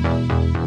Thank 0.00 0.54
you. 0.54 0.57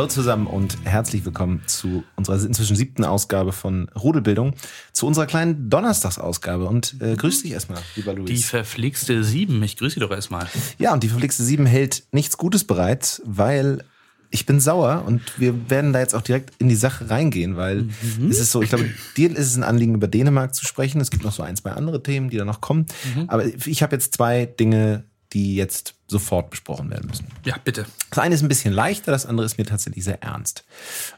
Hallo 0.00 0.08
zusammen 0.08 0.46
und 0.46 0.78
herzlich 0.84 1.26
willkommen 1.26 1.60
zu 1.66 2.04
unserer 2.16 2.42
inzwischen 2.42 2.74
siebten 2.74 3.04
Ausgabe 3.04 3.52
von 3.52 3.90
Rudelbildung, 3.90 4.54
zu 4.94 5.06
unserer 5.06 5.26
kleinen 5.26 5.68
Donnerstagsausgabe. 5.68 6.64
Und 6.64 6.96
äh, 7.02 7.16
grüß 7.16 7.42
dich 7.42 7.52
erstmal, 7.52 7.82
lieber 7.96 8.14
Luis. 8.14 8.30
Die 8.30 8.42
verflixte 8.42 9.22
Sieben, 9.22 9.62
ich 9.62 9.76
grüße 9.76 10.00
dich 10.00 10.08
doch 10.08 10.10
erstmal. 10.10 10.46
Ja, 10.78 10.94
und 10.94 11.02
die 11.02 11.08
verflixte 11.08 11.42
Sieben 11.42 11.66
hält 11.66 12.04
nichts 12.12 12.38
Gutes 12.38 12.64
bereit, 12.64 13.20
weil 13.26 13.84
ich 14.30 14.46
bin 14.46 14.58
sauer 14.58 15.04
und 15.06 15.38
wir 15.38 15.68
werden 15.68 15.92
da 15.92 15.98
jetzt 15.98 16.14
auch 16.14 16.22
direkt 16.22 16.54
in 16.58 16.70
die 16.70 16.76
Sache 16.76 17.10
reingehen, 17.10 17.58
weil 17.58 17.82
mhm. 17.82 18.30
es 18.30 18.40
ist 18.40 18.52
so, 18.52 18.62
ich 18.62 18.70
glaube, 18.70 18.88
dir 19.18 19.30
ist 19.30 19.48
es 19.48 19.56
ein 19.58 19.64
Anliegen, 19.64 19.94
über 19.94 20.08
Dänemark 20.08 20.54
zu 20.54 20.64
sprechen. 20.64 21.02
Es 21.02 21.10
gibt 21.10 21.24
noch 21.24 21.32
so 21.32 21.42
ein, 21.42 21.56
zwei 21.56 21.72
andere 21.72 22.02
Themen, 22.02 22.30
die 22.30 22.38
da 22.38 22.46
noch 22.46 22.62
kommen. 22.62 22.86
Mhm. 23.14 23.28
Aber 23.28 23.44
ich 23.44 23.82
habe 23.82 23.96
jetzt 23.96 24.14
zwei 24.14 24.46
Dinge 24.46 25.04
die 25.32 25.54
jetzt 25.54 25.94
sofort 26.08 26.50
besprochen 26.50 26.90
werden 26.90 27.08
müssen. 27.08 27.26
Ja, 27.44 27.56
bitte. 27.62 27.86
Das 28.10 28.18
eine 28.18 28.34
ist 28.34 28.42
ein 28.42 28.48
bisschen 28.48 28.72
leichter, 28.72 29.12
das 29.12 29.26
andere 29.26 29.46
ist 29.46 29.58
mir 29.58 29.64
tatsächlich 29.64 30.04
sehr 30.04 30.22
ernst. 30.22 30.64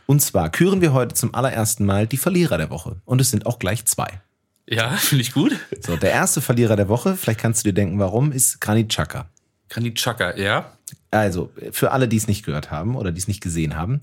Und 0.07 0.21
zwar 0.21 0.51
küren 0.51 0.81
wir 0.81 0.93
heute 0.93 1.15
zum 1.15 1.35
allerersten 1.35 1.85
Mal 1.87 2.07
die 2.07 2.19
Verlierer 2.19 2.59
der 2.59 2.71
Woche. 2.71 2.97
Und 3.05 3.21
es 3.21 3.31
sind 3.31 3.47
auch 3.47 3.59
gleich 3.59 3.85
zwei. 3.87 4.21
Ja, 4.67 4.91
finde 4.97 5.23
ich 5.23 5.33
gut. 5.33 5.59
So, 5.81 5.97
der 5.97 6.13
erste 6.13 6.41
Verlierer 6.41 6.77
der 6.77 6.89
Woche, 6.89 7.17
vielleicht 7.17 7.41
kannst 7.41 7.65
du 7.65 7.69
dir 7.69 7.75
denken, 7.75 7.99
warum, 7.99 8.33
ist 8.33 8.61
Granit 8.61 8.91
Xhaka. 8.91 9.29
Granit 9.73 9.95
Xhaka, 9.95 10.37
ja. 10.37 10.73
Also, 11.11 11.51
für 11.73 11.93
alle, 11.93 12.09
die 12.09 12.19
es 12.19 12.29
nicht 12.29 12.45
gehört 12.45 12.71
haben 12.71 12.95
oder 12.95 13.11
die 13.11 13.19
es 13.19 13.29
nicht 13.29 13.41
gesehen 13.41 13.75
haben, 13.75 14.01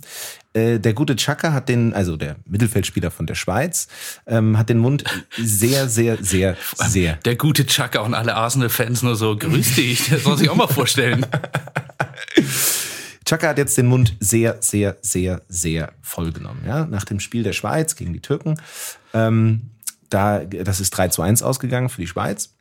äh, 0.53 0.79
der 0.79 0.93
gute 0.93 1.15
Chaka 1.15 1.53
hat 1.53 1.69
den, 1.69 1.93
also 1.93 2.17
der 2.17 2.37
Mittelfeldspieler 2.45 3.11
von 3.11 3.27
der 3.27 3.35
Schweiz, 3.35 3.87
ähm, 4.25 4.57
hat 4.57 4.69
den 4.69 4.79
Mund 4.79 5.03
sehr, 5.37 5.87
sehr, 5.87 6.17
sehr, 6.23 6.57
sehr. 6.75 7.15
Der 7.25 7.35
gute 7.35 7.67
Chaka 7.67 7.99
und 7.99 8.15
alle 8.15 8.35
Arsenal-Fans 8.35 9.03
nur 9.03 9.15
so, 9.15 9.37
grüß 9.37 9.75
dich, 9.75 10.09
das 10.09 10.23
soll 10.23 10.37
sich 10.37 10.49
auch 10.49 10.55
mal 10.55 10.67
vorstellen. 10.67 11.25
Chaka 13.25 13.49
hat 13.49 13.59
jetzt 13.59 13.77
den 13.77 13.85
Mund 13.85 14.15
sehr, 14.19 14.57
sehr, 14.61 14.97
sehr, 15.01 15.43
sehr 15.47 15.93
voll 16.01 16.31
genommen. 16.31 16.63
Ja? 16.65 16.85
Nach 16.85 17.05
dem 17.05 17.19
Spiel 17.19 17.43
der 17.43 17.53
Schweiz 17.53 17.95
gegen 17.95 18.11
die 18.11 18.21
Türken. 18.21 18.59
Ähm, 19.13 19.69
da, 20.09 20.39
das 20.39 20.79
ist 20.79 20.89
3 20.91 21.09
zu 21.09 21.21
1 21.21 21.43
ausgegangen 21.43 21.89
für 21.89 22.01
die 22.01 22.07
Schweiz. 22.07 22.55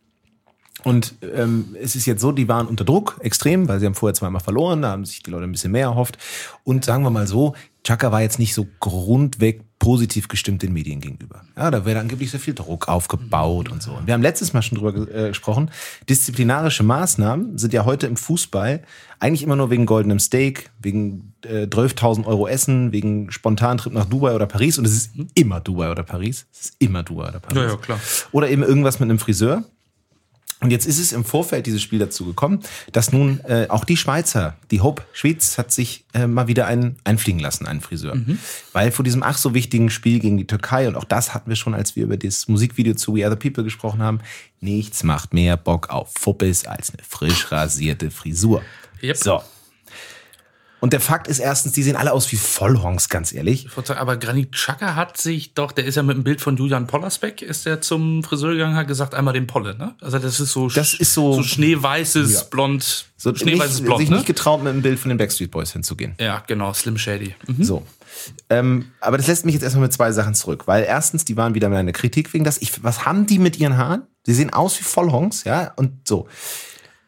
Und 0.84 1.14
ähm, 1.22 1.76
es 1.80 1.96
ist 1.96 2.06
jetzt 2.06 2.20
so, 2.20 2.32
die 2.32 2.48
waren 2.48 2.66
unter 2.66 2.84
Druck 2.84 3.18
extrem, 3.20 3.68
weil 3.68 3.80
sie 3.80 3.86
haben 3.86 3.94
vorher 3.94 4.14
zweimal 4.14 4.40
verloren, 4.40 4.82
da 4.82 4.90
haben 4.90 5.04
sich 5.04 5.22
die 5.22 5.30
Leute 5.30 5.44
ein 5.44 5.52
bisschen 5.52 5.72
mehr 5.72 5.86
erhofft. 5.86 6.18
Und 6.64 6.84
sagen 6.84 7.02
wir 7.02 7.10
mal 7.10 7.26
so, 7.26 7.54
Chaka 7.84 8.12
war 8.12 8.20
jetzt 8.20 8.38
nicht 8.38 8.54
so 8.54 8.66
grundweg 8.80 9.62
positiv 9.78 10.28
gestimmt 10.28 10.62
den 10.62 10.72
Medien 10.72 11.00
gegenüber. 11.00 11.42
Ja, 11.56 11.70
da 11.70 11.84
wäre 11.84 12.00
angeblich 12.00 12.30
sehr 12.30 12.40
viel 12.40 12.54
Druck 12.54 12.88
aufgebaut 12.88 13.70
und 13.70 13.82
so. 13.82 13.92
Und 13.92 14.06
wir 14.06 14.14
haben 14.14 14.22
letztes 14.22 14.52
Mal 14.52 14.62
schon 14.62 14.78
drüber 14.78 15.08
äh, 15.08 15.28
gesprochen. 15.28 15.70
Disziplinarische 16.08 16.82
Maßnahmen 16.82 17.58
sind 17.58 17.72
ja 17.72 17.84
heute 17.84 18.06
im 18.06 18.16
Fußball 18.16 18.82
eigentlich 19.20 19.42
immer 19.42 19.56
nur 19.56 19.70
wegen 19.70 19.86
goldenem 19.86 20.18
Steak, 20.18 20.70
wegen 20.80 21.32
äh, 21.44 21.64
12.000 21.64 22.26
Euro 22.26 22.48
Essen, 22.48 22.92
wegen 22.92 23.30
spontanen 23.30 23.78
Trip 23.78 23.92
nach 23.92 24.04
Dubai 24.04 24.34
oder 24.34 24.46
Paris. 24.46 24.78
Und 24.78 24.84
es 24.84 24.92
ist 24.92 25.12
immer 25.34 25.60
Dubai 25.60 25.90
oder 25.90 26.02
Paris. 26.02 26.46
Es 26.52 26.60
ist 26.60 26.76
immer 26.78 27.04
Dubai 27.04 27.28
oder 27.28 27.40
Paris. 27.40 27.56
Ja, 27.56 27.68
ja, 27.68 27.76
klar. 27.76 28.00
Oder 28.32 28.50
eben 28.50 28.62
irgendwas 28.62 29.00
mit 29.00 29.08
einem 29.08 29.18
Friseur. 29.18 29.64
Und 30.60 30.72
jetzt 30.72 30.86
ist 30.86 30.98
es 30.98 31.12
im 31.12 31.24
Vorfeld 31.24 31.66
dieses 31.66 31.82
Spiel 31.82 32.00
dazu 32.00 32.24
gekommen, 32.24 32.60
dass 32.90 33.12
nun 33.12 33.40
äh, 33.44 33.66
auch 33.68 33.84
die 33.84 33.96
Schweizer, 33.96 34.56
die 34.72 34.80
Hope 34.80 35.04
Schweiz, 35.12 35.56
hat 35.56 35.70
sich 35.70 36.04
äh, 36.14 36.26
mal 36.26 36.48
wieder 36.48 36.66
einen 36.66 36.96
einfliegen 37.04 37.40
lassen, 37.40 37.66
einen 37.66 37.80
Friseur. 37.80 38.16
Mhm. 38.16 38.38
Weil 38.72 38.90
vor 38.90 39.04
diesem 39.04 39.22
ach 39.22 39.38
so 39.38 39.54
wichtigen 39.54 39.88
Spiel 39.88 40.18
gegen 40.18 40.36
die 40.36 40.46
Türkei, 40.46 40.88
und 40.88 40.96
auch 40.96 41.04
das 41.04 41.32
hatten 41.32 41.48
wir 41.48 41.56
schon, 41.56 41.74
als 41.74 41.94
wir 41.94 42.04
über 42.04 42.16
das 42.16 42.48
Musikvideo 42.48 42.94
zu 42.94 43.14
We 43.14 43.24
Are 43.24 43.30
the 43.32 43.38
People 43.38 43.62
gesprochen 43.62 44.02
haben, 44.02 44.20
nichts 44.60 45.04
macht 45.04 45.32
mehr 45.32 45.56
Bock 45.56 45.90
auf 45.90 46.12
Fuppes 46.18 46.66
als 46.66 46.90
eine 46.90 47.04
frisch 47.08 47.52
rasierte 47.52 48.10
Frisur. 48.10 48.62
Yep. 49.00 49.16
So, 49.16 49.42
und 50.80 50.92
der 50.92 51.00
Fakt 51.00 51.26
ist 51.26 51.38
erstens, 51.38 51.72
die 51.72 51.82
sehen 51.82 51.96
alle 51.96 52.12
aus 52.12 52.30
wie 52.30 52.36
Vollhongs, 52.36 53.08
ganz 53.08 53.32
ehrlich. 53.32 53.68
Aber 53.96 54.16
Granit 54.16 54.52
Xhaka 54.52 54.94
hat 54.94 55.16
sich 55.16 55.54
doch, 55.54 55.72
der 55.72 55.84
ist 55.84 55.96
ja 55.96 56.02
mit 56.02 56.16
dem 56.16 56.24
Bild 56.24 56.40
von 56.40 56.56
Julian 56.56 56.86
Pollersbeck, 56.86 57.42
ist 57.42 57.66
der 57.66 57.80
zum 57.80 58.22
Friseur 58.22 58.52
gegangen, 58.52 58.76
hat 58.76 58.86
gesagt, 58.86 59.14
einmal 59.14 59.34
den 59.34 59.46
Polle, 59.46 59.76
ne? 59.76 59.94
Also 60.00 60.18
das 60.18 60.38
ist 60.40 60.52
so, 60.52 60.68
das 60.68 60.94
ist 60.94 61.14
so, 61.14 61.34
so 61.34 61.42
schneeweißes 61.42 62.32
ja. 62.32 62.42
Blond, 62.50 63.06
so 63.16 63.34
schneeweißes 63.34 63.80
nicht, 63.80 63.86
Blond, 63.86 64.00
sich 64.00 64.10
ne? 64.10 64.16
nicht 64.16 64.26
getraut, 64.26 64.62
mit 64.62 64.72
dem 64.72 64.82
Bild 64.82 64.98
von 64.98 65.08
den 65.08 65.18
Backstreet 65.18 65.50
Boys 65.50 65.72
hinzugehen. 65.72 66.14
Ja, 66.20 66.42
genau, 66.46 66.72
Slim 66.72 66.98
Shady. 66.98 67.34
Mhm. 67.46 67.64
So. 67.64 67.84
Ähm, 68.48 68.86
aber 69.00 69.16
das 69.16 69.26
lässt 69.26 69.44
mich 69.44 69.54
jetzt 69.54 69.62
erstmal 69.62 69.82
mit 69.82 69.92
zwei 69.92 70.12
Sachen 70.12 70.34
zurück, 70.34 70.66
weil 70.66 70.84
erstens, 70.84 71.24
die 71.24 71.36
waren 71.36 71.54
wieder 71.54 71.68
meine 71.68 71.92
Kritik 71.92 72.32
wegen 72.32 72.44
das. 72.44 72.58
Ich, 72.58 72.82
was 72.82 73.04
haben 73.04 73.26
die 73.26 73.38
mit 73.38 73.58
ihren 73.58 73.76
Haaren? 73.76 74.02
Die 74.26 74.34
sehen 74.34 74.52
aus 74.52 74.78
wie 74.78 74.84
Vollhongs, 74.84 75.44
ja, 75.44 75.72
und 75.76 76.06
so. 76.06 76.28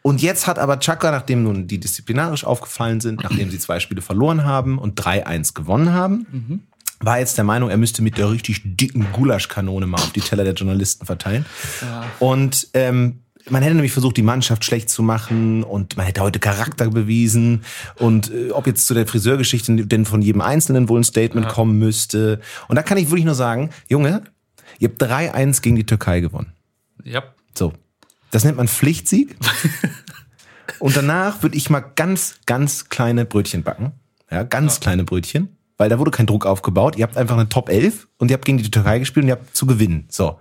Und 0.03 0.23
jetzt 0.23 0.47
hat 0.47 0.59
aber 0.59 0.79
Chaka, 0.79 1.11
nachdem 1.11 1.43
nun 1.43 1.67
die 1.67 1.79
disziplinarisch 1.79 2.45
aufgefallen 2.45 3.01
sind, 3.01 3.23
nachdem 3.23 3.51
sie 3.51 3.59
zwei 3.59 3.81
Spiele 3.81 4.01
verloren 4.01 4.45
haben 4.45 4.79
und 4.79 5.01
3-1 5.01 5.55
gewonnen 5.55 5.93
haben, 5.93 6.27
mhm. 6.31 6.61
war 7.01 7.19
jetzt 7.19 7.37
der 7.37 7.45
Meinung, 7.45 7.69
er 7.69 7.77
müsste 7.77 8.03
mit 8.03 8.17
der 8.17 8.31
richtig 8.31 8.63
dicken 8.65 9.07
Gulaschkanone 9.13 9.87
mal 9.87 9.99
auf 9.99 10.13
die 10.13 10.21
Teller 10.21 10.45
der 10.45 10.55
Journalisten 10.55 11.05
verteilen. 11.05 11.45
Ja. 11.83 12.05
Und 12.19 12.69
ähm, 12.73 13.21
man 13.49 13.63
hätte 13.63 13.75
nämlich 13.75 13.93
versucht, 13.93 14.17
die 14.17 14.23
Mannschaft 14.23 14.65
schlecht 14.65 14.91
zu 14.91 15.03
machen 15.03 15.63
und 15.65 15.97
man 15.97 16.07
hätte 16.07 16.23
heute 16.23 16.39
Charakter 16.39 16.89
bewiesen 16.89 17.65
und 17.97 18.31
äh, 18.31 18.51
ob 18.51 18.67
jetzt 18.67 18.87
zu 18.87 18.95
der 18.95 19.07
Friseurgeschichte 19.07 19.87
denn 19.87 20.05
von 20.05 20.23
jedem 20.23 20.41
Einzelnen 20.41 20.89
wohl 20.89 21.01
ein 21.01 21.05
Statement 21.05 21.47
ja. 21.47 21.53
kommen 21.53 21.79
müsste. 21.79 22.41
Und 22.69 22.77
da 22.77 22.83
kann 22.83 22.99
ich 22.99 23.09
wirklich 23.09 23.25
nur 23.25 23.35
sagen, 23.35 23.71
Junge, 23.89 24.23
ihr 24.79 24.89
habt 24.89 25.03
3-1 25.03 25.63
gegen 25.63 25.77
die 25.77 25.87
Türkei 25.87 26.21
gewonnen. 26.21 26.53
Ja. 27.05 27.23
So, 27.55 27.73
das 28.31 28.45
nennt 28.45 28.57
man 28.57 28.69
Pflichtsieg. 28.69 29.37
Und 30.79 30.97
danach 30.97 31.43
würde 31.43 31.57
ich 31.57 31.69
mal 31.69 31.81
ganz, 31.81 32.37
ganz 32.47 32.89
kleine 32.89 33.25
Brötchen 33.25 33.63
backen. 33.63 33.93
Ja, 34.31 34.45
ganz 34.45 34.77
ja. 34.77 34.81
kleine 34.81 35.05
Brötchen. 35.05 35.57
Weil 35.77 35.89
da 35.89 35.99
wurde 35.99 36.11
kein 36.11 36.27
Druck 36.27 36.47
aufgebaut. 36.47 36.97
Ihr 36.97 37.05
habt 37.05 37.17
einfach 37.17 37.37
eine 37.37 37.49
Top 37.49 37.69
11 37.69 38.07
und 38.19 38.31
ihr 38.31 38.35
habt 38.35 38.45
gegen 38.45 38.59
die 38.59 38.71
Türkei 38.71 38.99
gespielt 38.99 39.25
und 39.25 39.29
ihr 39.29 39.35
habt 39.35 39.57
zu 39.57 39.67
gewinnen. 39.67 40.07
So. 40.11 40.39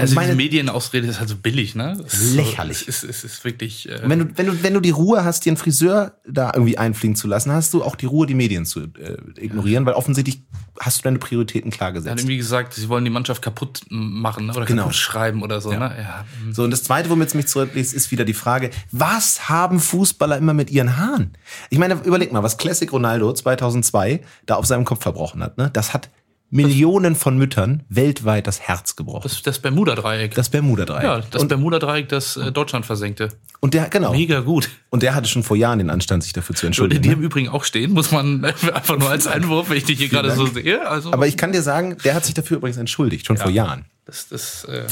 Ja, 0.00 0.02
also 0.04 0.14
meine 0.14 0.34
Medienausrede 0.34 1.06
ist 1.06 1.20
halt 1.20 1.28
so 1.28 1.36
billig, 1.36 1.74
ne? 1.74 1.98
lächerlich. 2.34 2.78
So, 2.78 2.84
es, 2.88 3.02
ist, 3.02 3.10
es 3.10 3.24
ist 3.24 3.44
wirklich. 3.44 3.88
Äh 3.88 4.00
wenn, 4.08 4.18
du, 4.20 4.28
wenn, 4.36 4.46
du, 4.46 4.62
wenn 4.62 4.74
du 4.74 4.80
die 4.80 4.90
Ruhe 4.90 5.24
hast, 5.24 5.44
dir 5.44 5.50
einen 5.50 5.56
Friseur 5.56 6.14
da 6.26 6.52
irgendwie 6.54 6.78
einfliegen 6.78 7.16
zu 7.16 7.28
lassen, 7.28 7.52
hast 7.52 7.74
du 7.74 7.82
auch 7.82 7.96
die 7.96 8.06
Ruhe, 8.06 8.26
die 8.26 8.34
Medien 8.34 8.64
zu 8.64 8.80
äh, 8.80 9.16
ignorieren, 9.36 9.84
ja. 9.84 9.88
weil 9.88 9.94
offensichtlich 9.94 10.42
hast 10.78 10.98
du 10.98 11.02
deine 11.02 11.18
Prioritäten 11.18 11.70
klar 11.70 11.92
gesetzt. 11.92 12.08
Er 12.08 12.12
hat 12.12 12.18
irgendwie 12.20 12.38
gesagt, 12.38 12.74
sie 12.74 12.88
wollen 12.88 13.04
die 13.04 13.10
Mannschaft 13.10 13.42
kaputt 13.42 13.82
machen 13.90 14.46
ne? 14.46 14.54
oder 14.54 14.64
genau. 14.64 14.82
kaputt 14.84 14.96
schreiben 14.96 15.42
oder 15.42 15.60
so. 15.60 15.72
Ja. 15.72 15.78
Ne? 15.78 15.94
Ja. 15.98 16.24
So, 16.52 16.64
und 16.64 16.70
das 16.70 16.82
Zweite, 16.82 17.10
womit 17.10 17.28
es 17.28 17.34
mich 17.34 17.46
zurücklässt, 17.46 17.92
ist 17.92 18.10
wieder 18.10 18.24
die 18.24 18.34
Frage, 18.34 18.70
was 18.90 19.48
haben 19.48 19.78
Fußballer 19.78 20.38
immer 20.38 20.54
mit 20.54 20.70
ihren 20.70 20.96
Haaren? 20.96 21.36
Ich 21.68 21.78
meine, 21.78 21.94
überleg 22.04 22.32
mal, 22.32 22.42
was 22.42 22.56
Classic 22.56 22.90
Ronaldo 22.90 23.32
2002 23.32 24.20
da 24.46 24.54
auf 24.54 24.66
seinem 24.66 24.84
Kopf 24.84 25.02
verbrochen 25.02 25.42
hat. 25.42 25.58
Ne? 25.58 25.70
Das 25.72 25.92
hat 25.92 26.08
Millionen 26.50 27.14
von 27.14 27.38
Müttern 27.38 27.84
weltweit 27.88 28.46
das 28.46 28.60
Herz 28.60 28.96
gebrochen. 28.96 29.22
Das, 29.22 29.42
das 29.42 29.60
Bermuda-Dreieck. 29.60 30.34
Das 30.34 30.48
Bermuda-Dreieck. 30.48 31.02
Ja, 31.02 31.20
das 31.30 31.46
Bermuda-Dreieck, 31.46 32.08
das 32.08 32.36
äh, 32.36 32.50
Deutschland 32.50 32.86
versenkte. 32.86 33.28
Und 33.60 33.74
der, 33.74 33.88
genau. 33.88 34.12
Mega 34.12 34.40
gut. 34.40 34.68
Und 34.90 35.02
der 35.02 35.14
hatte 35.14 35.28
schon 35.28 35.44
vor 35.44 35.56
Jahren 35.56 35.78
den 35.78 35.90
Anstand, 35.90 36.24
sich 36.24 36.32
dafür 36.32 36.56
zu 36.56 36.66
entschuldigen. 36.66 37.02
Die 37.02 37.08
ne? 37.08 37.14
im 37.14 37.22
Übrigen 37.22 37.48
auch 37.48 37.64
stehen, 37.64 37.92
muss 37.92 38.10
man 38.10 38.44
einfach 38.74 38.98
nur 38.98 39.08
als 39.08 39.26
Einwurf, 39.26 39.70
wenn 39.70 39.76
ich 39.76 39.84
dich 39.84 39.98
hier 39.98 40.08
gerade 40.08 40.32
so 40.32 40.46
sehe. 40.46 40.88
Also. 40.88 41.12
Aber 41.12 41.26
ich 41.26 41.36
kann 41.36 41.52
dir 41.52 41.62
sagen, 41.62 41.96
der 42.04 42.14
hat 42.14 42.24
sich 42.24 42.34
dafür 42.34 42.56
übrigens 42.56 42.78
entschuldigt, 42.78 43.26
schon 43.26 43.36
ja. 43.36 43.42
vor 43.42 43.52
Jahren. 43.52 43.84
Das, 44.10 44.26
das, 44.26 44.66
ähm, 44.68 44.86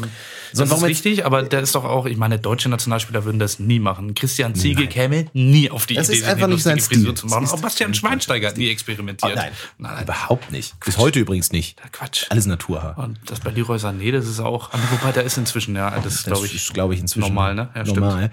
so, 0.53 0.65
das 0.65 0.73
ist 0.79 0.85
richtig, 0.85 1.27
aber 1.27 1.43
der 1.43 1.59
ist 1.59 1.75
doch 1.75 1.83
auch, 1.83 2.07
ich 2.07 2.17
meine, 2.17 2.39
deutsche 2.39 2.69
Nationalspieler 2.69 3.25
würden 3.25 3.41
das 3.41 3.59
nie 3.59 3.81
machen. 3.81 4.15
Christian 4.15 4.55
Ziege 4.55 4.83
nein. 4.83 4.89
käme 4.89 5.27
nie 5.33 5.73
auf 5.73 5.87
die 5.87 5.95
das 5.95 6.09
Idee, 6.09 6.19
ist 6.19 6.25
einfach 6.29 6.47
nicht 6.47 6.63
sein 6.63 6.79
Stil. 6.79 7.13
zu 7.15 7.27
machen. 7.27 7.49
Auch 7.49 7.61
Bastian 7.61 7.95
Schweinsteiger 7.95 8.47
hat 8.47 8.57
nie 8.57 8.69
experimentiert. 8.69 9.33
Oh, 9.33 9.35
nein. 9.35 9.51
nein. 9.79 10.05
überhaupt 10.05 10.53
nicht. 10.53 10.79
Bis 10.85 10.99
heute 10.99 11.19
übrigens 11.19 11.51
nicht. 11.51 11.81
Quatsch. 11.91 12.27
Alles 12.31 12.47
Naturhaar. 12.47 12.97
Und 12.97 13.19
das 13.27 13.41
bei 13.41 13.51
Leroy 13.51 13.79
Sané, 13.79 14.13
das 14.13 14.29
ist 14.29 14.39
auch, 14.39 14.71
wobei 15.01 15.11
der 15.11 15.25
ist 15.25 15.37
inzwischen, 15.37 15.75
ja, 15.75 15.99
das 15.99 16.23
glaube 16.23 16.47
ich, 16.47 16.73
glaube 16.73 16.95
ich 16.95 17.01
inzwischen 17.01 17.35
normal, 17.35 17.57
ne? 17.57 17.71
Ja, 17.75 17.83
normal. 17.83 18.31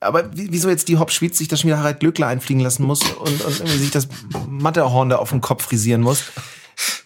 Aber 0.00 0.30
wieso 0.32 0.70
jetzt 0.70 0.88
die 0.88 0.96
Hop 0.96 1.12
Schweiz 1.12 1.36
sich 1.36 1.48
das 1.48 1.60
schon 1.60 1.68
wieder 1.68 1.78
Harald 1.78 2.00
Glöckler 2.00 2.28
einfliegen 2.28 2.62
lassen 2.62 2.84
muss 2.84 3.02
und, 3.02 3.42
und 3.42 3.60
irgendwie 3.60 3.78
sich 3.78 3.90
das 3.90 4.08
Matterhorn 4.48 5.10
da 5.10 5.16
auf 5.16 5.28
den 5.28 5.42
Kopf 5.42 5.64
frisieren 5.64 6.00
muss? 6.00 6.24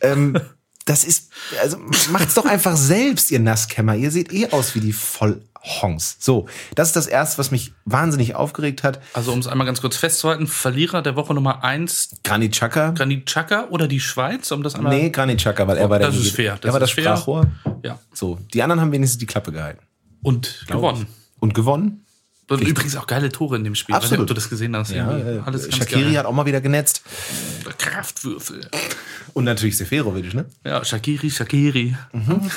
ähm, 0.01 0.39
das 0.87 1.05
ist, 1.05 1.31
also 1.61 1.77
macht's 2.11 2.35
doch 2.35 2.47
einfach 2.47 2.77
selbst, 2.77 3.31
ihr 3.31 3.41
Nasskämmer. 3.41 3.97
Ihr 3.97 4.11
seht 4.11 4.33
eh 4.33 4.49
aus 4.51 4.75
wie 4.75 4.81
die 4.81 4.95
Hongs. 5.83 6.17
So, 6.21 6.47
das 6.77 6.89
ist 6.89 6.97
das 6.97 7.07
erste, 7.09 7.39
was 7.39 7.51
mich 7.51 7.73
wahnsinnig 7.85 8.37
aufgeregt 8.37 8.85
hat. 8.85 9.01
Also 9.13 9.33
um 9.33 9.41
es 9.41 9.49
einmal 9.49 9.67
ganz 9.67 9.81
kurz 9.81 9.97
festzuhalten, 9.97 10.47
Verlierer 10.47 11.03
der 11.03 11.17
Woche 11.17 11.35
Nummer 11.35 11.65
eins 11.65 12.11
Granit 12.23 12.53
Xhaka. 12.53 12.93
Granit 12.93 13.27
Xhaka 13.27 13.67
oder 13.71 13.89
die 13.89 13.99
Schweiz, 13.99 14.51
um 14.53 14.63
das 14.63 14.77
einmal. 14.77 14.97
Nee, 14.97 15.11
Granit 15.11 15.39
Xhaka, 15.39 15.67
weil 15.67 15.77
er 15.77 15.91
war 15.91 15.99
der 15.99 16.09
das 16.09 16.17
ist 16.17 16.37
fair, 16.37 16.57
das 16.61 16.69
er 16.69 16.73
war 16.73 16.81
das 16.81 16.93
fair. 16.93 17.05
Sprachrohr. 17.05 17.51
Ja. 17.83 17.99
So, 18.15 18.39
die 18.55 18.63
anderen 18.63 18.81
haben 18.81 18.93
wenigstens 18.93 19.19
die 19.19 19.27
Klappe 19.27 19.51
gehalten. 19.51 19.85
Und 20.23 20.65
gewonnen. 20.69 21.09
Und 21.41 21.53
gewonnen. 21.55 22.06
Und 22.49 22.61
übrigens 22.61 22.95
auch 22.95 23.07
geile 23.09 23.31
Tore 23.31 23.57
in 23.57 23.65
dem 23.65 23.75
Spiel. 23.75 23.95
Absolut. 23.95 24.13
Nicht, 24.13 24.21
ob 24.21 24.27
du 24.29 24.35
das 24.35 24.49
gesehen 24.49 24.77
hast. 24.77 24.93
Ja, 24.93 25.17
äh, 25.17 25.41
Alles 25.45 25.65
Shakiri 25.75 26.03
geil. 26.05 26.19
hat 26.19 26.27
auch 26.27 26.33
mal 26.33 26.47
wieder 26.47 26.61
genetzt. 26.61 27.03
Kraftwürfel. 27.79 28.69
Und 29.33 29.45
natürlich 29.45 29.77
Seferovic, 29.77 30.33
ne? 30.33 30.47
Ja, 30.65 30.85
Shakiri, 30.85 31.31
Shakiri. 31.31 31.97
Mhm. 32.13 32.49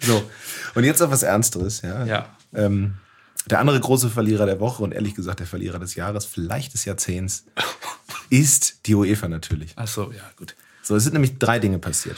So. 0.00 0.30
Und 0.74 0.84
jetzt 0.84 1.00
auf 1.02 1.10
was 1.10 1.22
Ernsteres, 1.22 1.82
ja. 1.82 2.04
Ja. 2.04 2.36
Ähm, 2.54 2.94
der 3.46 3.60
andere 3.60 3.80
große 3.80 4.10
Verlierer 4.10 4.46
der 4.46 4.60
Woche 4.60 4.82
und 4.82 4.92
ehrlich 4.92 5.14
gesagt 5.14 5.40
der 5.40 5.46
Verlierer 5.46 5.78
des 5.78 5.94
Jahres, 5.94 6.24
vielleicht 6.24 6.74
des 6.74 6.84
Jahrzehnts, 6.84 7.44
ist 8.30 8.86
die 8.86 8.94
UEFA 8.94 9.28
natürlich. 9.28 9.72
Ach 9.76 9.88
so, 9.88 10.12
ja, 10.12 10.22
gut. 10.36 10.54
So, 10.82 10.96
es 10.96 11.04
sind 11.04 11.12
nämlich 11.12 11.38
drei 11.38 11.58
Dinge 11.58 11.78
passiert. 11.78 12.16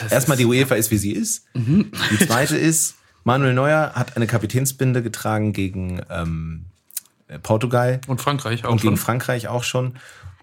Das 0.00 0.12
Erstmal 0.12 0.36
die 0.36 0.44
UEFA 0.44 0.74
ist, 0.74 0.90
wie 0.90 0.98
sie 0.98 1.12
ist. 1.12 1.44
Mhm. 1.54 1.90
Die 2.10 2.26
zweite 2.26 2.56
ist, 2.58 2.96
Manuel 3.24 3.54
Neuer 3.54 3.92
hat 3.94 4.16
eine 4.16 4.26
Kapitänsbinde 4.26 5.02
getragen 5.02 5.52
gegen 5.52 6.02
ähm, 6.10 6.66
Portugal 7.42 8.00
Und 8.06 8.20
Frankreich 8.20 8.64
auch 8.64 8.72
und 8.72 8.82
gegen 8.82 8.96
schon. 8.96 9.04
Frankreich 9.04 9.48
auch 9.48 9.64
schon. 9.64 9.94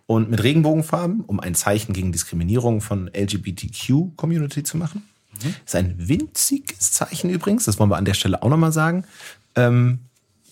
Und 0.08 0.30
mit 0.30 0.44
Regenbogenfarben, 0.44 1.22
um 1.22 1.40
ein 1.40 1.56
Zeichen 1.56 1.94
gegen 1.94 2.12
Diskriminierung 2.12 2.82
von 2.82 3.10
LGBTQ-Community 3.16 4.64
zu 4.64 4.78
machen. 4.78 5.08
Mhm. 5.32 5.56
Ist 5.66 5.76
ein 5.76 5.96
winziges 5.98 6.92
Zeichen 6.92 7.30
übrigens, 7.30 7.66
das 7.66 7.80
wollen 7.80 7.90
wir 7.90 7.98
an 7.98 8.06
der 8.06 8.16
Stelle 8.16 8.44
auch 8.44 8.50
nochmal 8.50 8.74
sagen. 8.74 9.06
Ähm, 9.56 10.00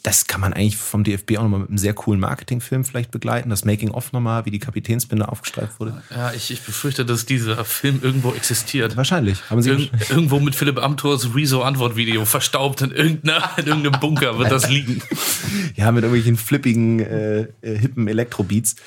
das 0.09 0.25
kann 0.25 0.41
man 0.41 0.53
eigentlich 0.53 0.75
vom 0.77 1.03
DFB 1.03 1.37
auch 1.37 1.43
nochmal 1.43 1.59
mit 1.59 1.69
einem 1.69 1.77
sehr 1.77 1.93
coolen 1.93 2.19
Marketingfilm 2.19 2.83
vielleicht 2.83 3.11
begleiten. 3.11 3.51
Das 3.51 3.63
Making-of 3.63 4.11
nochmal, 4.11 4.43
wie 4.43 4.49
die 4.49 4.57
Kapitänsbinde 4.57 5.29
aufgestreift 5.29 5.79
wurde. 5.79 6.01
Ja, 6.09 6.33
ich, 6.33 6.49
ich 6.49 6.61
befürchte, 6.63 7.05
dass 7.05 7.27
dieser 7.27 7.63
Film 7.63 7.99
irgendwo 8.01 8.33
existiert. 8.33 8.97
Wahrscheinlich. 8.97 9.47
Haben 9.51 9.61
Sie 9.61 9.69
Irgend, 9.69 9.91
irgendwo 10.09 10.39
mit 10.39 10.55
Philipp 10.55 10.79
Amthors 10.81 11.35
Rezo-Antwortvideo 11.35 12.25
verstaubt 12.25 12.81
in, 12.81 12.89
irgendeiner, 12.89 13.51
in 13.57 13.67
irgendeinem 13.67 13.99
Bunker 13.99 14.39
wird 14.39 14.51
das 14.51 14.67
liegen. 14.67 14.99
Ja, 15.75 15.91
mit 15.91 16.03
irgendwelchen 16.03 16.37
flippigen, 16.37 16.99
äh, 16.99 17.41
äh, 17.61 17.77
hippen 17.77 18.07
Elektrobeats. 18.07 18.77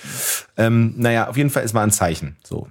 Ähm, 0.57 0.95
naja, 0.97 1.29
auf 1.29 1.37
jeden 1.37 1.51
Fall, 1.51 1.63
es 1.63 1.73
war 1.73 1.85
ein 1.85 1.93
Zeichen. 1.93 2.37
So. 2.43 2.69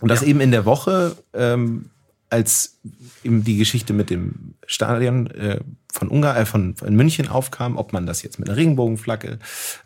Und 0.00 0.08
das 0.10 0.20
Ja. 0.20 0.26
eben 0.28 0.40
in 0.40 0.50
der 0.50 0.66
Woche, 0.66 1.16
ähm, 1.32 1.86
als 2.34 2.80
eben 3.22 3.44
die 3.44 3.56
Geschichte 3.56 3.92
mit 3.92 4.10
dem 4.10 4.54
Stadion 4.66 5.28
äh, 5.28 5.60
von 5.92 6.08
Ungarn, 6.08 6.36
äh, 6.36 6.46
von, 6.46 6.74
von 6.74 6.96
München 6.96 7.28
aufkam, 7.28 7.76
ob 7.76 7.92
man 7.92 8.06
das 8.06 8.22
jetzt 8.22 8.40
mit 8.40 8.48
einer 8.48 8.58
Regenbogenflagge 8.58 9.38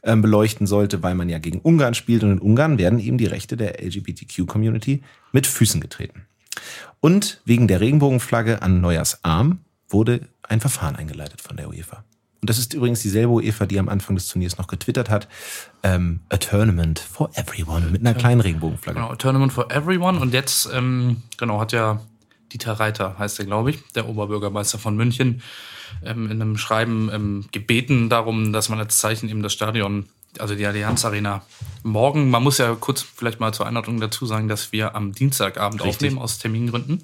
ähm, 0.02 0.22
beleuchten 0.22 0.66
sollte, 0.66 1.02
weil 1.02 1.14
man 1.14 1.28
ja 1.28 1.38
gegen 1.38 1.60
Ungarn 1.60 1.92
spielt. 1.92 2.22
Und 2.22 2.32
in 2.32 2.38
Ungarn 2.38 2.78
werden 2.78 3.00
eben 3.00 3.18
die 3.18 3.26
Rechte 3.26 3.58
der 3.58 3.84
LGBTQ-Community 3.84 5.02
mit 5.32 5.46
Füßen 5.46 5.82
getreten. 5.82 6.22
Und 7.00 7.42
wegen 7.44 7.68
der 7.68 7.82
Regenbogenflagge 7.82 8.62
an 8.62 8.80
Neujahrsarm 8.80 9.58
wurde 9.86 10.22
ein 10.42 10.60
Verfahren 10.60 10.96
eingeleitet 10.96 11.42
von 11.42 11.58
der 11.58 11.68
UEFA. 11.68 12.02
Und 12.40 12.48
das 12.48 12.58
ist 12.58 12.72
übrigens 12.72 13.02
dieselbe 13.02 13.32
UEFA, 13.32 13.66
die 13.66 13.78
am 13.78 13.88
Anfang 13.88 14.16
des 14.16 14.28
Turniers 14.28 14.56
noch 14.58 14.68
getwittert 14.68 15.10
hat. 15.10 15.28
Ähm, 15.82 16.20
a 16.30 16.38
tournament 16.38 16.98
for 16.98 17.30
everyone 17.34 17.90
mit 17.90 18.00
einer 18.00 18.14
kleinen 18.14 18.40
Regenbogenflagge. 18.40 18.98
Genau, 18.98 19.14
Tournament 19.16 19.52
for 19.52 19.70
Everyone. 19.70 20.18
Und 20.18 20.32
jetzt, 20.32 20.70
ähm, 20.72 21.22
genau, 21.36 21.60
hat 21.60 21.72
ja 21.72 22.00
Dieter 22.52 22.74
Reiter, 22.74 23.18
heißt 23.18 23.38
er, 23.38 23.46
glaube 23.46 23.70
ich, 23.70 23.78
der 23.94 24.08
Oberbürgermeister 24.08 24.78
von 24.78 24.96
München, 24.96 25.42
ähm, 26.04 26.30
in 26.30 26.42
einem 26.42 26.56
Schreiben 26.56 27.10
ähm, 27.12 27.44
gebeten 27.52 28.08
darum, 28.08 28.52
dass 28.52 28.68
man 28.68 28.78
als 28.78 28.98
Zeichen 28.98 29.28
eben 29.28 29.42
das 29.42 29.52
Stadion, 29.52 30.06
also 30.38 30.54
die 30.54 30.66
Allianz 30.66 31.04
Arena, 31.04 31.42
morgen, 31.82 32.30
man 32.30 32.42
muss 32.42 32.58
ja 32.58 32.74
kurz 32.74 33.02
vielleicht 33.02 33.40
mal 33.40 33.52
zur 33.52 33.66
Einordnung 33.66 34.00
dazu 34.00 34.26
sagen, 34.26 34.48
dass 34.48 34.72
wir 34.72 34.94
am 34.94 35.12
Dienstagabend 35.12 35.82
Richtig. 35.82 35.96
aufnehmen 35.96 36.18
aus 36.18 36.38
Termingründen. 36.38 37.02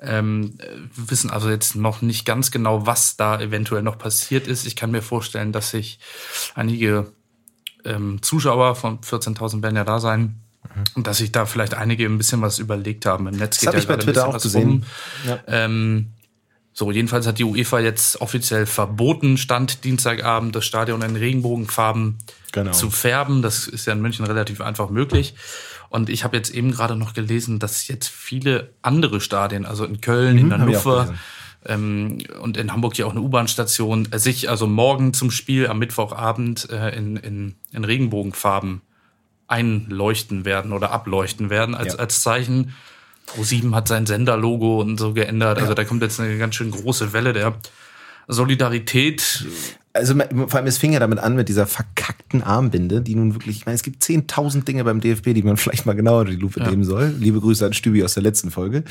Ähm, 0.00 0.54
äh, 0.58 0.66
wir 0.94 1.10
wissen 1.10 1.30
also 1.30 1.48
jetzt 1.48 1.76
noch 1.76 2.02
nicht 2.02 2.24
ganz 2.24 2.50
genau, 2.50 2.86
was 2.86 3.16
da 3.16 3.40
eventuell 3.40 3.82
noch 3.82 3.98
passiert 3.98 4.46
ist. 4.46 4.66
Ich 4.66 4.76
kann 4.76 4.90
mir 4.90 5.02
vorstellen, 5.02 5.52
dass 5.52 5.70
sich 5.70 5.98
einige 6.54 7.12
ähm, 7.84 8.20
Zuschauer 8.22 8.74
von 8.74 9.00
14.000 9.00 9.62
werden 9.62 9.76
ja 9.76 9.84
da 9.84 10.00
sein. 10.00 10.41
Und 10.94 11.06
dass 11.06 11.18
sich 11.18 11.32
da 11.32 11.44
vielleicht 11.44 11.74
einige 11.74 12.06
ein 12.06 12.18
bisschen 12.18 12.40
was 12.40 12.58
überlegt 12.58 13.04
haben. 13.04 13.26
Im 13.26 13.36
Netz. 13.36 13.58
Das 13.60 13.66
habe 13.68 13.78
ich 13.78 13.86
bei 13.88 13.96
Twitter 13.96 14.26
auch 14.26 14.40
gesehen. 14.40 14.84
Ja. 15.26 15.40
Ähm, 15.46 16.12
so, 16.72 16.90
jedenfalls 16.90 17.26
hat 17.26 17.38
die 17.38 17.44
UEFA 17.44 17.80
jetzt 17.80 18.20
offiziell 18.20 18.64
verboten, 18.64 19.36
Stand 19.36 19.84
Dienstagabend 19.84 20.56
das 20.56 20.64
Stadion 20.64 21.02
in 21.02 21.16
Regenbogenfarben 21.16 22.18
Genau. 22.52 22.72
zu 22.72 22.90
färben. 22.90 23.42
Das 23.42 23.66
ist 23.66 23.86
ja 23.86 23.94
in 23.94 24.00
München 24.02 24.26
relativ 24.26 24.60
einfach 24.60 24.90
möglich. 24.90 25.34
Und 25.88 26.08
ich 26.08 26.24
habe 26.24 26.36
jetzt 26.36 26.50
eben 26.50 26.70
gerade 26.70 26.96
noch 26.96 27.14
gelesen, 27.14 27.58
dass 27.58 27.88
jetzt 27.88 28.08
viele 28.08 28.70
andere 28.82 29.20
Stadien, 29.20 29.66
also 29.66 29.84
in 29.84 30.00
Köln, 30.00 30.38
in 30.38 30.46
Mhm, 30.46 30.52
auch 30.52 30.58
Hannover 30.58 31.14
ähm, 31.66 32.18
und 32.40 32.56
in 32.56 32.72
Hamburg 32.72 32.96
ja 32.96 33.06
auch 33.06 33.10
eine 33.10 33.20
U-Bahn-Station, 33.20 34.08
äh, 34.10 34.18
sich 34.18 34.48
also 34.48 34.66
morgen 34.66 35.14
zum 35.14 35.30
Spiel 35.30 35.66
am 35.66 35.78
Mittwochabend 35.78 36.68
äh, 36.70 36.96
in, 36.96 37.16
in, 37.16 37.54
in 37.72 37.84
Regenbogenfarben 37.84 38.82
einleuchten 39.52 40.44
werden 40.44 40.72
oder 40.72 40.90
ableuchten 40.90 41.50
werden 41.50 41.74
als, 41.74 41.92
Ja. 41.94 41.98
als 42.00 42.22
Zeichen. 42.22 42.72
Pro7 43.28 43.74
hat 43.74 43.86
sein 43.86 44.06
Senderlogo 44.06 44.80
und 44.80 44.98
so 44.98 45.12
geändert. 45.12 45.60
Also 45.60 45.74
da 45.74 45.84
kommt 45.84 46.02
jetzt 46.02 46.18
eine 46.18 46.36
ganz 46.38 46.54
schön 46.56 46.70
große 46.70 47.12
Welle 47.12 47.32
der 47.32 47.54
Solidarität. 48.28 49.46
Also 49.94 50.14
vor 50.14 50.54
allem, 50.54 50.66
es 50.66 50.78
fing 50.78 50.92
ja 50.94 51.00
damit 51.00 51.18
an 51.18 51.36
mit 51.36 51.48
dieser 51.48 51.66
verkackten 51.66 52.42
Armbinde, 52.42 53.02
die 53.02 53.14
nun 53.14 53.34
wirklich, 53.34 53.58
ich 53.58 53.66
meine, 53.66 53.76
es 53.76 53.82
gibt 53.82 54.02
10.000 54.02 54.64
Dinge 54.64 54.84
beim 54.84 55.00
DFB, 55.00 55.34
die 55.34 55.42
man 55.42 55.56
vielleicht 55.58 55.86
mal 55.86 55.92
genauer 55.94 56.20
unter 56.20 56.32
die 56.32 56.38
Lupe 56.38 56.62
nehmen 56.62 56.84
soll. 56.84 57.14
Liebe 57.18 57.40
Grüße 57.40 57.64
an 57.66 57.74
Stübi 57.74 58.02
aus 58.02 58.14
der 58.14 58.22
letzten 58.22 58.50
Folge. 58.50 58.84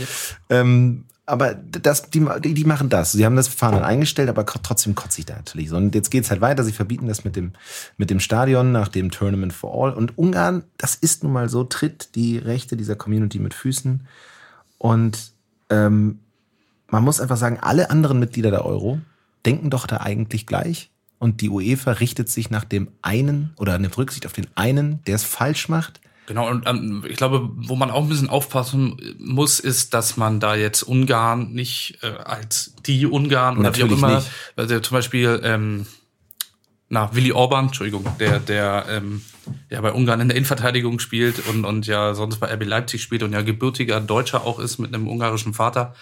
Ähm, 0.50 1.06
aber 1.32 1.54
das, 1.56 2.10
die, 2.10 2.26
die, 2.42 2.66
machen 2.66 2.90
das. 2.90 3.14
Sie 3.14 3.26
haben 3.26 3.38
das 3.38 3.48
Verfahren 3.48 3.76
dann 3.76 3.84
eingestellt, 3.84 4.28
aber 4.28 4.46
trotzdem 4.46 4.96
kotze 4.96 5.20
ich 5.20 5.26
da 5.26 5.36
natürlich. 5.36 5.72
Und 5.72 5.96
jetzt 5.96 6.12
geht's 6.12 6.30
halt 6.30 6.42
weiter. 6.42 6.64
Sie 6.66 6.74
verbieten 6.74 7.08
das 7.08 7.24
mit 7.24 7.38
dem, 7.38 7.54
mit 7.96 8.10
dem 8.10 8.20
Stadion 8.20 8.74
nach 8.74 8.90
dem 8.90 9.12
Tournament 9.12 9.54
for 9.54 9.74
All. 9.74 9.94
Und 9.94 10.18
Ungarn, 10.18 10.64
das 10.78 10.96
ist 10.96 11.24
nun 11.24 11.32
mal 11.32 11.48
so, 11.48 11.64
tritt 11.64 12.16
die 12.16 12.38
Rechte 12.38 12.76
dieser 12.76 12.98
Community 12.98 13.40
mit 13.40 13.54
Füßen. 13.54 14.06
Und 14.78 15.32
ähm, 15.70 16.20
man 16.90 17.04
muss 17.04 17.22
einfach 17.22 17.38
sagen, 17.38 17.60
alle 17.62 17.90
anderen 17.90 18.20
Mitglieder 18.20 18.52
der 18.52 18.66
Euro 18.66 19.00
denken 19.46 19.70
doch 19.70 19.88
da 19.88 19.98
eigentlich 19.98 20.46
gleich. 20.46 20.92
Und 21.18 21.40
die 21.40 21.50
UEFA 21.50 21.94
richtet 21.94 22.28
sich 22.28 22.50
nach 22.50 22.66
dem 22.66 22.90
einen 23.02 23.54
oder 23.58 23.80
nimmt 23.80 23.98
Rücksicht 23.98 24.26
auf 24.26 24.34
den 24.34 24.48
einen, 24.56 25.02
der 25.06 25.16
es 25.16 25.24
falsch 25.24 25.70
macht. 25.70 26.02
Genau, 26.32 26.48
und 26.48 26.66
ähm, 26.66 27.04
ich 27.10 27.18
glaube, 27.18 27.50
wo 27.54 27.76
man 27.76 27.92
auch 27.92 28.04
ein 28.04 28.08
bisschen 28.08 28.30
aufpassen 28.30 29.18
muss, 29.20 29.60
ist, 29.60 29.94
dass 29.94 30.16
man 30.16 30.40
da 30.40 30.56
jetzt 30.56 30.82
Ungarn 30.82 31.52
nicht 31.52 31.98
äh, 32.04 32.08
als 32.08 32.74
die 32.86 33.06
Ungarn 33.06 33.58
oder 33.58 33.76
wie 33.76 33.80
Natürlich 33.82 33.92
auch 33.92 33.98
immer, 33.98 34.16
nicht. 34.16 34.30
also 34.56 34.80
zum 34.80 34.96
Beispiel, 34.96 35.42
ähm, 35.44 35.86
na, 36.88 37.14
Willi 37.14 37.34
Orban, 37.34 37.66
Entschuldigung, 37.66 38.06
der, 38.18 38.40
der 38.40 38.86
ähm, 38.88 39.24
ja 39.70 39.82
bei 39.82 39.92
Ungarn 39.92 40.22
in 40.22 40.30
der 40.30 40.38
Innenverteidigung 40.38 41.00
spielt 41.00 41.46
und, 41.50 41.66
und 41.66 41.86
ja 41.86 42.14
sonst 42.14 42.38
bei 42.38 42.48
RB 42.54 42.64
Leipzig 42.64 43.02
spielt 43.02 43.24
und 43.24 43.34
ja 43.34 43.42
gebürtiger 43.42 44.00
Deutscher 44.00 44.46
auch 44.46 44.58
ist 44.58 44.78
mit 44.78 44.94
einem 44.94 45.10
ungarischen 45.10 45.54
Vater, 45.54 45.96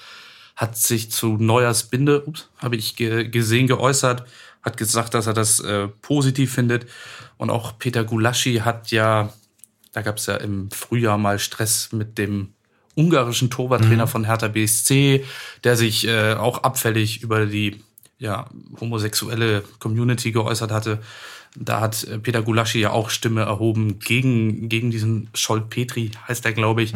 hat 0.55 0.77
sich 0.77 1.09
zu 1.09 1.37
Neuers 1.37 1.85
Binde, 1.85 2.23
ups, 2.23 2.49
habe 2.59 2.75
ich 2.75 2.95
ge 2.95 3.27
gesehen, 3.29 3.65
geäußert, 3.65 4.25
hat 4.61 4.77
gesagt, 4.77 5.15
dass 5.15 5.25
er 5.25 5.33
das 5.33 5.59
äh, 5.59 5.87
positiv 5.87 6.53
findet. 6.53 6.85
Und 7.37 7.49
auch 7.49 7.79
Peter 7.79 8.03
Gulaschi 8.03 8.57
hat 8.57 8.91
ja, 8.91 9.33
da 9.99 10.03
gab 10.03 10.15
es 10.17 10.27
ja 10.27 10.35
im 10.37 10.71
Frühjahr 10.71 11.17
mal 11.17 11.39
Stress 11.39 11.89
mit 11.91 12.17
dem 12.17 12.53
ungarischen 12.95 13.49
Torwarttrainer 13.49 14.07
von 14.07 14.23
Hertha 14.23 14.47
BSC, 14.47 15.25
der 15.65 15.75
sich 15.75 16.07
äh, 16.07 16.35
auch 16.35 16.63
abfällig 16.63 17.21
über 17.21 17.45
die 17.45 17.81
ja, 18.17 18.45
homosexuelle 18.79 19.63
Community 19.79 20.31
geäußert 20.31 20.71
hatte. 20.71 20.99
Da 21.57 21.81
hat 21.81 22.03
äh, 22.05 22.17
Peter 22.19 22.41
Gulaschi 22.41 22.79
ja 22.79 22.91
auch 22.91 23.09
Stimme 23.09 23.41
erhoben 23.41 23.99
gegen, 23.99 24.69
gegen 24.69 24.89
diesen 24.89 25.29
Scholt 25.33 25.69
Petri, 25.69 26.11
heißt 26.29 26.45
er, 26.45 26.53
glaube 26.53 26.81
ich. 26.81 26.93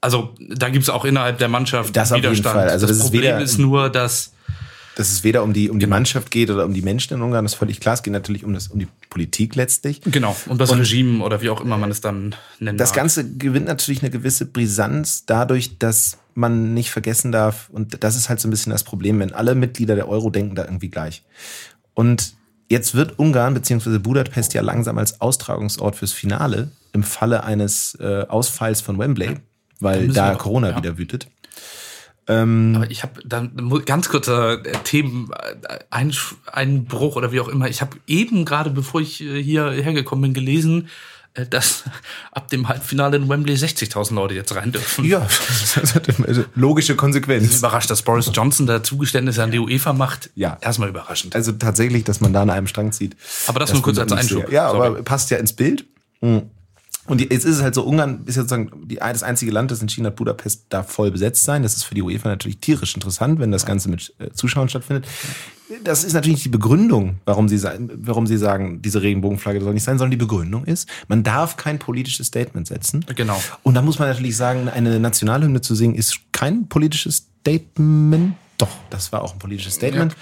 Also 0.00 0.34
da 0.48 0.70
gibt 0.70 0.82
es 0.82 0.90
auch 0.90 1.04
innerhalb 1.04 1.38
der 1.38 1.48
Mannschaft 1.48 1.94
Das 1.94 2.10
auf 2.10 2.16
jeden 2.18 2.30
Widerstand. 2.32 2.56
Fall. 2.56 2.68
Also 2.68 2.86
das, 2.86 2.96
das 2.98 3.06
ist 3.06 3.12
Problem 3.12 3.22
weder- 3.36 3.40
ist 3.40 3.58
nur, 3.58 3.90
dass 3.90 4.32
Dass 4.96 5.10
es 5.10 5.24
weder 5.24 5.42
um 5.42 5.52
die, 5.52 5.70
um 5.70 5.78
Genau. 5.78 5.86
die 5.86 5.90
Mannschaft 5.90 6.30
geht 6.30 6.50
oder 6.50 6.64
um 6.64 6.74
die 6.74 6.82
Menschen 6.82 7.14
in 7.14 7.22
Ungarn, 7.22 7.44
das 7.44 7.52
ist 7.52 7.58
völlig 7.58 7.80
klar. 7.80 7.94
Es 7.94 8.02
geht 8.02 8.12
natürlich 8.12 8.44
um, 8.44 8.52
das, 8.52 8.68
um 8.68 8.78
die 8.78 8.88
Politik 9.08 9.54
letztlich. 9.54 10.00
genau 10.02 10.36
um 10.46 10.58
das 10.58 10.76
Regime 10.76 11.24
oder 11.24 11.40
wie 11.42 11.50
auch 11.50 11.60
immer 11.60 11.78
man 11.78 11.90
es 11.90 12.00
dann 12.00 12.34
nennt. 12.58 12.80
Das 12.80 12.92
Ganze 12.92 13.30
gewinnt 13.36 13.66
natürlich 13.66 14.02
eine 14.02 14.10
gewisse 14.10 14.46
Brisanz 14.46 15.24
dadurch, 15.26 15.78
dass 15.78 16.18
man 16.34 16.74
nicht 16.74 16.90
vergessen 16.90 17.32
darf, 17.32 17.68
und 17.70 18.02
das 18.02 18.16
ist 18.16 18.28
halt 18.28 18.40
so 18.40 18.48
ein 18.48 18.50
bisschen 18.50 18.72
das 18.72 18.84
Problem, 18.84 19.18
wenn 19.20 19.32
alle 19.32 19.54
Mitglieder 19.54 19.94
der 19.94 20.08
Euro 20.08 20.30
denken 20.30 20.54
da 20.54 20.64
irgendwie 20.64 20.88
gleich. 20.88 21.22
Und 21.94 22.34
jetzt 22.68 22.94
wird 22.94 23.18
Ungarn 23.18 23.54
bzw. 23.54 23.98
Budapest 23.98 24.54
ja 24.54 24.62
langsam 24.62 24.98
als 24.98 25.20
Austragungsort 25.20 25.96
fürs 25.96 26.12
Finale 26.12 26.70
im 26.92 27.02
Falle 27.02 27.44
eines 27.44 27.96
äh, 28.00 28.24
Ausfalls 28.28 28.80
von 28.80 28.98
Wembley, 28.98 29.36
weil 29.80 30.08
da 30.08 30.34
Corona 30.34 30.70
ja. 30.70 30.76
wieder 30.76 30.98
wütet. 30.98 31.28
Ähm, 32.26 32.74
Aber 32.76 32.90
ich 32.90 33.02
habe 33.02 33.20
dann 33.24 33.52
ganz 33.86 34.08
kurzer 34.08 34.64
äh, 34.64 34.72
Themeneinbruch 34.84 37.16
oder 37.16 37.32
wie 37.32 37.40
auch 37.40 37.48
immer. 37.48 37.68
Ich 37.68 37.80
habe 37.80 37.96
eben 38.06 38.44
gerade, 38.44 38.70
bevor 38.70 39.00
ich 39.00 39.22
äh, 39.22 39.42
hier 39.42 39.70
hergekommen 39.70 40.22
bin, 40.22 40.34
gelesen, 40.34 40.88
äh, 41.34 41.46
dass 41.46 41.84
ab 42.32 42.48
dem 42.48 42.68
Halbfinale 42.68 43.16
in 43.16 43.28
Wembley 43.28 43.54
60.000 43.54 44.14
Leute 44.14 44.34
jetzt 44.34 44.54
rein 44.54 44.72
dürfen. 44.72 45.04
ja, 45.04 45.20
das 45.74 45.94
hat 45.94 46.08
eine 46.08 46.44
logische 46.54 46.96
Konsequenz. 46.96 47.58
Überrascht, 47.58 47.90
dass 47.90 48.02
Boris 48.02 48.30
Johnson 48.32 48.66
da 48.66 48.82
Zugeständnisse 48.82 49.42
an 49.42 49.50
die 49.50 49.58
UEFA 49.58 49.92
macht. 49.92 50.30
Ja. 50.34 50.58
Erstmal 50.60 50.88
überraschend. 50.88 51.34
Also 51.34 51.52
tatsächlich, 51.52 52.04
dass 52.04 52.20
man 52.20 52.32
da 52.32 52.42
an 52.42 52.50
einem 52.50 52.66
Strang 52.66 52.92
zieht. 52.92 53.16
Aber 53.46 53.60
das 53.60 53.72
nur 53.72 53.82
kurz 53.82 53.98
als 53.98 54.12
Einschub. 54.12 54.46
sehr. 54.46 54.52
Ja, 54.52 54.70
Sorry. 54.70 54.86
aber 54.86 55.02
passt 55.02 55.30
ja 55.30 55.38
ins 55.38 55.52
Bild. 55.52 55.84
Hm. 56.20 56.50
Und 57.06 57.20
jetzt 57.20 57.44
ist 57.44 57.56
es 57.56 57.62
halt 57.62 57.74
so, 57.74 57.82
Ungarn 57.82 58.20
ist 58.26 58.36
jetzt 58.36 58.50
sozusagen 58.50 58.86
die, 58.86 58.96
das 58.96 59.22
einzige 59.22 59.50
Land, 59.50 59.70
das 59.70 59.82
in 59.82 59.88
China 59.88 60.10
Budapest 60.10 60.66
da 60.68 60.82
voll 60.82 61.10
besetzt 61.10 61.44
sein. 61.44 61.62
Das 61.62 61.74
ist 61.74 61.84
für 61.84 61.94
die 61.94 62.02
UEFA 62.02 62.28
natürlich 62.28 62.58
tierisch 62.58 62.94
interessant, 62.94 63.40
wenn 63.40 63.50
das 63.50 63.66
Ganze 63.66 63.88
mit 63.88 64.14
äh, 64.18 64.30
Zuschauern 64.32 64.68
stattfindet. 64.68 65.06
Das 65.84 66.04
ist 66.04 66.14
natürlich 66.14 66.36
nicht 66.36 66.44
die 66.46 66.50
Begründung, 66.50 67.16
warum 67.24 67.48
sie, 67.48 67.62
warum 67.62 68.26
sie 68.26 68.36
sagen, 68.36 68.82
diese 68.82 69.02
Regenbogenflagge 69.02 69.60
soll 69.60 69.72
nicht 69.72 69.84
sein, 69.84 69.98
sondern 69.98 70.10
die 70.10 70.16
Begründung 70.16 70.64
ist, 70.64 70.88
man 71.08 71.22
darf 71.22 71.56
kein 71.56 71.78
politisches 71.78 72.26
Statement 72.26 72.66
setzen. 72.66 73.04
Genau. 73.14 73.40
Und 73.62 73.74
da 73.74 73.82
muss 73.82 73.98
man 73.98 74.08
natürlich 74.08 74.36
sagen, 74.36 74.68
eine 74.68 74.98
Nationalhymne 74.98 75.60
zu 75.60 75.74
singen 75.74 75.94
ist 75.94 76.18
kein 76.32 76.68
politisches 76.68 77.28
Statement. 77.40 78.34
Doch, 78.58 78.68
das 78.90 79.12
war 79.12 79.22
auch 79.22 79.32
ein 79.32 79.38
politisches 79.38 79.74
Statement. 79.74 80.16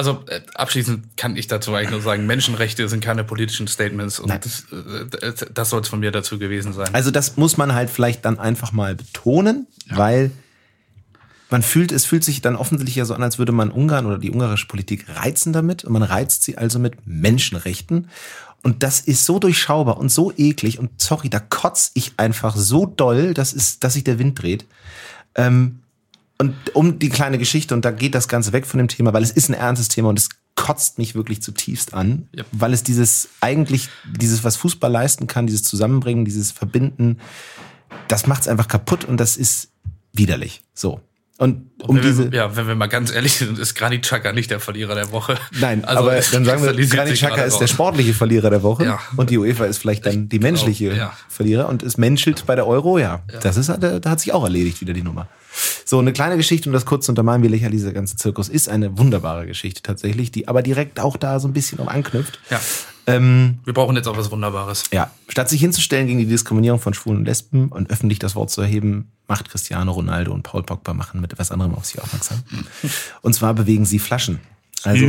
Also 0.00 0.24
äh, 0.28 0.40
abschließend 0.54 1.18
kann 1.18 1.36
ich 1.36 1.46
dazu 1.46 1.74
eigentlich 1.74 1.90
nur 1.90 2.00
sagen, 2.00 2.24
Menschenrechte 2.24 2.88
sind 2.88 3.04
keine 3.04 3.22
politischen 3.22 3.68
Statements 3.68 4.18
und 4.18 4.30
das, 4.30 4.64
äh, 4.72 5.34
das 5.52 5.68
soll 5.68 5.82
es 5.82 5.88
von 5.88 6.00
mir 6.00 6.10
dazu 6.10 6.38
gewesen 6.38 6.72
sein. 6.72 6.88
Also 6.94 7.10
das 7.10 7.36
muss 7.36 7.58
man 7.58 7.74
halt 7.74 7.90
vielleicht 7.90 8.24
dann 8.24 8.38
einfach 8.38 8.72
mal 8.72 8.94
betonen, 8.94 9.66
weil 9.90 10.30
man 11.50 11.62
fühlt, 11.62 11.92
es 11.92 12.06
fühlt 12.06 12.24
sich 12.24 12.40
dann 12.40 12.56
offensichtlich 12.56 12.96
ja 12.96 13.04
so 13.04 13.12
an, 13.12 13.22
als 13.22 13.38
würde 13.38 13.52
man 13.52 13.70
Ungarn 13.70 14.06
oder 14.06 14.16
die 14.16 14.30
ungarische 14.30 14.68
Politik 14.68 15.04
reizen 15.06 15.52
damit 15.52 15.84
und 15.84 15.92
man 15.92 16.02
reizt 16.02 16.44
sie 16.44 16.56
also 16.56 16.78
mit 16.78 17.06
Menschenrechten. 17.06 18.08
Und 18.62 18.82
das 18.82 19.00
ist 19.00 19.26
so 19.26 19.38
durchschaubar 19.38 19.98
und 19.98 20.08
so 20.08 20.32
eklig 20.34 20.78
und 20.78 20.98
sorry, 20.98 21.28
da 21.28 21.40
kotz 21.40 21.90
ich 21.92 22.14
einfach 22.16 22.56
so 22.56 22.86
doll, 22.86 23.34
dass, 23.34 23.52
ist, 23.52 23.84
dass 23.84 23.92
sich 23.92 24.04
der 24.04 24.18
Wind 24.18 24.40
dreht. 24.40 24.64
Ähm, 25.34 25.80
und 26.40 26.54
um 26.74 26.98
die 26.98 27.10
kleine 27.10 27.36
Geschichte, 27.38 27.74
und 27.74 27.84
da 27.84 27.90
geht 27.90 28.14
das 28.14 28.26
Ganze 28.26 28.52
weg 28.52 28.66
von 28.66 28.78
dem 28.78 28.88
Thema, 28.88 29.12
weil 29.12 29.22
es 29.22 29.30
ist 29.30 29.50
ein 29.50 29.54
ernstes 29.54 29.88
Thema 29.88 30.08
und 30.08 30.18
es 30.18 30.30
kotzt 30.54 30.98
mich 30.98 31.14
wirklich 31.14 31.42
zutiefst 31.42 31.92
an, 31.94 32.28
Yep. 32.36 32.46
weil 32.52 32.72
es 32.72 32.82
dieses 32.82 33.28
eigentlich, 33.40 33.88
dieses, 34.04 34.42
was 34.42 34.56
Fußball 34.56 34.90
leisten 34.90 35.26
kann, 35.26 35.46
dieses 35.46 35.62
Zusammenbringen, 35.62 36.24
dieses 36.24 36.50
Verbinden, 36.50 37.18
das 38.08 38.26
macht 38.26 38.42
es 38.42 38.48
einfach 38.48 38.68
kaputt 38.68 39.04
und 39.04 39.18
das 39.18 39.36
ist 39.36 39.68
widerlich. 40.12 40.62
So. 40.74 41.00
Und 41.36 41.70
um 41.82 41.96
wenn 41.96 42.02
diese. 42.02 42.30
wir, 42.32 42.38
ja, 42.38 42.56
wenn 42.56 42.66
wir 42.68 42.74
mal 42.74 42.86
ganz 42.88 43.10
ehrlich 43.12 43.34
sind, 43.34 43.58
ist 43.58 43.74
Granit 43.74 44.02
Xhaka 44.02 44.32
nicht 44.32 44.50
der 44.50 44.60
Verlierer 44.60 44.94
der 44.94 45.10
Woche. 45.12 45.36
Nein, 45.58 45.84
Also, 45.86 46.02
aber 46.02 46.12
dann 46.20 46.44
sagen 46.44 46.62
wir, 46.62 46.72
Granit 46.86 47.18
gerade 47.20 47.42
ist 47.42 47.58
der 47.58 47.66
sportliche 47.66 48.12
Verlierer 48.14 48.50
der 48.50 48.62
Woche 48.62 48.84
Ja. 48.84 48.98
und 49.16 49.30
die 49.30 49.38
UEFA 49.38 49.64
ist 49.64 49.78
vielleicht 49.78 50.04
dann 50.06 50.28
die 50.28 50.38
menschliche 50.38 50.94
ja. 50.94 51.12
Verlierer 51.28 51.68
und 51.68 51.82
es 51.82 51.96
menschelt 51.96 52.44
bei 52.46 52.54
der 52.56 52.66
Euro, 52.66 52.98
ja. 52.98 53.20
Das 53.42 53.56
ist, 53.56 53.68
da, 53.68 53.76
da 53.76 54.10
hat 54.10 54.20
sich 54.20 54.32
auch 54.32 54.44
erledigt 54.44 54.80
wieder 54.82 54.92
die 54.94 55.02
Nummer. 55.02 55.28
So, 55.84 55.98
eine 55.98 56.12
kleine 56.12 56.36
Geschichte, 56.36 56.68
um 56.68 56.72
das 56.72 56.86
kurz 56.86 57.06
zu 57.06 57.12
untermalen, 57.12 57.42
wie 57.42 57.48
lächerlich 57.48 57.80
dieser 57.80 57.92
ganze 57.92 58.16
Zirkus 58.16 58.48
ist, 58.48 58.68
eine 58.68 58.96
wunderbare 58.98 59.46
Geschichte 59.46 59.82
tatsächlich, 59.82 60.30
die 60.30 60.46
aber 60.48 60.62
direkt 60.62 61.00
auch 61.00 61.16
da 61.16 61.40
so 61.40 61.48
ein 61.48 61.52
bisschen 61.52 61.78
um 61.78 61.88
anknüpft. 61.88 62.38
Ja. 62.50 62.60
Ähm, 63.06 63.58
Wir 63.64 63.72
brauchen 63.74 63.96
jetzt 63.96 64.06
auch 64.06 64.16
was 64.16 64.30
Wunderbares. 64.30 64.84
ja, 64.92 65.10
statt 65.28 65.48
sich 65.48 65.60
hinzustellen 65.60 66.06
gegen 66.06 66.18
die 66.20 66.26
Diskriminierung 66.26 66.78
von 66.78 66.94
Schwulen 66.94 67.18
und 67.20 67.24
Lesben 67.24 67.68
und 67.68 67.90
öffentlich 67.90 68.18
das 68.18 68.36
Wort 68.36 68.50
zu 68.50 68.60
erheben, 68.60 69.10
macht 69.26 69.50
Cristiano 69.50 69.90
Ronaldo 69.92 70.32
und 70.32 70.42
Paul 70.42 70.62
Pogba 70.62 70.94
machen 70.94 71.20
mit 71.20 71.32
etwas 71.32 71.50
anderem 71.50 71.74
auf 71.74 71.86
sich 71.86 72.00
aufmerksam. 72.00 72.42
Und 73.22 73.32
zwar 73.34 73.54
bewegen 73.54 73.84
sie 73.86 73.98
Flaschen. 73.98 74.40
Also 74.82 75.06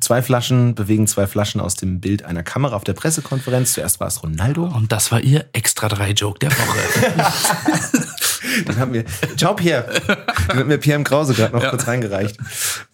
zwei 0.00 0.20
Flaschen 0.20 0.74
bewegen 0.74 1.06
zwei 1.06 1.26
Flaschen 1.26 1.60
aus 1.62 1.76
dem 1.76 2.00
Bild 2.00 2.24
einer 2.24 2.42
Kamera 2.42 2.76
auf 2.76 2.84
der 2.84 2.92
Pressekonferenz. 2.92 3.72
Zuerst 3.72 4.00
war 4.00 4.06
es 4.06 4.22
Ronaldo. 4.22 4.64
Und 4.64 4.92
das 4.92 5.10
war 5.10 5.20
ihr 5.20 5.46
extra 5.54 5.88
drei 5.88 6.10
Joke 6.10 6.38
der 6.40 6.50
Woche. 6.52 8.06
Dann 8.64 8.78
haben 8.78 8.92
wir, 8.92 9.04
ciao 9.36 9.54
Pierre. 9.54 9.86
Den 10.50 10.58
hat 10.58 10.66
mir 10.66 10.78
Pierre 10.78 10.98
im 10.98 11.04
Krause 11.04 11.34
gerade 11.34 11.54
noch 11.54 11.68
kurz 11.68 11.86
reingereicht. 11.86 12.38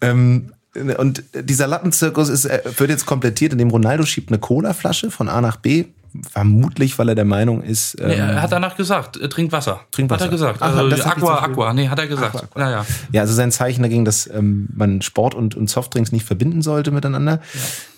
Ähm, 0.01 0.51
und 0.97 1.23
dieser 1.33 1.67
Lappenzirkus 1.67 2.29
ist, 2.29 2.45
äh, 2.45 2.61
wird 2.77 2.89
jetzt 2.89 3.05
komplettiert, 3.05 3.53
indem 3.53 3.69
Ronaldo 3.69 4.05
schiebt 4.05 4.29
eine 4.29 4.39
Colaflasche 4.39 5.11
von 5.11 5.29
A 5.29 5.39
nach 5.41 5.57
B. 5.57 5.85
Vermutlich, 6.31 6.99
weil 6.99 7.09
er 7.09 7.15
der 7.15 7.25
Meinung 7.25 7.63
ist, 7.63 7.99
ähm, 7.99 8.07
nee, 8.07 8.15
er 8.17 8.41
hat 8.43 8.51
danach 8.51 8.77
gesagt, 8.77 9.17
äh, 9.17 9.29
trink 9.29 9.51
Wasser. 9.51 9.81
Trink 9.89 10.11
Wasser. 10.11 10.25
Hat 10.25 10.29
er 10.29 10.31
gesagt. 10.31 10.57
Ach, 10.61 10.75
also, 10.75 11.03
Aqua, 11.03 11.39
Aqua. 11.39 11.73
Nee, 11.73 11.87
hat 11.89 11.97
er 11.97 12.05
gesagt. 12.05 12.35
Aqua, 12.35 12.45
Aqua. 12.45 12.59
Naja. 12.59 12.85
Ja, 13.11 13.21
also 13.21 13.33
sein 13.33 13.51
Zeichen 13.51 13.81
dagegen, 13.81 14.05
dass 14.05 14.27
ähm, 14.27 14.67
man 14.75 15.01
Sport 15.01 15.33
und, 15.33 15.55
und 15.55 15.71
Softdrinks 15.71 16.11
nicht 16.11 16.25
verbinden 16.25 16.61
sollte 16.61 16.91
miteinander. 16.91 17.41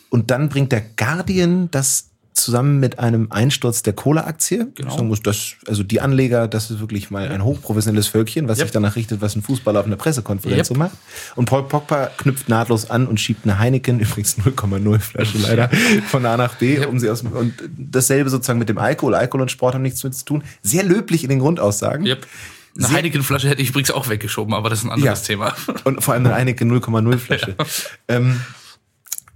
Und 0.09 0.31
dann 0.31 0.47
bringt 0.47 0.71
der 0.71 0.81
Guardian 0.95 1.69
das 1.71 2.11
zusammen 2.35 2.79
mit 2.79 2.99
einem 2.99 3.31
Einsturz 3.31 3.81
der 3.81 3.93
Cola-Aktie. 3.93 4.67
Genau. 4.75 4.89
Ich 4.89 4.95
sagen 4.95 5.07
muss, 5.07 5.21
das, 5.23 5.53
also 5.67 5.83
die 5.83 6.01
Anleger, 6.01 6.47
das 6.47 6.69
ist 6.69 6.79
wirklich 6.79 7.09
mal 7.09 7.27
ein 7.29 7.43
hochprofessionelles 7.43 8.07
Völkchen, 8.07 8.47
was 8.47 8.57
Yep. 8.59 8.67
sich 8.67 8.71
danach 8.73 8.95
richtet, 8.95 9.21
was 9.21 9.35
ein 9.35 9.41
Fußballer 9.41 9.79
auf 9.79 9.85
einer 9.85 9.95
Pressekonferenz 9.95 10.57
Yep. 10.57 10.65
so 10.67 10.73
macht. 10.75 10.97
Und 11.35 11.45
Paul 11.45 11.63
Pogba 11.63 12.11
knüpft 12.17 12.49
nahtlos 12.49 12.89
an 12.89 13.07
und 13.07 13.19
schiebt 13.19 13.45
eine 13.45 13.57
Heineken, 13.57 13.99
übrigens 14.01 14.37
0,0 14.37 14.99
Flasche 14.99 15.37
leider, 15.41 15.69
von 16.09 16.25
A 16.25 16.37
nach 16.37 16.55
B, 16.55 16.85
um 16.85 16.99
sie 16.99 17.09
aus 17.09 17.21
dem, 17.21 17.31
und 17.31 17.53
dasselbe 17.77 18.29
sozusagen 18.29 18.59
mit 18.59 18.69
dem 18.69 18.77
Alkohol. 18.77 19.15
Alkohol 19.15 19.41
und 19.41 19.51
Sport 19.51 19.73
haben 19.75 19.81
nichts 19.81 20.03
mit 20.03 20.13
zu 20.13 20.25
tun. 20.25 20.43
Sehr 20.61 20.83
löblich 20.83 21.23
in 21.23 21.29
den 21.29 21.39
Grundaussagen. 21.39 22.05
Yep. 22.05 22.27
Eine 22.77 22.89
Heineken-Flasche 22.91 23.47
hätte 23.47 23.61
ich 23.61 23.69
übrigens 23.69 23.89
auch 23.91 24.09
weggeschoben, 24.09 24.53
aber 24.53 24.69
das 24.69 24.79
ist 24.79 24.85
ein 24.85 24.91
anderes 24.91 25.21
Ja. 25.21 25.25
Thema. 25.25 25.55
Und 25.85 26.03
vor 26.03 26.13
allem 26.13 26.25
eine 26.25 26.35
Heineken 26.35 26.69
0,0 26.69 27.17
Flasche. 27.17 27.55
Ähm, 28.09 28.41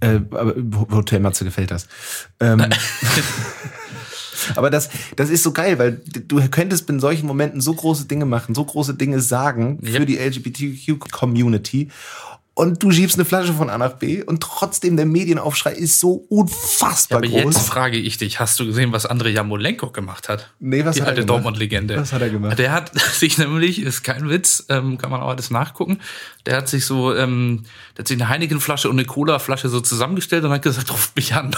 äh, 0.00 0.20
aber 0.30 0.54
Hotel 0.90 1.20
Matze 1.20 1.44
gefällt 1.44 1.70
das. 1.70 1.86
Ähm, 2.40 2.64
aber 4.56 4.70
das, 4.70 4.90
das 5.16 5.30
ist 5.30 5.42
so 5.42 5.52
geil, 5.52 5.78
weil 5.78 6.00
du 6.04 6.40
könntest 6.48 6.88
in 6.90 7.00
solchen 7.00 7.26
Momenten 7.26 7.60
so 7.60 7.74
große 7.74 8.06
Dinge 8.06 8.24
machen, 8.24 8.54
so 8.54 8.64
große 8.64 8.94
Dinge 8.94 9.20
sagen 9.20 9.78
für 9.82 10.00
Yep. 10.00 10.06
die 10.06 10.18
LGBTQ-Community. 10.18 11.90
Und 12.60 12.82
du 12.82 12.90
schiebst 12.90 13.16
eine 13.16 13.24
Flasche 13.24 13.54
von 13.54 13.70
A 13.70 13.78
nach 13.78 13.94
B 13.94 14.22
und 14.22 14.42
trotzdem 14.42 14.94
der 14.98 15.06
Medienaufschrei 15.06 15.72
ist 15.72 15.98
so 15.98 16.26
unfassbar 16.28 17.16
Aber 17.20 17.26
groß. 17.26 17.54
jetzt 17.54 17.66
frage 17.66 17.96
ich 17.96 18.18
dich, 18.18 18.38
hast 18.38 18.60
du 18.60 18.66
gesehen, 18.66 18.92
was 18.92 19.06
Andrei 19.06 19.30
Jamolenko 19.30 19.88
gemacht 19.92 20.28
hat? 20.28 20.50
Nee, 20.58 20.84
was 20.84 20.96
Die 20.96 21.00
hat 21.00 21.06
er 21.06 21.12
alte 21.12 21.20
gemacht? 21.22 21.36
Dortmund-Legende. 21.36 21.96
Was 21.96 22.12
hat 22.12 22.20
er 22.20 22.28
gemacht? 22.28 22.58
Der 22.58 22.72
hat 22.72 22.92
sich 23.14 23.38
nämlich, 23.38 23.80
ist 23.80 24.02
kein 24.02 24.28
Witz, 24.28 24.66
ähm, 24.68 24.98
kann 24.98 25.10
man 25.10 25.22
auch 25.22 25.28
alles 25.28 25.50
nachgucken, 25.50 26.00
der 26.44 26.58
hat 26.58 26.68
sich 26.68 26.84
so, 26.84 27.16
ähm, 27.16 27.64
der 27.96 28.02
hat 28.02 28.08
sich 28.08 28.20
eine 28.20 28.28
Heineken-Flasche 28.28 28.90
und 28.90 28.98
eine 28.98 29.06
Cola-Flasche 29.06 29.70
so 29.70 29.80
zusammengestellt 29.80 30.44
und 30.44 30.50
hat 30.50 30.60
gesagt, 30.60 30.90
ruft 30.92 31.16
mich 31.16 31.32
an. 31.34 31.56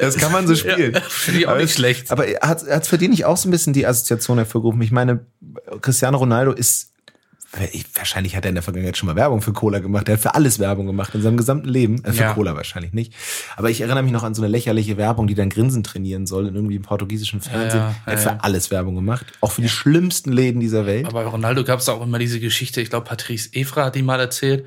Das 0.00 0.16
kann 0.16 0.32
man 0.32 0.46
so 0.46 0.54
spielen. 0.54 0.94
Ja, 0.94 1.00
finde 1.00 1.40
ich 1.40 1.46
auch 1.46 1.52
Aber 1.52 1.60
nicht 1.60 1.74
schlecht. 1.74 2.10
Aber 2.10 2.26
er 2.26 2.48
hat 2.48 2.62
es 2.62 2.88
für 2.88 2.98
dich 2.98 3.08
nicht 3.08 3.24
auch 3.24 3.36
so 3.36 3.48
ein 3.48 3.50
bisschen 3.50 3.72
die 3.72 3.86
Assoziation 3.86 4.38
hervorgerufen? 4.38 4.82
Ich 4.82 4.92
meine, 4.92 5.26
Cristiano 5.80 6.18
Ronaldo 6.18 6.52
ist 6.52 6.92
ich, 7.72 7.84
wahrscheinlich 7.94 8.34
hat 8.34 8.46
er 8.46 8.48
in 8.48 8.54
der 8.54 8.62
Vergangenheit 8.62 8.96
schon 8.96 9.08
mal 9.08 9.16
Werbung 9.16 9.42
für 9.42 9.52
Cola 9.52 9.78
gemacht. 9.80 10.08
Er 10.08 10.14
hat 10.14 10.22
für 10.22 10.34
alles 10.34 10.58
Werbung 10.58 10.86
gemacht 10.86 11.14
in 11.14 11.20
seinem 11.20 11.36
gesamten 11.36 11.68
Leben. 11.68 12.02
Äh, 12.02 12.12
für 12.12 12.22
Ja. 12.22 12.32
Cola 12.32 12.56
wahrscheinlich 12.56 12.94
nicht. 12.94 13.12
Aber 13.56 13.68
ich 13.68 13.82
erinnere 13.82 14.02
mich 14.02 14.12
noch 14.12 14.22
an 14.22 14.34
so 14.34 14.40
eine 14.40 14.50
lächerliche 14.50 14.96
Werbung, 14.96 15.26
die 15.26 15.34
dann 15.34 15.50
Grinsen 15.50 15.82
trainieren 15.82 16.26
soll 16.26 16.46
in 16.46 16.54
irgendwie 16.54 16.76
im 16.76 16.82
portugiesischen 16.82 17.42
Fernsehen. 17.42 17.80
Ja, 17.80 17.94
er 18.06 18.12
hat 18.12 18.14
ja, 18.14 18.16
für 18.16 18.28
ja. 18.30 18.38
alles 18.40 18.70
Werbung 18.70 18.94
gemacht. 18.94 19.26
Auch 19.42 19.52
für 19.52 19.60
die 19.60 19.68
schlimmsten 19.68 20.32
Läden 20.32 20.60
dieser 20.60 20.86
Welt. 20.86 21.04
Aber 21.04 21.24
bei 21.24 21.28
Ronaldo 21.28 21.62
gab 21.62 21.80
es 21.80 21.88
auch 21.90 22.02
immer 22.02 22.18
diese 22.18 22.40
Geschichte, 22.40 22.80
ich 22.80 22.88
glaube, 22.88 23.06
Patrice 23.06 23.50
Evra 23.52 23.86
hat 23.86 23.96
die 23.96 24.02
mal 24.02 24.18
erzählt, 24.18 24.64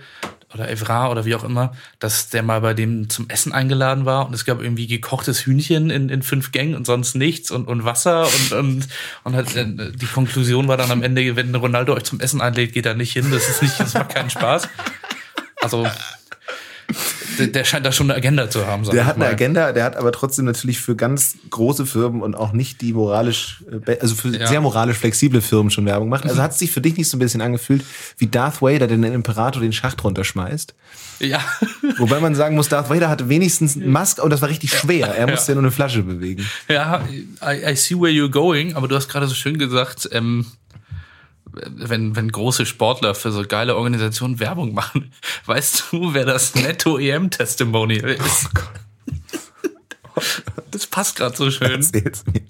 oder 0.55 0.69
Evra 0.69 1.11
oder 1.11 1.25
wie 1.25 1.35
auch 1.35 1.43
immer, 1.43 1.73
dass 1.99 2.29
der 2.29 2.41
mal 2.41 2.61
bei 2.61 2.73
dem 2.73 3.09
zum 3.09 3.29
Essen 3.29 3.51
eingeladen 3.51 4.05
war 4.05 4.25
und 4.25 4.33
es 4.33 4.45
gab 4.45 4.61
irgendwie 4.61 4.87
gekochtes 4.87 5.45
Hühnchen 5.45 5.89
in, 5.89 6.09
in 6.09 6.23
fünf 6.23 6.51
Gängen 6.51 6.75
und 6.75 6.87
sonst 6.87 7.15
nichts 7.15 7.51
und, 7.51 7.67
und 7.67 7.83
Wasser 7.83 8.25
und, 8.25 8.51
und, 8.53 8.87
und 9.23 9.35
halt, 9.35 9.55
äh, 9.55 9.65
die 9.65 10.05
Konklusion 10.07 10.67
war 10.67 10.77
dann 10.77 10.91
am 10.91 11.03
Ende, 11.03 11.35
wenn 11.35 11.53
Ronaldo 11.53 11.93
euch 11.93 12.03
zum 12.03 12.19
Essen 12.19 12.41
einlädt, 12.41 12.73
geht 12.73 12.85
er 12.85 12.95
nicht 12.95 13.13
hin, 13.13 13.29
das 13.31 13.49
ist 13.49 13.61
nicht, 13.61 13.79
das 13.79 13.93
macht 13.93 14.15
keinen 14.15 14.29
Spaß. 14.29 14.69
Also, 15.61 15.85
der, 17.37 17.47
der 17.47 17.63
scheint 17.63 17.85
da 17.85 17.91
schon 17.91 18.09
eine 18.09 18.17
Agenda 18.17 18.49
zu 18.49 18.65
haben. 18.67 18.83
Der 18.89 19.05
hat 19.05 19.15
eine. 19.15 19.25
Agenda, 19.27 19.71
der 19.71 19.83
hat 19.83 19.95
aber 19.95 20.11
trotzdem 20.11 20.45
natürlich 20.45 20.79
für 20.79 20.95
ganz 20.95 21.35
große 21.49 21.85
Firmen 21.85 22.21
und 22.21 22.35
auch 22.35 22.51
nicht 22.53 22.81
die 22.81 22.93
moralisch, 22.93 23.63
äh, 23.87 23.97
also 23.99 24.15
für 24.15 24.29
Ja. 24.35 24.47
sehr 24.47 24.61
moralisch 24.61 24.97
flexible 24.97 25.41
Firmen 25.41 25.71
schon 25.71 25.85
Werbung 25.85 26.07
gemacht. 26.07 26.25
Also 26.25 26.41
hat 26.41 26.51
es 26.51 26.59
sich 26.59 26.71
für 26.71 26.81
dich 26.81 26.97
nicht 26.97 27.09
so 27.09 27.17
ein 27.17 27.19
bisschen 27.19 27.41
angefühlt 27.41 27.83
wie 28.17 28.27
Darth 28.27 28.61
Vader, 28.61 28.87
der 28.87 28.97
den 28.97 29.03
Imperator 29.03 29.61
den 29.61 29.73
Schacht 29.73 30.03
runterschmeißt. 30.03 30.73
Ja. 31.19 31.39
Wobei 31.97 32.19
man 32.19 32.35
sagen 32.35 32.55
muss, 32.55 32.67
Darth 32.69 32.89
Vader 32.89 33.09
hatte 33.09 33.29
wenigstens 33.29 33.75
eine 33.75 33.85
Maske 33.87 34.21
und 34.21 34.29
das 34.31 34.41
war 34.41 34.49
richtig 34.49 34.71
schwer. 34.77 35.07
Er 35.15 35.27
musste 35.31 35.51
ja 35.51 35.55
nur 35.55 35.63
eine 35.63 35.71
Flasche 35.71 36.03
bewegen. 36.03 36.45
Ja, 36.67 37.01
I, 37.41 37.71
I 37.71 37.75
see 37.75 37.95
where 37.95 38.11
you're 38.11 38.29
going, 38.29 38.75
aber 38.75 38.87
du 38.87 38.95
hast 38.95 39.07
gerade 39.07 39.27
so 39.27 39.35
schön 39.35 39.57
gesagt, 39.57 40.09
ähm, 40.11 40.45
wenn, 41.55 42.15
wenn 42.15 42.31
große 42.31 42.65
Sportler 42.65 43.15
für 43.15 43.31
so 43.31 43.43
geile 43.45 43.75
Organisationen 43.75 44.39
Werbung 44.39 44.73
machen, 44.73 45.13
weißt 45.45 45.85
du, 45.91 46.13
wer 46.13 46.25
das 46.25 46.55
Netto 46.55 46.97
EM 46.97 47.29
Testimonial 47.29 48.11
ist? 48.11 48.49
Das 50.71 50.87
passt 50.87 51.17
gerade 51.17 51.35
so 51.35 51.51
schön. 51.51 51.71
Erzähl's 51.71 52.23
mir. 52.25 52.41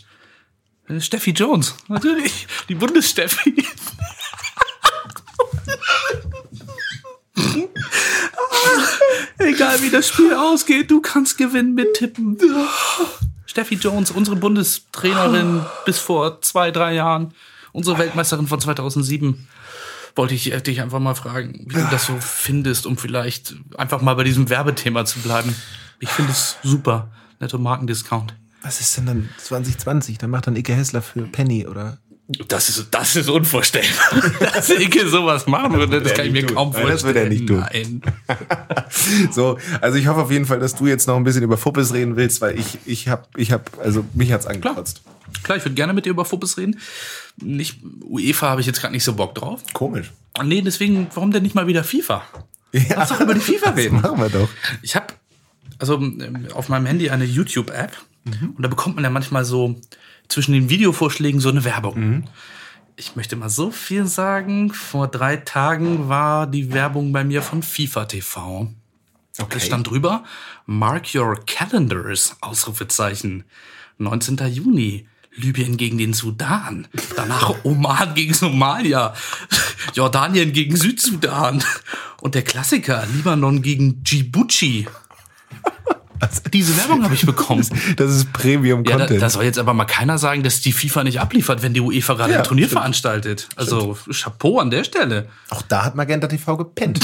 Äh, 0.87 1.01
Steffi 1.01 1.31
Jones, 1.31 1.75
natürlich. 1.87 2.47
Die 2.69 2.75
Bundessteffi. 2.75 3.55
Egal 9.37 9.81
wie 9.81 9.89
das 9.89 10.07
Spiel 10.07 10.33
ausgeht, 10.33 10.89
du 10.91 11.01
kannst 11.01 11.37
gewinnen 11.37 11.75
mit 11.75 11.93
Tippen. 11.95 12.37
Steffi 13.45 13.75
Jones, 13.75 14.11
unsere 14.11 14.35
Bundestrainerin 14.35 15.65
bis 15.85 15.99
vor 15.99 16.41
zwei, 16.41 16.71
drei 16.71 16.93
Jahren, 16.93 17.33
unsere 17.75 17.97
Weltmeisterin 17.97 18.47
von 18.47 18.59
2007. 18.59 19.47
Wollte 20.15 20.33
ich 20.33 20.43
dich 20.63 20.81
einfach 20.81 20.99
mal 20.99 21.13
fragen, 21.13 21.65
wie 21.67 21.75
du 21.75 21.87
das 21.91 22.05
so 22.05 22.15
findest, 22.21 22.85
um 22.85 22.97
vielleicht 22.97 23.55
einfach 23.77 24.01
mal 24.01 24.15
bei 24.15 24.23
diesem 24.23 24.49
Werbethema 24.49 25.03
zu 25.03 25.19
bleiben. 25.19 25.53
Ich 25.99 26.09
finde 26.09 26.31
es 26.31 26.55
super. 26.63 27.11
Netto 27.41 27.57
Markendiscount. 27.57 28.33
Was 28.61 28.79
ist 28.79 28.95
denn 28.97 29.05
dann 29.05 29.29
2020? 29.37 30.17
Dann 30.17 30.29
macht 30.29 30.47
dann 30.47 30.55
Ike 30.55 30.73
Hessler 30.73 31.01
für 31.01 31.23
Penny 31.23 31.67
oder 31.67 31.97
Das 32.47 32.69
ist, 32.69 32.87
das 32.91 33.17
ist 33.17 33.29
unvorstellbar, 33.29 34.23
dass 34.39 34.69
Icke 34.69 35.07
sowas 35.09 35.45
machen 35.47 35.73
würde. 35.73 36.01
Das 36.01 36.13
er 36.13 36.17
kann 36.17 36.25
ich 36.27 36.31
mir 36.31 36.47
tun. 36.47 36.55
kaum 36.55 36.71
vorstellen. 36.71 36.93
das 36.93 37.03
wird 37.03 37.17
er 37.17 37.29
nicht 37.29 37.47
tun. 37.47 37.59
Nein. 37.59 38.01
So, 39.31 39.57
also 39.81 39.97
ich 39.97 40.07
hoffe 40.07 40.21
auf 40.21 40.31
jeden 40.31 40.45
Fall, 40.45 40.59
dass 40.59 40.75
du 40.75 40.87
jetzt 40.87 41.07
noch 41.07 41.17
ein 41.17 41.23
bisschen 41.25 41.43
über 41.43 41.57
Fuppes 41.57 41.93
reden 41.93 42.15
willst, 42.15 42.39
weil 42.39 42.57
ich, 42.57 42.79
ich 42.85 43.09
hab, 43.09 43.27
ich 43.37 43.51
hab, 43.51 43.77
also 43.79 44.05
mich 44.13 44.31
hat's 44.31 44.45
angekotzt. 44.45 45.01
Klar, 45.43 45.57
ich 45.57 45.65
würde 45.65 45.75
gerne 45.75 45.93
mit 45.93 46.05
dir 46.05 46.11
über 46.11 46.23
Fuppes 46.23 46.57
reden. 46.57 46.79
Nicht, 47.41 47.79
UEFA 48.01 48.49
habe 48.49 48.61
ich 48.61 48.67
jetzt 48.67 48.79
gerade 48.79 48.93
nicht 48.93 49.03
so 49.03 49.13
Bock 49.13 49.35
drauf. 49.35 49.61
Komisch. 49.73 50.11
Nee, 50.43 50.61
deswegen, 50.61 51.07
warum 51.13 51.31
denn 51.31 51.43
nicht 51.43 51.55
mal 51.55 51.67
wieder 51.67 51.83
FIFA? 51.83 52.23
Lass 52.95 53.09
doch 53.09 53.21
über 53.21 53.33
die 53.33 53.39
FIFA 53.39 53.69
reden. 53.71 54.01
machen 54.01 54.19
wir 54.19 54.29
doch. 54.29 54.49
Ich 54.81 54.95
habe 54.95 55.07
also 55.79 55.95
ähm, 55.95 56.47
auf 56.53 56.69
meinem 56.69 56.85
Handy 56.85 57.09
eine 57.09 57.25
YouTube-App 57.25 57.95
und 58.25 58.61
da 58.63 58.67
bekommt 58.67 58.95
man 58.95 59.03
ja 59.03 59.09
manchmal 59.09 59.45
so 59.45 59.75
zwischen 60.27 60.53
den 60.53 60.69
Videovorschlägen 60.69 61.39
so 61.39 61.49
eine 61.49 61.63
Werbung. 61.63 62.27
Ich 62.95 63.15
möchte 63.15 63.35
mal 63.35 63.49
so 63.49 63.71
viel 63.71 64.07
sagen. 64.07 64.73
Vor 64.73 65.07
drei 65.07 65.37
Tagen 65.37 66.09
war 66.09 66.47
die 66.47 66.73
Werbung 66.73 67.11
bei 67.11 67.23
mir 67.23 67.41
von 67.41 67.61
FIFA 67.61 68.05
TV. 68.05 68.71
Okay. 69.37 69.57
Es 69.57 69.65
stand 69.65 69.89
drüber, 69.89 70.23
Mark 70.65 71.13
your 71.13 71.37
calendars, 71.45 72.37
Ausrufezeichen. 72.41 73.43
19. 73.97 74.37
Juni, 74.47 75.07
Libyen 75.37 75.77
gegen 75.77 75.97
den 75.97 76.13
Sudan. 76.13 76.87
Danach 77.15 77.53
Oman 77.63 78.13
gegen 78.15 78.33
Somalia. 78.33 79.13
Jordanien 79.93 80.53
gegen 80.53 80.75
Südsudan. 80.75 81.63
Und 82.21 82.35
der 82.35 82.41
Klassiker, 82.43 83.03
Libanon 83.13 83.61
gegen 83.61 84.03
Djibouti. 84.03 84.87
Diese 86.53 86.77
Werbung 86.77 87.03
habe 87.03 87.13
ich 87.13 87.25
bekommen. 87.25 87.67
Das 87.97 88.09
ist 88.11 88.23
Ja, 88.23 88.29
da, 88.31 88.39
Premium-Content. 88.39 89.21
da 89.21 89.29
soll 89.29 89.43
jetzt 89.43 89.59
aber 89.59 89.73
mal 89.73 89.83
keiner 89.85 90.17
sagen, 90.17 90.43
dass 90.43 90.61
die 90.61 90.71
FIFA 90.71 91.03
nicht 91.03 91.19
abliefert, 91.19 91.61
wenn 91.61 91.73
die 91.73 91.81
UEFA 91.81 92.13
gerade 92.13 92.31
Ja, 92.33 92.37
ein 92.39 92.45
Turnier 92.45 92.65
stimmt. 92.67 92.79
veranstaltet. 92.79 93.49
Also 93.57 93.97
Chapeau 94.11 94.59
an 94.59 94.71
der 94.71 94.85
Stelle. 94.85 95.27
Auch 95.49 95.61
da 95.61 95.83
hat 95.83 95.95
Magenta 95.95 96.27
TV 96.27 96.55
gepennt. 96.57 96.99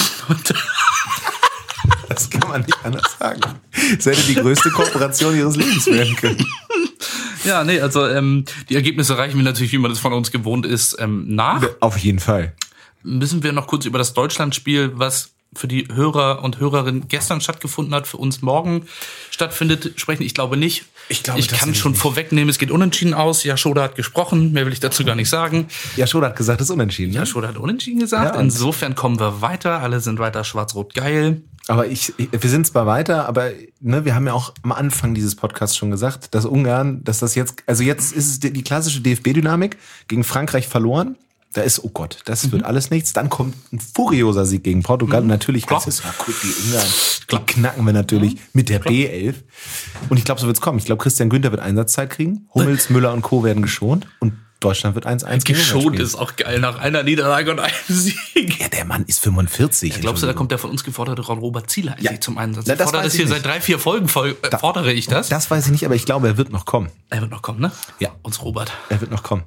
Das 2.13 2.29
kann 2.29 2.49
man 2.49 2.61
nicht 2.61 2.77
anders 2.83 3.03
sagen. 3.19 3.41
Das 3.95 4.05
hätte 4.05 4.21
die 4.27 4.35
größte 4.35 4.69
Kooperation 4.71 5.35
ihres 5.37 5.55
Lebens 5.55 5.85
werden 5.87 6.15
können. 6.15 6.45
ja, 7.43 7.63
nee, 7.63 7.79
also 7.79 8.07
ähm, 8.07 8.45
die 8.69 8.75
Ergebnisse 8.75 9.17
reichen 9.17 9.37
wir 9.37 9.43
natürlich, 9.43 9.71
wie 9.71 9.77
man 9.77 9.91
das 9.91 9.99
von 9.99 10.13
uns 10.13 10.31
gewohnt 10.31 10.65
ist, 10.65 10.97
ähm, 10.99 11.25
nach. 11.27 11.63
Auf 11.79 11.97
jeden 11.97 12.19
Fall. 12.19 12.53
müssen 13.03 13.43
wir 13.43 13.51
noch 13.51 13.67
kurz 13.67 13.85
über 13.85 13.97
das 13.97 14.13
Deutschlandspiel, 14.13 14.91
was 14.95 15.31
für 15.53 15.67
die 15.67 15.85
Hörer 15.93 16.43
und 16.43 16.59
Hörerinnen 16.61 17.09
gestern 17.09 17.41
stattgefunden 17.41 17.93
hat, 17.93 18.07
für 18.07 18.15
uns 18.15 18.41
morgen 18.41 18.85
stattfindet, 19.31 19.93
sprechen. 19.97 20.23
Ich 20.23 20.33
glaube 20.33 20.55
nicht. 20.55 20.85
Ich 21.09 21.23
glaube 21.23 21.41
ich 21.41 21.49
kann 21.49 21.75
schon 21.75 21.91
nicht. 21.91 21.99
vorwegnehmen, 22.01 22.47
es 22.47 22.57
geht 22.57 22.71
unentschieden 22.71 23.13
aus. 23.13 23.43
Ja, 23.43 23.57
Schoda 23.57 23.81
hat 23.83 23.95
gesprochen, 23.97 24.53
mehr 24.53 24.65
will 24.65 24.71
ich 24.71 24.79
dazu 24.79 25.03
gar 25.03 25.15
nicht 25.15 25.27
sagen. 25.27 25.67
Ja, 25.97 26.07
Schoda 26.07 26.27
hat 26.27 26.37
gesagt, 26.37 26.61
das 26.61 26.69
ist 26.69 26.73
unentschieden. 26.73 27.11
Ja, 27.11 27.21
Ne? 27.21 27.25
Schoda 27.25 27.49
hat 27.49 27.57
unentschieden 27.57 27.99
gesagt. 27.99 28.33
Ja, 28.35 28.39
Insofern 28.39 28.95
kommen 28.95 29.19
wir 29.19 29.41
weiter. 29.41 29.81
Alle 29.81 29.99
sind 29.99 30.19
weiter 30.19 30.45
schwarz-rot 30.45 30.93
geil. 30.93 31.41
Aber 31.67 31.87
ich, 31.87 32.13
ich, 32.17 32.29
wir 32.31 32.49
sind 32.49 32.65
zwar 32.67 32.85
weiter, 32.85 33.27
aber 33.27 33.51
ne, 33.79 34.03
wir 34.05 34.15
haben 34.15 34.25
ja 34.27 34.33
auch 34.33 34.53
am 34.63 34.71
Anfang 34.71 35.13
dieses 35.13 35.35
Podcasts 35.35 35.77
schon 35.77 35.91
gesagt, 35.91 36.33
dass 36.33 36.45
Ungarn, 36.45 37.03
dass 37.03 37.19
das 37.19 37.35
jetzt, 37.35 37.63
also 37.67 37.83
jetzt 37.83 38.11
ist 38.13 38.29
es 38.29 38.39
die, 38.39 38.51
die 38.51 38.63
klassische 38.63 39.01
DFB-Dynamik 39.01 39.77
gegen 40.07 40.23
Frankreich 40.23 40.67
verloren. 40.67 41.15
Da 41.53 41.61
ist, 41.63 41.83
oh 41.83 41.89
Gott, 41.89 42.19
das 42.25 42.45
Mhm. 42.47 42.51
wird 42.53 42.63
alles 42.63 42.91
nichts. 42.91 43.11
Dann 43.11 43.29
kommt 43.29 43.55
ein 43.73 43.79
furioser 43.79 44.45
Sieg 44.45 44.63
gegen 44.63 44.83
Portugal. 44.83 45.21
Und 45.21 45.27
natürlich 45.27 45.69
heißt 45.69 45.85
es, 45.87 46.01
ja 46.01 46.13
gut, 46.17 46.33
die 46.43 46.47
Ungarn, 46.67 46.87
die 47.29 47.37
knacken 47.53 47.85
wir 47.85 47.91
natürlich 47.93 48.37
mit 48.53 48.69
der 48.69 48.81
B11. 48.81 49.35
Und 50.09 50.17
ich 50.17 50.23
glaube, 50.23 50.39
so 50.39 50.47
wird's 50.47 50.61
kommen. 50.61 50.79
Ich 50.79 50.85
glaube, 50.85 51.03
Christian 51.03 51.29
Günther 51.29 51.51
wird 51.51 51.61
Einsatzzeit 51.61 52.09
kriegen. 52.09 52.47
Hummels, 52.53 52.89
Müller 52.89 53.11
und 53.11 53.21
Co. 53.21 53.43
werden 53.43 53.61
geschont. 53.61 54.07
Und 54.19 54.33
Deutschland 54.61 54.95
wird 54.95 55.05
1-1 55.05 55.43
gegen 55.43 55.59
Ungarn 55.59 55.81
Geschont 55.81 55.99
ist 55.99 56.15
auch 56.15 56.35
geil 56.37 56.59
nach 56.59 56.79
einer 56.79 57.03
Niederlage 57.03 57.51
und 57.51 57.59
einem 57.59 57.73
Sieg. 57.89 58.59
Ja, 58.61 58.69
der 58.69 58.85
Mann 58.85 59.03
ist 59.07 59.19
45. 59.21 59.99
Glaubst 60.01 60.23
du, 60.23 60.27
da 60.27 60.33
kommt 60.33 60.51
der 60.51 60.57
von 60.59 60.69
uns 60.69 60.83
geforderte 60.83 61.21
Ron 61.23 61.39
Robert 61.39 61.69
Zieler 61.69 61.95
Ja. 61.99 62.17
zum 62.21 62.37
Einsatz? 62.37 62.65
Na, 62.67 62.75
das 62.75 62.85
fordere 62.85 63.03
das 63.03 63.13
hier 63.13 63.23
ich 63.25 63.29
seit 63.29 63.43
drei, 63.45 63.59
vier 63.59 63.79
Folgen, 63.79 64.07
fol- 64.07 64.35
äh, 64.43 64.57
fordere 64.57 64.93
ich 64.93 65.07
das. 65.07 65.27
Das 65.29 65.51
weiß 65.51 65.65
ich 65.65 65.71
nicht, 65.71 65.85
aber 65.85 65.95
ich 65.95 66.05
glaube, 66.05 66.27
er 66.27 66.37
wird 66.37 66.51
noch 66.51 66.65
kommen. 66.65 66.89
Er 67.09 67.21
wird 67.21 67.31
noch 67.31 67.41
kommen, 67.41 67.59
ne? 67.59 67.71
Ja. 67.99 68.09
Uns 68.21 68.41
Robert. 68.43 68.71
Er 68.89 69.01
wird 69.01 69.11
noch 69.11 69.23
kommen. 69.23 69.43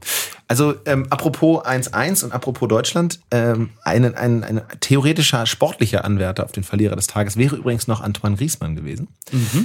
Also 0.48 0.74
ähm, 0.84 1.06
apropos 1.08 1.64
1-1 1.64 2.24
und 2.24 2.32
apropos 2.32 2.68
Deutschland, 2.68 3.20
ähm, 3.30 3.70
ein, 3.82 4.14
ein, 4.14 4.44
ein 4.44 4.60
theoretischer 4.80 5.46
sportlicher 5.46 6.04
Anwärter 6.04 6.44
auf 6.44 6.52
den 6.52 6.64
Verlierer 6.64 6.96
des 6.96 7.06
Tages 7.06 7.36
wäre 7.38 7.56
übrigens 7.56 7.86
noch 7.86 8.02
Antoine 8.02 8.36
Griezmann 8.36 8.76
gewesen. 8.76 9.08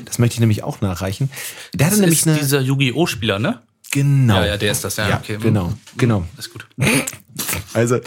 Das 0.06 0.20
möchte 0.20 0.36
ich 0.36 0.40
nämlich 0.40 0.64
auch 0.64 0.80
nachreichen. 0.80 1.30
Der 1.74 1.88
hatte 1.88 1.96
Das 1.98 2.02
nämlich 2.02 2.20
ist 2.22 2.28
eine 2.28 2.38
dieser 2.38 2.62
Yu-Gi-Oh! 2.62 3.08
Spieler, 3.08 3.40
ne? 3.40 3.60
Genau. 3.92 4.36
Ja, 4.36 4.46
ja, 4.48 4.58
der 4.58 4.72
ist 4.72 4.84
das, 4.84 4.96
ja. 4.98 5.10
Ja, 5.10 5.18
okay. 5.18 5.38
genau, 5.42 5.74
genau. 5.98 6.26
Ist 6.38 6.52
gut. 6.52 6.68
Also 7.74 8.00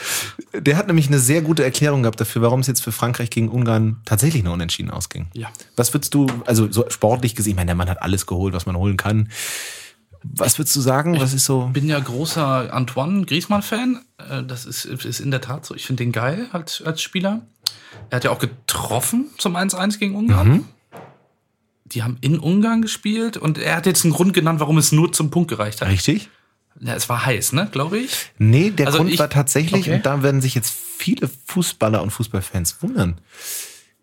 der 0.52 0.76
hat 0.76 0.88
nämlich 0.88 1.06
eine 1.06 1.18
sehr 1.18 1.40
gute 1.40 1.64
Erklärung 1.64 2.02
gehabt 2.02 2.20
dafür, 2.20 2.42
warum 2.42 2.60
es 2.60 2.66
jetzt 2.66 2.82
für 2.82 2.92
Frankreich 2.92 3.30
gegen 3.30 3.48
Ungarn 3.48 4.00
tatsächlich 4.04 4.42
noch 4.42 4.52
unentschieden 4.52 4.90
ausging. 4.90 5.28
Ja. 5.32 5.48
Was 5.76 5.94
würdest 5.94 6.12
du, 6.12 6.26
also 6.44 6.70
so 6.70 6.84
sportlich 6.90 7.34
gesehen, 7.34 7.52
ich 7.52 7.56
meine, 7.56 7.66
der 7.68 7.74
Mann 7.76 7.88
hat 7.88 8.02
alles 8.02 8.26
geholt, 8.26 8.52
was 8.52 8.66
man 8.66 8.76
holen 8.76 8.96
kann. 8.98 9.30
Was 10.22 10.58
würdest 10.58 10.76
du 10.76 10.80
sagen? 10.80 11.18
Was 11.20 11.32
ist 11.32 11.46
so? 11.46 11.68
bin 11.72 11.88
ja 11.88 11.98
großer 11.98 12.72
Antoine 12.74 13.24
Griezmann-Fan. 13.24 14.00
Äh, 14.18 14.42
Das 14.42 14.66
ist, 14.66 14.84
ist 14.84 15.20
in 15.20 15.30
der 15.30 15.40
Tat 15.40 15.64
so. 15.64 15.74
Ich 15.74 15.86
finde 15.86 16.04
den 16.04 16.12
geil 16.12 16.48
als, 16.52 16.82
als 16.82 17.00
Spieler. 17.00 17.40
Er 18.10 18.16
hat 18.16 18.24
ja 18.24 18.30
auch 18.30 18.38
getroffen 18.38 19.30
zum 19.38 19.56
1-1 19.56 19.98
gegen 19.98 20.14
Ungarn. 20.14 20.48
Mhm. 20.48 20.64
Die 21.84 22.02
haben 22.02 22.16
in 22.20 22.38
Ungarn 22.38 22.82
gespielt 22.82 23.36
und 23.36 23.58
er 23.58 23.76
hat 23.76 23.86
jetzt 23.86 24.04
einen 24.04 24.12
Grund 24.14 24.32
genannt, 24.34 24.60
warum 24.60 24.78
es 24.78 24.92
nur 24.92 25.12
zum 25.12 25.30
Punkt 25.30 25.48
gereicht 25.50 25.80
hat. 25.80 25.88
Richtig? 25.88 26.30
Ja, 26.80 26.94
es 26.94 27.08
war 27.08 27.26
heiß, 27.26 27.52
ne, 27.52 27.68
glaube 27.70 27.98
ich. 27.98 28.30
Nee, 28.38 28.70
der 28.70 28.86
Also 28.86 28.98
Grund 28.98 29.10
ich- 29.10 29.18
war 29.18 29.28
tatsächlich, 29.28 29.82
okay. 29.82 29.96
und 29.96 30.06
da 30.06 30.22
werden 30.22 30.40
sich 30.40 30.54
jetzt 30.54 30.72
viele 30.98 31.28
Fußballer 31.46 32.02
und 32.02 32.10
Fußballfans 32.10 32.82
wundern. 32.82 33.20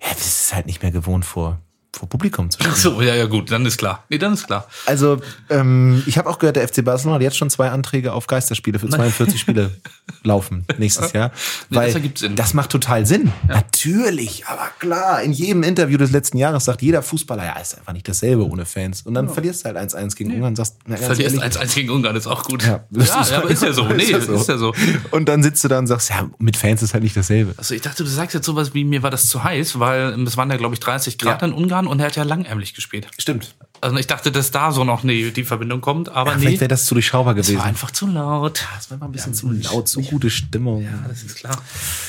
Ja, 0.02 0.10
das 0.14 0.28
ist 0.44 0.54
halt 0.56 0.66
nicht 0.68 0.82
mehr 0.82 0.92
gewohnt 0.92 1.26
vor, 1.26 1.60
vor 1.94 2.08
Publikum 2.08 2.50
zu 2.52 2.60
Ach 2.62 2.76
spielen. 2.76 2.96
so, 2.96 3.02
ja, 3.02 3.16
ja, 3.16 3.26
gut, 3.26 3.52
dann 3.52 3.66
ist 3.66 3.78
klar. 3.78 4.04
Nee, 4.10 4.18
dann 4.20 4.34
ist 4.34 4.46
klar. 4.46 4.68
Also, 4.86 5.20
ähm, 5.50 6.04
ich 6.06 6.18
habe 6.18 6.30
auch 6.30 6.38
gehört, 6.40 6.56
der 6.56 6.68
FC 6.68 6.84
Barcelona 6.86 7.16
hat 7.16 7.22
jetzt 7.24 7.38
schon 7.38 7.50
zwei 7.50 7.70
Anträge 7.70 8.14
auf 8.14 8.28
Geisterspiele 8.28 8.78
für 8.80 8.88
42 8.90 9.40
Spiele 9.40 9.72
laufen 10.24 10.66
nächstes 10.78 11.14
Jahr. 11.14 11.32
Nee, 11.70 11.78
Weil 11.78 11.86
das 11.88 11.96
ergibt 11.96 12.18
Sinn. 12.20 12.36
Das 12.36 12.54
macht 12.54 12.70
total 12.70 13.06
Sinn. 13.06 13.32
Natürlich, 13.48 14.46
aber 14.48 14.70
klar, 14.80 15.22
in 15.22 15.32
jedem 15.32 15.64
Interview 15.64 15.98
des 15.98 16.12
letzten 16.12 16.38
Jahres 16.38 16.66
sagt 16.66 16.82
jeder 16.82 17.02
Fußballer, 17.02 17.44
ja, 17.46 17.54
ist 17.60 17.78
einfach 17.78 17.94
nicht 17.94 18.08
dasselbe 18.08 18.46
ohne 18.48 18.66
Fans. 18.66 19.02
Und 19.04 19.14
dann 19.14 19.30
verlierst 19.30 19.66
du 19.66 19.74
halt 19.74 19.78
1-1 19.78 20.16
gegen 20.16 20.32
Ungarn 20.34 20.50
und 20.52 20.56
sagst, 20.56 20.78
na, 20.86 20.96
Verlierst 20.98 21.38
ehrlich, 21.38 21.58
1-1 21.58 21.76
gegen 21.76 21.90
Ungarn, 21.90 22.16
ist 22.16 22.28
auch 22.28 22.44
gut. 22.44 22.64
Ja, 22.64 22.84
ja, 22.92 23.04
ja 23.24 23.38
aber 23.38 23.50
ist 23.50 23.64
ja 23.64 23.74
so. 23.74 23.84
Nee, 23.90 24.04
Ist 24.04 24.28
ist 24.30 24.48
ja 24.48 24.54
ja 24.54 24.58
so. 24.60 24.74
so. 24.74 24.74
Und 25.12 25.28
dann 25.28 25.44
sitzt 25.44 25.64
du 25.64 25.68
da 25.68 25.80
und 25.80 25.88
sagst, 25.88 26.10
ja, 26.10 26.30
mit 26.38 26.56
Fans 26.58 26.82
ist 26.84 26.94
halt 26.94 27.04
nicht 27.04 27.18
dasselbe. 27.18 27.54
Also 27.58 27.74
ich 27.74 27.82
dachte, 27.82 28.04
du 28.04 28.10
sagst 28.10 28.34
jetzt 28.36 28.46
sowas 28.46 28.74
wie, 28.74 28.84
mir 28.84 29.04
war 29.04 29.10
das 29.10 29.28
zu 29.28 29.44
heiß, 29.44 29.80
weil 29.80 30.14
ähm, 30.14 30.24
es 30.24 30.38
waren 30.38 30.50
ja, 30.50 30.58
glaube 30.58 30.76
ich, 30.76 30.80
30 30.80 31.18
Grad 31.18 31.42
Ja. 31.42 31.48
in 31.48 31.54
Ungarn 31.54 31.79
und 31.88 32.00
er 32.00 32.08
hat 32.08 32.16
ja 32.16 32.24
langärmlich 32.24 32.74
gespielt. 32.74 33.08
Stimmt. 33.18 33.56
Also 33.82 33.96
ich 33.98 34.08
dachte, 34.08 34.32
dass 34.32 34.52
da 34.52 34.72
so 34.72 34.84
noch 34.84 35.04
nee, 35.04 35.32
die 35.32 35.44
Verbindung 35.44 35.80
kommt, 35.82 36.10
aber 36.10 36.32
Ja, 36.32 36.38
nee, 36.38 36.42
vielleicht 36.44 36.62
wäre 36.62 36.68
das 36.68 36.86
zu 36.86 36.96
durchschaubar 36.96 37.36
es 37.38 37.48
gewesen. 37.48 37.60
war 37.60 37.66
einfach 37.66 37.92
zu 37.92 38.08
laut. 38.08 38.66
Das 38.76 38.92
war 38.92 38.98
mal 38.98 39.06
ein 39.06 39.12
bisschen 39.12 39.34
zu 39.34 39.50
laut, 39.52 39.88
zu 39.88 40.02
gute 40.02 40.30
Stimmung. 40.30 40.84
Ja, 40.84 41.06
das 41.08 41.24
ist 41.24 41.36
klar. 41.38 41.58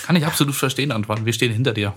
Kann 0.05 0.17
ich 0.17 0.27
absolut 0.27 0.55
verstehen, 0.55 0.91
Antoine. 0.93 1.25
Wir 1.25 1.33
stehen 1.33 1.53
hinter 1.53 1.73
dir. 1.73 1.93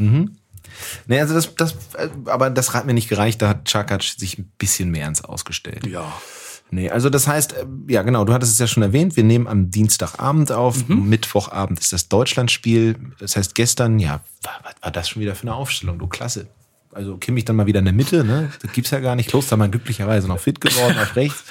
Nee, 1.07 1.19
also 1.19 1.33
das, 1.33 1.55
das, 1.55 1.73
äh, 1.93 2.09
aber 2.25 2.49
das 2.49 2.73
hat 2.73 2.85
mir 2.85 2.93
nicht 2.93 3.09
gereicht, 3.09 3.41
da 3.41 3.49
hat 3.49 3.65
Chakac 3.65 4.03
sich 4.03 4.37
ein 4.37 4.51
bisschen 4.57 4.89
mehr 4.89 5.07
ins 5.07 5.23
Ausgestellt. 5.23 5.85
Ja. 5.87 6.11
Nee, 6.71 6.89
also 6.89 7.09
das 7.09 7.27
heißt, 7.27 7.53
äh, 7.53 7.65
ja 7.87 8.01
genau, 8.01 8.25
du 8.25 8.33
hattest 8.33 8.53
es 8.53 8.59
ja 8.59 8.65
schon 8.67 8.81
erwähnt, 8.81 9.15
wir 9.15 9.23
nehmen 9.23 9.47
am 9.47 9.69
Dienstagabend 9.69 10.51
auf, 10.51 10.87
Mittwochabend 10.87 11.79
ist 11.79 11.93
das 11.93 12.09
Deutschlandspiel. 12.09 12.95
Das 13.19 13.35
heißt, 13.35 13.53
gestern, 13.55 13.99
ja, 13.99 14.21
war, 14.41 14.59
was 14.63 14.73
war 14.81 14.91
das 14.91 15.09
schon 15.09 15.21
wieder 15.21 15.35
für 15.35 15.43
eine 15.43 15.53
Aufstellung? 15.55 15.99
Du 15.99 16.07
klasse. 16.07 16.47
Also 16.93 17.17
Kimmich 17.17 17.45
dann 17.45 17.55
mal 17.55 17.65
wieder 17.65 17.79
in 17.79 17.85
der 17.85 17.93
Mitte, 17.93 18.23
ne? 18.23 18.51
Das 18.61 18.71
gibt's 18.71 18.91
ja 18.91 18.99
gar 18.99 19.15
nicht. 19.15 19.29
Klostermann 19.29 19.71
glücklicherweise 19.71 20.27
noch 20.27 20.39
fit 20.39 20.61
geworden 20.61 20.97
auf 20.97 21.15
rechts. 21.15 21.43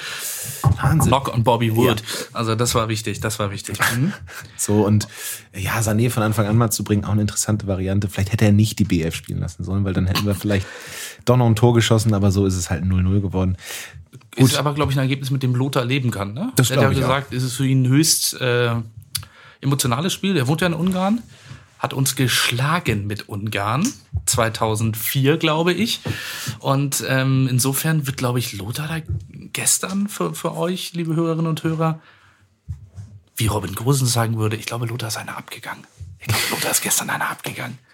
Wahnsinn. 0.80 1.10
Knock 1.10 1.32
on 1.32 1.44
Bobby 1.44 1.74
Wood. 1.74 2.02
Also 2.32 2.54
das 2.54 2.74
war 2.74 2.88
wichtig, 2.88 3.20
das 3.20 3.38
war 3.38 3.50
wichtig. 3.50 3.78
Mhm. 3.96 4.12
So, 4.56 4.84
und 4.86 5.08
ja, 5.54 5.78
Sané 5.80 6.10
von 6.10 6.22
Anfang 6.22 6.46
an 6.46 6.56
mal 6.56 6.70
zu 6.70 6.84
bringen, 6.84 7.04
auch 7.04 7.12
eine 7.12 7.22
interessante 7.22 7.66
Variante. 7.66 8.08
Vielleicht 8.08 8.32
hätte 8.32 8.44
er 8.44 8.52
nicht 8.52 8.78
die 8.78 8.84
BF 8.84 9.14
spielen 9.14 9.40
lassen 9.40 9.64
sollen, 9.64 9.84
weil 9.84 9.92
dann 9.92 10.06
hätten 10.06 10.26
wir 10.26 10.34
vielleicht 10.34 10.66
doch 11.24 11.36
noch 11.36 11.46
ein 11.46 11.56
Tor 11.56 11.74
geschossen, 11.74 12.14
aber 12.14 12.30
so 12.30 12.46
ist 12.46 12.56
es 12.56 12.70
halt 12.70 12.84
0-0 12.84 13.20
geworden. 13.20 13.56
Ist 14.36 14.56
aber, 14.56 14.74
glaube 14.74 14.92
ich, 14.92 14.98
ein 14.98 15.02
Ergebnis, 15.02 15.30
mit 15.30 15.42
dem 15.42 15.54
Lothar 15.54 15.84
leben 15.84 16.10
kann. 16.10 16.32
Ne? 16.32 16.52
Das 16.56 16.70
er 16.70 16.78
hat 16.78 16.84
ja 16.84 16.88
gesagt, 16.90 17.32
ist 17.32 17.42
es 17.42 17.54
für 17.54 17.66
ihn 17.66 17.82
ein 17.82 17.88
höchst 17.88 18.40
äh, 18.40 18.74
emotionales 19.60 20.12
Spiel. 20.12 20.36
Er 20.36 20.48
wohnt 20.48 20.60
ja 20.60 20.66
in 20.66 20.74
Ungarn, 20.74 21.22
hat 21.82 21.92
uns 21.92 22.14
geschlagen 22.14 23.08
mit 23.08 23.28
Ungarn. 23.28 23.86
2004, 24.26 25.36
glaube 25.36 25.72
ich. 25.72 26.00
Und 26.60 27.04
ähm, 27.08 27.48
insofern 27.50 28.06
wird, 28.06 28.16
glaube 28.16 28.38
ich, 28.38 28.52
Lothar 28.52 28.86
da 28.86 28.98
gestern 29.52 30.06
für, 30.06 30.32
für 30.32 30.56
euch, 30.56 30.92
liebe 30.92 31.16
Hörerinnen 31.16 31.48
und 31.48 31.64
Hörer, 31.64 32.00
wie 33.34 33.48
Robin 33.48 33.74
Gosens 33.74 34.12
sagen 34.12 34.38
würde, 34.38 34.54
ich 34.54 34.66
glaube, 34.66 34.86
Lothar 34.86 35.08
ist 35.08 35.16
einer 35.16 35.36
abgegangen. 35.36 35.84
Ich 36.20 36.28
glaube, 36.28 36.42
Lothar 36.52 36.70
ist 36.70 36.82
gestern 36.82 37.10
einer 37.10 37.28
abgegangen. 37.28 37.78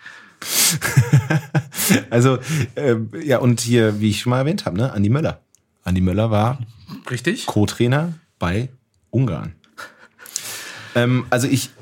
Also, 2.10 2.38
ähm, 2.76 3.10
ja, 3.22 3.38
und 3.38 3.60
hier, 3.60 3.98
wie 3.98 4.10
ich 4.10 4.20
schon 4.20 4.30
mal 4.30 4.40
erwähnt 4.40 4.66
habe, 4.66 4.76
ne, 4.76 4.92
Andi 4.92 5.08
Möller. 5.08 5.40
Andi 5.84 6.02
Möller 6.02 6.30
war 6.30 6.58
Richtig? 7.10 7.46
Co-Trainer 7.46 8.12
bei 8.38 8.68
Ungarn. 9.10 9.54
ähm, 10.94 11.24
also 11.30 11.48
ich 11.48 11.66
äh, 11.66 11.77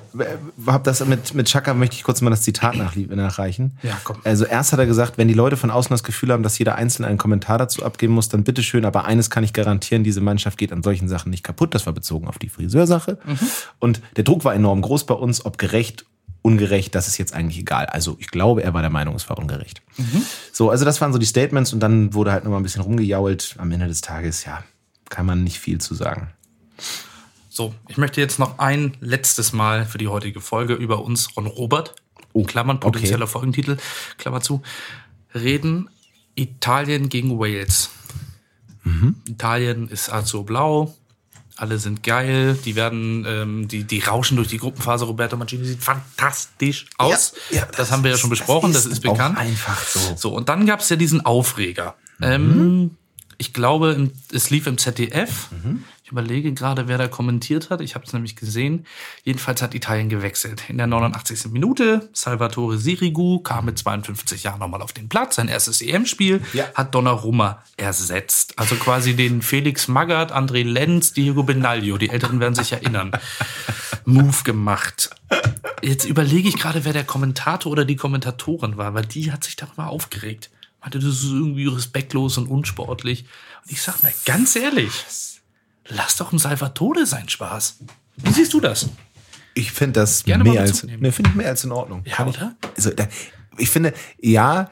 habe 0.66 0.84
das 0.84 1.04
mit, 1.04 1.34
mit 1.34 1.48
Chaka, 1.48 1.74
möchte 1.74 1.96
ich 1.96 2.04
kurz 2.04 2.20
mal 2.20 2.30
das 2.30 2.42
Zitat 2.42 2.76
nachreichen. 2.76 3.78
Ja, 3.82 3.98
komm. 4.04 4.16
Also 4.24 4.44
erst 4.44 4.72
hat 4.72 4.78
er 4.78 4.86
gesagt, 4.86 5.18
wenn 5.18 5.28
die 5.28 5.34
Leute 5.34 5.56
von 5.56 5.70
außen 5.70 5.90
das 5.90 6.02
Gefühl 6.02 6.32
haben, 6.32 6.42
dass 6.42 6.58
jeder 6.58 6.74
Einzelne 6.76 7.08
einen 7.08 7.18
Kommentar 7.18 7.58
dazu 7.58 7.84
abgeben 7.84 8.14
muss, 8.14 8.28
dann 8.28 8.44
bitteschön, 8.44 8.84
aber 8.84 9.04
eines 9.04 9.30
kann 9.30 9.44
ich 9.44 9.52
garantieren, 9.52 10.04
diese 10.04 10.20
Mannschaft 10.20 10.58
geht 10.58 10.72
an 10.72 10.82
solchen 10.82 11.08
Sachen 11.08 11.30
nicht 11.30 11.42
kaputt. 11.42 11.74
Das 11.74 11.86
war 11.86 11.92
bezogen 11.92 12.28
auf 12.28 12.38
die 12.38 12.48
Friseursache. 12.48 13.18
Und 13.78 14.00
der 14.16 14.24
Druck 14.24 14.44
war 14.44 14.54
enorm 14.54 14.82
groß 14.82 15.06
bei 15.06 15.14
uns, 15.14 15.44
ob 15.44 15.58
gerecht, 15.58 16.06
ungerecht, 16.42 16.94
das 16.94 17.08
ist 17.08 17.18
jetzt 17.18 17.34
eigentlich 17.34 17.58
egal. 17.58 17.86
Also 17.86 18.16
ich 18.20 18.28
glaube, 18.28 18.62
er 18.62 18.72
war 18.72 18.80
der 18.80 18.90
Meinung, 18.90 19.16
es 19.16 19.28
war 19.28 19.38
ungerecht. 19.38 19.82
So, 20.52 20.70
also 20.70 20.84
das 20.84 21.00
waren 21.00 21.12
so 21.12 21.18
die 21.18 21.26
Statements 21.26 21.72
und 21.72 21.80
dann 21.80 22.14
wurde 22.14 22.32
halt 22.32 22.44
nochmal 22.44 22.60
ein 22.60 22.62
bisschen 22.62 22.82
rumgejault. 22.82 23.56
Am 23.58 23.72
Ende 23.72 23.88
des 23.88 24.00
Tages, 24.00 24.44
ja, 24.44 24.62
kann 25.08 25.26
man 25.26 25.42
nicht 25.42 25.58
viel 25.58 25.80
zu 25.80 25.94
sagen. 25.94 26.28
So, 27.56 27.74
ich 27.88 27.96
möchte 27.96 28.20
jetzt 28.20 28.38
noch 28.38 28.58
ein 28.58 28.98
letztes 29.00 29.54
Mal 29.54 29.86
für 29.86 29.96
die 29.96 30.08
heutige 30.08 30.42
Folge 30.42 30.74
über 30.74 31.02
uns, 31.02 31.34
Ron 31.38 31.46
Robert, 31.46 31.94
Oh, 32.34 32.44
Klammern, 32.44 32.80
potenzieller 32.80 33.26
Folgentitel, 33.26 33.78
Klammer 34.18 34.42
zu, 34.42 34.60
reden. 35.34 35.88
Italien 36.34 37.08
gegen 37.08 37.38
Wales. 37.38 37.88
Mhm. 38.84 39.22
Italien 39.26 39.88
ist 39.88 40.12
azur-blau, 40.12 40.94
alle 41.56 41.78
sind 41.78 42.02
geil, 42.02 42.58
die 42.62 42.76
werden, 42.76 43.24
ähm, 43.26 43.68
die, 43.68 43.84
die 43.84 44.00
rauschen 44.00 44.36
durch 44.36 44.48
die 44.48 44.58
Gruppenphase. 44.58 45.06
Roberto 45.06 45.38
Mancini 45.38 45.64
sieht 45.64 45.82
fantastisch 45.82 46.84
aus. 46.98 47.32
Ja, 47.48 47.60
ja, 47.60 47.68
das, 47.74 47.90
haben 47.90 48.04
wir 48.04 48.10
ja 48.10 48.18
schon 48.18 48.28
besprochen, 48.28 48.74
das 48.74 48.84
ist, 48.84 48.98
auch 49.06 49.12
bekannt. 49.12 49.38
einfach 49.38 49.82
so. 49.82 50.14
So, 50.14 50.34
und 50.34 50.50
dann 50.50 50.66
gab 50.66 50.80
es 50.80 50.90
ja 50.90 50.96
diesen 50.96 51.24
Aufreger. 51.24 51.96
Ähm, 52.20 52.98
ich 53.38 53.54
glaube, 53.54 54.10
es 54.30 54.50
lief 54.50 54.66
im 54.66 54.76
ZDF. 54.76 55.48
Ich 56.06 56.12
überlege 56.12 56.52
gerade, 56.54 56.86
wer 56.86 56.98
da 56.98 57.08
kommentiert 57.08 57.68
hat. 57.68 57.80
Ich 57.80 57.96
habe 57.96 58.04
es 58.06 58.12
nämlich 58.12 58.36
gesehen. 58.36 58.86
Jedenfalls 59.24 59.60
hat 59.60 59.74
Italien 59.74 60.08
gewechselt. 60.08 60.62
In 60.68 60.78
der 60.78 60.86
89. 60.86 61.46
Minute, 61.50 62.08
Salvatore 62.12 62.78
Sirigu 62.78 63.40
kam 63.40 63.64
mit 63.64 63.76
52 63.76 64.44
Jahren 64.44 64.60
nochmal 64.60 64.82
auf 64.82 64.92
den 64.92 65.08
Platz. 65.08 65.34
Sein 65.34 65.48
erstes 65.48 65.82
EM-Spiel 65.82 66.42
Ja. 66.52 66.66
hat 66.76 66.94
Donnarumma 66.94 67.60
ersetzt. 67.76 68.56
Also 68.56 68.76
quasi 68.76 69.16
den 69.16 69.42
Felix 69.42 69.88
Magath, 69.88 70.32
André 70.32 70.62
Lenz, 70.62 71.12
Diego 71.12 71.42
Benaglio. 71.42 71.98
Die 71.98 72.10
Älteren 72.10 72.38
werden 72.38 72.54
sich 72.54 72.70
erinnern. 72.70 73.10
Move 74.04 74.44
gemacht. 74.44 75.10
Jetzt 75.82 76.04
überlege 76.04 76.48
ich 76.48 76.56
gerade, 76.56 76.84
wer 76.84 76.92
der 76.92 77.02
Kommentator 77.02 77.72
oder 77.72 77.84
die 77.84 77.96
Kommentatorin 77.96 78.76
war, 78.76 78.94
weil 78.94 79.06
die 79.06 79.32
hat 79.32 79.42
sich 79.42 79.56
darüber 79.56 79.88
aufgeregt. 79.88 80.50
Meinte, 80.80 81.00
das 81.00 81.08
ist 81.16 81.24
irgendwie 81.24 81.66
respektlos 81.66 82.38
und 82.38 82.46
unsportlich. 82.46 83.24
Und 83.64 83.72
ich 83.72 83.82
sag 83.82 84.04
mal, 84.04 84.14
ganz 84.24 84.54
ehrlich, 84.54 84.92
lass 85.88 86.16
doch 86.16 86.30
dem 86.30 86.38
Salvatore 86.38 87.06
seinen 87.06 87.28
Spaß. 87.28 87.78
Wie 88.16 88.30
siehst 88.32 88.52
du 88.52 88.60
das? 88.60 88.88
Ich 89.54 89.72
finde 89.72 90.00
das 90.00 90.24
Gerne 90.24 90.44
mehr 90.44 90.60
als, 90.60 90.82
ne, 90.84 91.12
finde 91.12 91.30
ich 91.30 91.36
mehr 91.36 91.48
als 91.48 91.64
in 91.64 91.72
Ordnung. 91.72 92.02
Ja, 92.04 92.16
Kann 92.16 92.28
ich- 92.28 92.36
oder? 92.36 92.54
Also, 92.76 92.90
ich 93.58 93.70
finde, 93.70 93.94
ja, 94.20 94.70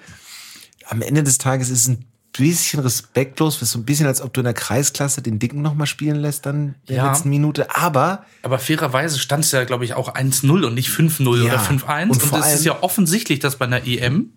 am 0.89 1.01
Ende 1.03 1.23
des 1.23 1.39
Tages 1.39 1.71
ist 1.71 1.81
es 1.83 1.89
ein 1.89 2.05
bisschen 2.37 2.81
respektlos, 2.81 3.63
ist 3.63 3.71
so 3.71 3.79
ein 3.79 3.85
bisschen, 3.85 4.07
als 4.07 4.21
ob 4.21 4.35
du 4.35 4.41
in 4.41 4.45
der 4.45 4.55
Kreisklasse 4.55 5.23
den 5.23 5.39
Dicken 5.39 5.63
nochmal 5.63 5.87
spielen 5.87 6.17
lässt, 6.17 6.45
dann 6.47 6.57
in 6.67 6.75
der 6.89 6.97
Ja. 6.97 7.09
letzten 7.09 7.31
Minute. 7.31 7.75
Aber 7.77 8.27
Aber 8.43 8.59
fairerweise 8.59 9.19
stand 9.19 9.45
es 9.45 9.53
ja, 9.53 9.65
glaube 9.65 9.85
ich, 9.85 9.95
auch 9.95 10.15
1-0 10.15 10.65
und 10.65 10.75
nicht 10.75 10.91
5-0 10.91 11.39
Ja. 11.39 11.45
oder 11.55 11.61
5-1. 11.61 12.11
Und 12.11 12.33
Und, 12.33 12.45
es 12.45 12.55
ist 12.57 12.65
ja 12.65 12.83
offensichtlich, 12.83 13.39
dass 13.39 13.57
bei 13.57 13.65
einer 13.67 13.87
EM 13.87 14.31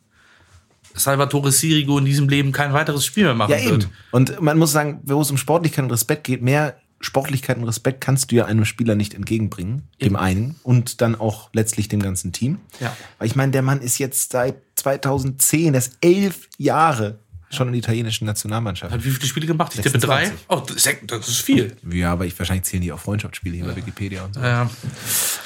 Salvatore 0.98 1.52
Sirigu 1.52 1.98
in 1.98 2.06
diesem 2.06 2.28
Leben 2.28 2.52
kein 2.52 2.74
weiteres 2.74 3.06
Spiel 3.06 3.26
mehr 3.26 3.36
machen 3.36 3.52
ja, 3.52 3.64
wird. 3.64 3.84
eben. 3.84 3.94
Und 4.12 4.42
man 4.42 4.58
muss 4.58 4.72
sagen, 4.72 5.02
wo 5.04 5.22
es 5.22 5.32
um 5.32 5.38
Sportlichkeit 5.38 5.84
und 5.84 5.92
Respekt 5.92 6.24
geht, 6.26 6.42
mehr 6.42 6.76
Sportlichkeit 7.00 7.58
und 7.58 7.66
Respekt 7.66 8.02
kannst 8.02 8.32
du 8.32 8.38
ja 8.38 8.46
einem 8.46 8.66
Spieler 8.66 8.96
nicht 8.96 9.14
entgegenbringen, 9.14 9.88
dem 10.02 10.16
einen 10.16 10.56
und 10.64 11.02
dann 11.02 11.16
auch 11.16 11.50
letztlich 11.54 11.88
dem 11.90 12.02
ganzen 12.02 12.32
Team. 12.32 12.60
Ja. 12.80 12.96
Weil 13.20 13.28
ich 13.28 13.36
meine, 13.36 13.52
der 13.52 13.62
Mann 13.62 13.82
ist 13.82 14.00
jetzt 14.00 14.32
seit 14.32 14.56
2010, 14.76 15.74
der 15.74 15.80
ist 15.80 15.98
elf 16.02 16.50
Jahre 16.58 17.20
schon 17.50 17.68
in 17.68 17.74
der 17.74 17.80
italienischen 17.80 18.26
Nationalmannschaft. 18.26 18.92
Hat 18.94 19.04
wie 19.06 19.10
viele 19.10 19.26
Spiele 19.28 19.48
gemacht? 19.48 19.72
Ich 19.76 19.82
tippe 19.82 19.98
drei. 20.00 20.26
26. 20.26 20.46
Oh, 20.50 20.62
das 20.68 20.76
ist, 20.86 21.12
das 21.12 21.38
viel. 21.38 21.76
Ja, 21.90 22.12
aber 22.12 22.26
ich 22.26 22.38
wahrscheinlich 22.38 22.66
zählen 22.66 22.82
die 22.84 22.92
auch 22.92 23.00
Freundschaftsspiele 23.00 23.56
hier 23.56 23.66
bei 23.66 23.76
Wikipedia 23.76 24.26
und 24.26 24.34
so. 24.34 24.42
Ja. 24.42 24.70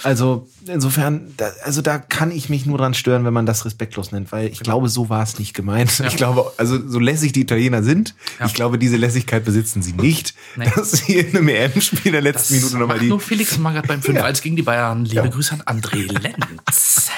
Also 0.03 0.49
insofern, 0.65 1.33
da, 1.37 1.51
also 1.63 1.81
da 1.83 1.99
kann 1.99 2.31
ich 2.31 2.49
mich 2.49 2.65
nur 2.65 2.77
dran 2.79 2.93
stören, 2.95 3.23
wenn 3.23 3.33
man 3.33 3.45
das 3.45 3.65
respektlos 3.65 4.11
nennt, 4.11 4.31
weil 4.31 4.47
ich 4.47 4.59
glaube, 4.61 4.89
so 4.89 5.09
war 5.09 5.21
es 5.21 5.37
nicht 5.37 5.53
gemeint. 5.53 5.99
Ich 6.07 6.15
glaube, 6.17 6.51
also 6.57 6.79
so 6.89 6.97
lässig 6.99 7.33
die 7.33 7.41
Italiener 7.41 7.83
sind, 7.83 8.15
Ja. 8.39 8.47
ich 8.47 8.53
glaube, 8.55 8.79
diese 8.79 8.97
Lässigkeit 8.97 9.45
besitzen 9.45 9.83
sie 9.83 9.93
nicht, 9.93 10.33
Nee. 10.55 10.71
dass 10.75 10.91
sie 10.91 11.17
in 11.19 11.37
einem 11.37 11.49
EM-Spiel 11.49 12.11
der 12.11 12.21
letzten 12.21 12.55
Minute 12.55 12.77
nochmal 12.79 12.99
die. 12.99 13.07
nur 13.09 13.19
Felix 13.19 13.57
Magath 13.59 13.87
beim 13.87 14.01
5 14.01 14.17
Ja. 14.17 14.25
1 14.25 14.41
gegen 14.41 14.55
die 14.55 14.63
Bayern. 14.63 15.05
Liebe 15.05 15.15
Ja. 15.17 15.27
Grüße 15.27 15.53
an 15.53 15.61
André 15.79 16.11
Lenz. 16.11 17.09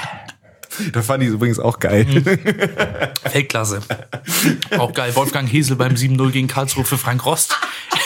Da 0.91 1.01
fand 1.01 1.23
ich 1.23 1.29
es 1.29 1.35
übrigens 1.35 1.59
auch 1.59 1.79
geil. 1.79 2.05
Weltklasse. 3.31 3.81
Auch 4.77 4.93
geil. 4.93 5.15
Wolfgang 5.15 5.51
Hesel 5.51 5.75
beim 5.75 5.93
7-0 5.93 6.31
gegen 6.31 6.47
Karlsruhe 6.47 6.85
für 6.85 6.97
Frank 6.97 7.25
Rost. 7.25 7.57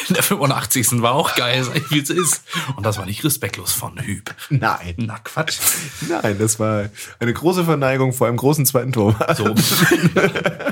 In 0.08 0.16
der 0.16 0.24
85. 0.24 1.02
war 1.02 1.14
auch 1.14 1.36
geil, 1.36 1.66
wie 1.90 2.00
es 2.00 2.10
ist. 2.10 2.44
Und 2.76 2.86
das 2.86 2.98
war 2.98 3.06
nicht 3.06 3.24
respektlos 3.24 3.72
von 3.72 4.00
Hüb. 4.00 4.34
Nein. 4.50 4.96
Na 4.98 5.18
Quatsch. 5.20 5.60
Nein, 6.08 6.38
das 6.40 6.60
war 6.60 6.90
eine 7.20 7.34
große 7.34 7.66
Verneigung 7.66 8.14
vor 8.14 8.28
einem 8.28 8.38
großen 8.38 8.66
zweiten 8.66 8.92
Tor. 8.92 9.18
So. 9.36 9.48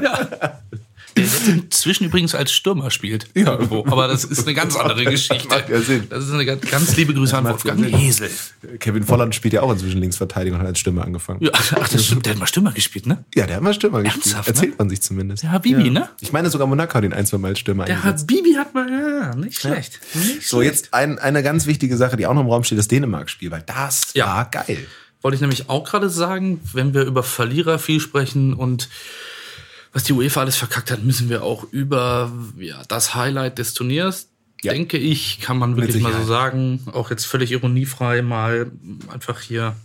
ja. 0.01 0.59
Der 1.17 1.23
jetzt 1.23 1.47
inzwischen 1.47 2.03
übrigens 2.05 2.35
als 2.35 2.51
Stürmer 2.51 2.91
spielt. 2.91 3.27
Ja. 3.35 3.53
Irgendwo. 3.53 3.85
Aber 3.87 4.07
das 4.09 4.25
ist 4.25 4.45
eine 4.45 4.53
ganz 4.53 4.75
andere 4.75 5.05
Geschichte. 5.11 5.47
Macht 5.47 5.69
ja 5.69 5.79
Sinn. 5.79 6.07
Das 6.09 6.25
ist 6.25 6.31
eine 6.33 6.45
ganz, 6.45 6.69
ganz 6.69 6.95
liebe 6.97 7.13
Grüße 7.13 7.37
an 7.37 7.45
ja 7.45 7.51
Wolfgang. 7.51 7.85
Hesel. 7.85 8.29
Kevin 8.79 9.03
Volland 9.03 9.33
spielt 9.33 9.53
ja 9.53 9.61
auch 9.61 9.71
inzwischen 9.71 9.99
Linksverteidiger 10.01 10.55
und 10.55 10.61
hat 10.61 10.67
als 10.67 10.79
Stürmer 10.79 11.03
angefangen. 11.05 11.41
Ja, 11.43 11.51
ach, 11.53 11.87
das 11.89 12.05
stimmt. 12.05 12.25
Der 12.25 12.33
hat 12.33 12.39
mal 12.39 12.47
Stürmer 12.47 12.73
gespielt, 12.73 13.05
ne? 13.07 13.23
Ja, 13.33 13.47
der 13.47 13.55
hat 13.57 13.63
mal 13.63 13.73
Stürmer 13.73 14.01
gespielt. 14.03 14.25
Ernsthaft, 14.25 14.47
ne? 14.49 14.53
Erzählt 14.55 14.77
man 14.79 14.89
sich 14.89 15.01
zumindest. 15.01 15.43
Der 15.43 15.51
Habibi, 15.53 15.89
ne? 15.89 16.09
Ich 16.19 16.33
meine 16.33 16.49
sogar 16.49 16.67
Monaco 16.67 16.93
hat 16.95 17.03
den 17.05 17.13
ein, 17.13 17.25
zwei 17.25 17.37
Mal 17.37 17.49
als 17.49 17.59
Stürmer 17.59 17.85
Der 17.85 17.95
eingesetzt. 17.95 18.23
Habibi 18.29 18.53
hat 18.55 18.73
mal, 18.73 18.89
ja, 18.89 19.35
nicht 19.35 19.59
schlecht. 19.61 19.99
Nicht 20.15 20.47
So, 20.47 20.57
schlecht. 20.57 20.71
jetzt 20.75 20.93
ein, 20.93 21.17
eine 21.19 21.43
ganz 21.43 21.65
wichtige 21.65 21.95
Sache, 21.95 22.17
die 22.17 22.27
auch 22.27 22.33
noch 22.33 22.41
im 22.41 22.49
Raum 22.49 22.63
steht, 22.65 22.77
das 22.77 22.87
Dänemark-Spiel, 22.89 23.51
weil 23.51 23.61
das 23.65 24.07
Ja. 24.15 24.25
war 24.27 24.49
geil. 24.51 24.85
Wollte 25.21 25.35
ich 25.35 25.41
nämlich 25.41 25.69
auch 25.69 25.85
gerade 25.85 26.09
sagen, 26.09 26.59
wenn 26.73 26.93
wir 26.93 27.03
über 27.03 27.23
Verlierer 27.23 27.79
viel 27.79 27.99
sprechen 27.99 28.53
und 28.53 28.89
was 29.95 30.03
die 30.03 30.11
UEFA 30.13 30.41
alles 30.41 30.57
verkackt 30.57 30.91
hat, 30.91 31.03
müssen 31.03 31.29
wir 31.29 31.41
auch 31.41 31.63
über 31.71 32.29
ja, 32.59 32.83
das 32.89 33.15
Highlight 33.15 33.57
des 33.57 33.73
Turniers, 33.73 34.27
Ja. 34.61 34.73
denke 34.73 34.97
ich, 34.97 35.39
kann 35.39 35.57
man 35.57 35.77
wirklich 35.77 36.03
mal 36.03 36.11
so 36.13 36.25
sagen, 36.25 36.81
auch 36.91 37.09
jetzt 37.11 37.25
völlig 37.25 37.51
ironiefrei 37.53 38.21
mal 38.21 38.69
einfach 39.07 39.39
hier 39.39 39.75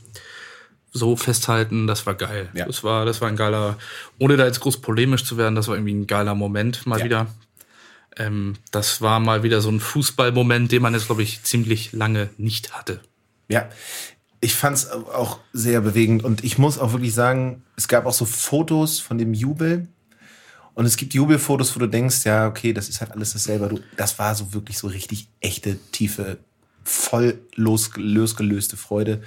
so 0.92 1.14
festhalten, 1.14 1.86
das 1.86 2.06
war 2.06 2.14
geil. 2.16 2.48
Ja. 2.54 2.66
Das 2.66 2.82
war 2.82 3.04
das 3.04 3.20
war 3.20 3.28
ein 3.28 3.36
geiler, 3.36 3.78
ohne 4.18 4.36
da 4.36 4.46
jetzt 4.46 4.58
groß 4.58 4.80
polemisch 4.80 5.24
zu 5.24 5.36
werden, 5.36 5.54
das 5.54 5.68
war 5.68 5.76
irgendwie 5.76 5.94
ein 5.94 6.08
geiler 6.08 6.34
Moment 6.34 6.86
mal 6.86 6.98
Ja. 6.98 7.04
wieder. 7.04 7.26
Ähm, 8.16 8.54
das 8.72 9.00
war 9.00 9.20
mal 9.20 9.44
wieder 9.44 9.60
so 9.60 9.70
ein 9.70 9.78
Fußballmoment, 9.78 10.72
den 10.72 10.82
man 10.82 10.92
jetzt 10.94 11.06
glaube 11.06 11.22
ich 11.22 11.44
ziemlich 11.44 11.92
lange 11.92 12.30
nicht 12.36 12.72
hatte. 12.72 12.98
Ja, 13.48 13.68
ich 14.40 14.54
fand 14.56 14.76
es 14.78 14.90
auch 14.90 15.38
sehr 15.52 15.80
bewegend 15.82 16.24
und 16.24 16.42
ich 16.42 16.58
muss 16.58 16.78
auch 16.78 16.90
wirklich 16.92 17.14
sagen, 17.14 17.62
es 17.76 17.86
gab 17.86 18.06
auch 18.06 18.12
so 18.12 18.24
Fotos 18.24 18.98
von 18.98 19.16
dem 19.18 19.34
Jubel 19.34 19.86
und 20.74 20.86
es 20.86 20.96
gibt 20.96 21.14
Jubelfotos, 21.14 21.74
wo 21.74 21.80
du 21.80 21.86
denkst, 21.86 22.24
ja, 22.24 22.46
okay, 22.46 22.72
das 22.72 22.88
ist 22.88 23.00
halt 23.00 23.12
alles 23.12 23.32
dasselbe. 23.32 23.68
Du, 23.68 23.80
das 23.96 24.18
war 24.18 24.34
so 24.34 24.52
wirklich 24.52 24.78
so 24.78 24.86
richtig 24.86 25.28
echte, 25.40 25.76
tiefe, 25.92 26.38
voll 26.84 27.38
los, 27.54 27.90
losgelöste 27.96 28.76
Freude. 28.76 29.22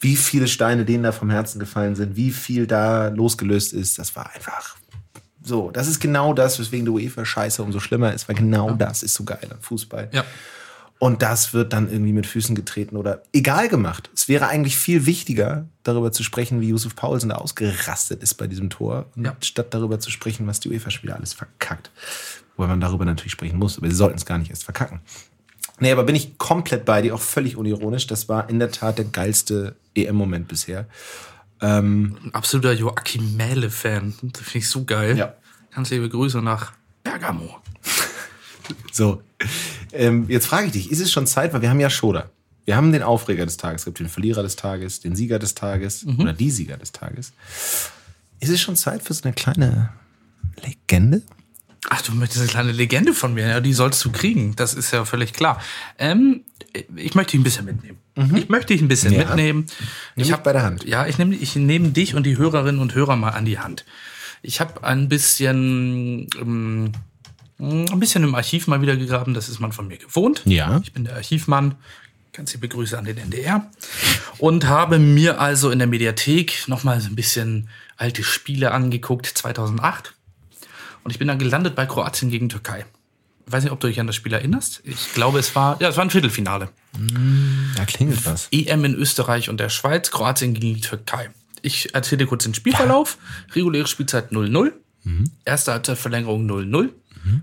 Wie 0.00 0.16
viele 0.16 0.48
Steine 0.48 0.84
denen 0.84 1.04
da 1.04 1.12
vom 1.12 1.30
Herzen 1.30 1.58
gefallen 1.58 1.94
sind, 1.94 2.16
wie 2.16 2.30
viel 2.30 2.66
da 2.66 3.08
losgelöst 3.08 3.72
ist, 3.72 3.98
das 3.98 4.14
war 4.16 4.32
einfach 4.34 4.76
So, 5.42 5.70
das 5.70 5.86
ist 5.86 6.00
genau 6.00 6.34
das, 6.34 6.58
weswegen 6.58 6.84
die 6.84 6.90
UEFA 6.90 7.24
scheiße 7.24 7.62
umso 7.62 7.80
schlimmer 7.80 8.12
ist, 8.12 8.28
weil 8.28 8.36
genau 8.36 8.72
das 8.72 9.02
ist 9.02 9.14
so 9.14 9.24
geil 9.24 9.46
an 9.50 9.60
Fußball. 9.60 10.10
Ja. 10.12 10.24
Und 11.02 11.20
das 11.20 11.52
wird 11.52 11.72
dann 11.72 11.90
irgendwie 11.90 12.12
mit 12.12 12.28
Füßen 12.28 12.54
getreten 12.54 12.96
oder 12.96 13.24
egal 13.32 13.68
gemacht. 13.68 14.08
Es 14.14 14.28
wäre 14.28 14.46
eigentlich 14.46 14.76
viel 14.76 15.04
wichtiger, 15.04 15.66
darüber 15.82 16.12
zu 16.12 16.22
sprechen, 16.22 16.60
wie 16.60 16.68
Yusuf 16.68 16.94
Paulsen 16.94 17.30
da 17.30 17.34
ausgerastet 17.38 18.22
ist 18.22 18.34
bei 18.34 18.46
diesem 18.46 18.70
Tor, 18.70 19.06
Ja. 19.16 19.34
statt 19.40 19.74
darüber 19.74 19.98
zu 19.98 20.12
sprechen, 20.12 20.46
was 20.46 20.60
die 20.60 20.68
UEFA-Spieler 20.68 21.16
alles 21.16 21.32
verkackt. 21.32 21.90
Wobei 22.56 22.68
man 22.68 22.80
darüber 22.80 23.04
natürlich 23.04 23.32
sprechen 23.32 23.58
muss, 23.58 23.78
aber 23.78 23.90
sie 23.90 23.96
sollten 23.96 24.16
es 24.16 24.26
gar 24.26 24.38
nicht 24.38 24.50
erst 24.50 24.62
verkacken. 24.62 25.00
Nee, 25.80 25.90
aber 25.90 26.04
bin 26.04 26.14
ich 26.14 26.38
komplett 26.38 26.84
bei 26.84 27.02
dir, 27.02 27.16
auch 27.16 27.20
völlig 27.20 27.56
unironisch. 27.56 28.06
Das 28.06 28.28
war 28.28 28.48
in 28.48 28.60
der 28.60 28.70
Tat 28.70 28.98
der 28.98 29.06
geilste 29.06 29.74
EM-Moment 29.96 30.46
bisher. 30.46 30.86
Ein 31.58 32.30
absoluter 32.32 32.74
Joachim 32.74 33.36
Mähle-Fan. 33.36 34.14
Das 34.22 34.42
finde 34.42 34.58
ich 34.58 34.68
so 34.68 34.84
geil. 34.84 35.18
Ja. 35.18 35.34
Ganz 35.74 35.90
liebe 35.90 36.08
Grüße 36.08 36.40
nach 36.42 36.74
Bergamo. 37.02 37.58
So, 38.92 39.20
ähm, 39.92 40.26
jetzt 40.28 40.46
frage 40.46 40.66
ich 40.66 40.72
dich, 40.72 40.90
ist 40.90 41.00
es 41.00 41.10
schon 41.12 41.26
Zeit, 41.26 41.52
weil 41.52 41.62
wir 41.62 41.70
haben 41.70 41.80
ja 41.80 41.90
Schoda. 41.90 42.30
Wir 42.64 42.76
haben 42.76 42.92
den 42.92 43.02
Aufreger 43.02 43.44
des 43.44 43.56
Tages, 43.56 43.82
es 43.82 43.84
gibt 43.86 43.98
den 43.98 44.08
Verlierer 44.08 44.42
des 44.42 44.54
Tages, 44.56 45.00
den 45.00 45.16
Sieger 45.16 45.38
des 45.40 45.54
Tages 45.54 46.06
oder 46.18 46.32
die 46.32 46.50
Sieger 46.50 46.76
des 46.76 46.92
Tages. 46.92 47.32
Ist 48.38 48.50
es 48.50 48.60
schon 48.60 48.76
Zeit 48.76 49.02
für 49.02 49.14
so 49.14 49.24
eine 49.24 49.32
kleine 49.32 49.90
Legende? 50.62 51.22
Ach, 51.90 52.00
du 52.02 52.12
möchtest 52.12 52.40
eine 52.42 52.48
kleine 52.50 52.70
Legende 52.72 53.12
von 53.14 53.34
mir. 53.34 53.48
Ja, 53.48 53.60
die 53.60 53.72
sollst 53.72 54.04
du 54.04 54.12
kriegen. 54.12 54.54
Das 54.54 54.74
ist 54.74 54.92
ja 54.92 55.04
völlig 55.04 55.32
klar. 55.32 55.60
Ähm, 55.98 56.42
ich 56.94 57.16
möchte 57.16 57.32
dich 57.32 57.40
ein 57.40 57.44
bisschen 57.44 57.64
mitnehmen. 57.64 57.98
Ich 58.36 58.48
möchte 58.48 58.72
dich 58.72 58.80
ein 58.80 58.86
bisschen 58.88 59.12
Mhm. 59.14 59.18
Ja. 59.20 59.26
mitnehmen. 59.26 59.66
Nimm 60.14 60.28
mich 60.28 60.36
bei 60.36 60.52
der 60.52 60.62
Hand. 60.62 60.84
Ja, 60.84 61.06
ich 61.08 61.18
nehme 61.18 61.34
ich 61.34 61.56
nehme 61.56 61.88
dich 61.88 62.14
und 62.14 62.24
die 62.24 62.38
Hörerinnen 62.38 62.80
und 62.80 62.94
Hörer 62.94 63.16
mal 63.16 63.30
an 63.30 63.44
die 63.44 63.58
Hand. 63.58 63.84
Ich 64.42 64.60
habe 64.60 64.84
ein 64.84 65.08
bisschen 65.08 66.28
ähm, 66.40 66.92
ein 67.58 68.00
bisschen 68.00 68.24
im 68.24 68.34
Archiv 68.34 68.66
mal 68.66 68.80
wieder 68.82 68.96
gegraben. 68.96 69.34
Das 69.34 69.48
ist 69.48 69.60
man 69.60 69.72
von 69.72 69.86
mir 69.86 69.98
gewohnt. 69.98 70.42
Ja. 70.44 70.80
Ich 70.82 70.92
bin 70.92 71.04
der 71.04 71.14
Archivmann. 71.16 71.76
Ganz 72.32 72.54
liebe 72.54 72.66
Grüße 72.66 72.98
an 72.98 73.04
den 73.04 73.18
NDR. 73.18 73.70
Und 74.38 74.66
habe 74.66 74.98
mir 74.98 75.40
also 75.40 75.70
in 75.70 75.78
der 75.78 75.86
Mediathek 75.86 76.66
nochmal 76.66 77.00
so 77.00 77.08
ein 77.08 77.14
bisschen 77.14 77.68
alte 77.96 78.24
Spiele 78.24 78.72
angeguckt, 78.72 79.26
2008. 79.26 80.14
Und 81.04 81.10
ich 81.10 81.18
bin 81.18 81.28
dann 81.28 81.38
gelandet 81.38 81.74
bei 81.74 81.84
Kroatien 81.84 82.30
gegen 82.30 82.48
Türkei. 82.48 82.86
Ich 83.46 83.52
weiß 83.52 83.64
nicht, 83.64 83.72
ob 83.72 83.80
du 83.80 83.88
dich 83.88 84.00
an 84.00 84.06
das 84.06 84.16
Spiel 84.16 84.32
erinnerst. 84.32 84.80
Ich 84.84 85.12
glaube, 85.12 85.38
es 85.38 85.54
war, 85.54 85.80
ja, 85.80 85.88
es 85.88 85.96
war 85.96 86.04
ein 86.04 86.10
Viertelfinale. 86.10 86.70
Da 87.76 87.84
klingelt 87.84 88.24
was. 88.24 88.48
EM 88.50 88.84
in 88.84 88.94
Österreich 88.94 89.50
und 89.50 89.58
der 89.58 89.68
Schweiz, 89.68 90.10
Kroatien 90.10 90.54
gegen 90.54 90.74
die 90.74 90.80
Türkei. 90.80 91.30
Ich 91.60 91.94
erzähle 91.94 92.18
dir 92.18 92.26
kurz 92.26 92.44
den 92.44 92.54
Spielverlauf. 92.54 93.18
Reguläre 93.54 93.86
Spielzeit 93.86 94.32
0-0. 94.32 94.72
Erste 95.44 95.72
Halbzeitverlängerung 95.72 96.48
0-0. 96.48 96.90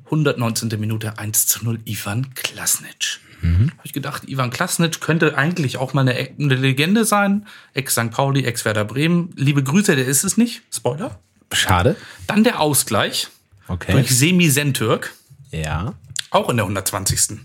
119. 0.05 0.69
Minute 0.79 1.17
1 1.17 1.47
zu 1.47 1.63
0 1.65 1.79
Ivan 1.85 2.33
Klasnic. 2.33 3.19
Habe 3.41 3.71
ich 3.83 3.93
gedacht, 3.93 4.27
Ivan 4.27 4.49
Klasnic 4.49 4.99
könnte 4.99 5.37
eigentlich 5.37 5.77
auch 5.77 5.93
mal 5.93 6.01
eine, 6.01 6.13
eine 6.13 6.55
Legende 6.55 7.05
sein. 7.05 7.47
Ex-St. 7.73 8.11
Pauli, 8.11 8.43
Ex-Werder 8.43 8.83
Bremen. 8.83 9.31
Liebe 9.37 9.63
Grüße, 9.63 9.95
der 9.95 10.05
ist 10.05 10.25
es 10.25 10.35
nicht. 10.35 10.61
Spoiler. 10.73 11.17
Schade. 11.53 11.95
Dann 12.27 12.43
der 12.43 12.59
Ausgleich 12.59 13.29
Okay. 13.69 13.93
durch 13.93 14.09
Semi 14.09 14.49
Sentürk. 14.49 15.13
Ja. 15.51 15.93
Auch 16.31 16.49
in 16.49 16.57
der 16.57 16.65
120. 16.65 17.39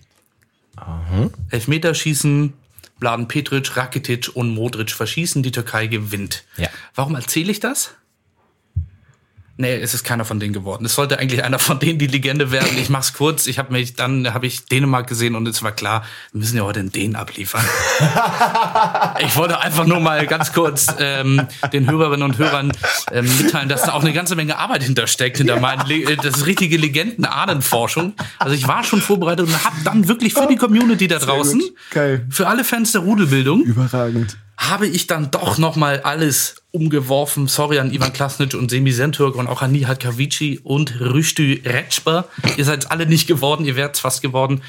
Elfmeterschießen, 1.51 2.53
Bladen 2.99 3.29
Petric, 3.29 3.77
Rakitic 3.77 4.31
und 4.35 4.51
Modric 4.55 4.91
verschießen, 4.91 5.43
die 5.43 5.53
Türkei 5.53 5.87
gewinnt. 5.87 6.45
Ja. 6.57 6.69
Warum 6.95 7.15
erzähle 7.15 7.51
ich 7.53 7.61
das? 7.61 7.95
Nee, 9.57 9.77
es 9.77 9.95
ist 9.95 10.03
keiner 10.03 10.25
von 10.25 10.41
denen 10.41 10.53
geworden. 10.53 10.85
Es 10.85 10.97
sollte 10.97 11.21
eigentlich 11.21 11.45
einer 11.45 11.61
von 11.61 11.79
denen 11.79 11.99
die 11.99 12.09
Legende 12.09 12.51
werden. 12.51 12.77
Ich 12.77 12.89
mach's 12.89 13.13
kurz. 13.13 13.47
Ich 13.47 13.59
habe 13.61 13.73
mich 13.73 13.95
dann 13.95 14.35
habe 14.35 14.47
ich 14.47 14.67
Dänemark 14.67 15.07
gesehen 15.07 15.37
und 15.37 15.47
es 15.47 15.63
war 15.63 15.71
klar, 15.71 16.03
wir 16.33 16.41
müssen 16.41 16.57
ja 16.57 16.65
heute 16.65 16.81
den 16.81 16.91
Dänen 16.91 17.15
abliefern. 17.15 17.65
ich 19.21 19.37
wollte 19.37 19.61
einfach 19.61 19.87
nur 19.87 20.01
mal 20.01 20.27
ganz 20.27 20.53
kurz 20.53 20.89
ähm, 20.99 21.47
den 21.73 21.89
Hörerinnen 21.89 22.25
und 22.25 22.39
Hörern 22.39 22.73
ähm, 23.13 23.31
mitteilen, 23.39 23.69
dass 23.69 23.83
da 23.83 23.93
auch 23.93 24.03
eine 24.03 24.13
ganze 24.13 24.35
Menge 24.35 24.59
Arbeit 24.59 24.83
hintersteckt 24.83 25.39
hinter 25.39 25.61
meinen 25.61 25.87
Le 25.87 26.03
äh, 26.03 26.17
das 26.17 26.39
ist 26.39 26.47
richtige 26.47 26.77
Legenden-Ahnenforschung. 26.77 28.15
Also 28.41 28.57
ich 28.57 28.67
war 28.67 28.83
schon 28.83 29.01
vorbereitet 29.01 29.47
und 29.47 29.65
habe 29.65 29.77
dann 29.85 30.09
wirklich 30.09 30.35
für 30.35 30.49
die 30.49 30.57
Community 30.57 31.07
da 31.07 31.21
draußen, 31.21 31.63
für 32.29 32.49
alle 32.49 32.65
Fans 32.65 32.91
der 32.91 33.03
Rudelbildung, 33.03 33.63
Überragend. 33.63 34.37
Habe 34.57 34.87
ich 34.87 35.07
dann 35.07 35.31
doch 35.31 35.59
noch 35.59 35.77
mal 35.77 36.01
alles 36.01 36.63
umgeworfen. 36.71 37.49
Sorry 37.49 37.79
an 37.79 37.93
Ivan 37.93 38.13
Klasnic 38.13 38.55
und 38.55 38.71
Semi 38.71 38.93
Sentürk 38.93 39.35
und 39.37 39.47
auch 39.47 39.63
an 39.63 39.73
Nihat 39.73 40.01
Kavici 40.01 40.61
und 40.63 41.01
Rüştü 41.01 41.61
Retschber. 41.65 42.29
Ihr 42.57 42.65
seid 42.65 42.91
alle 42.91 43.07
nicht 43.07 43.27
geworden, 43.27 43.65
ihr 43.65 43.77
wärt 43.77 43.99
fast 43.99 44.23
geworden. 44.23 44.63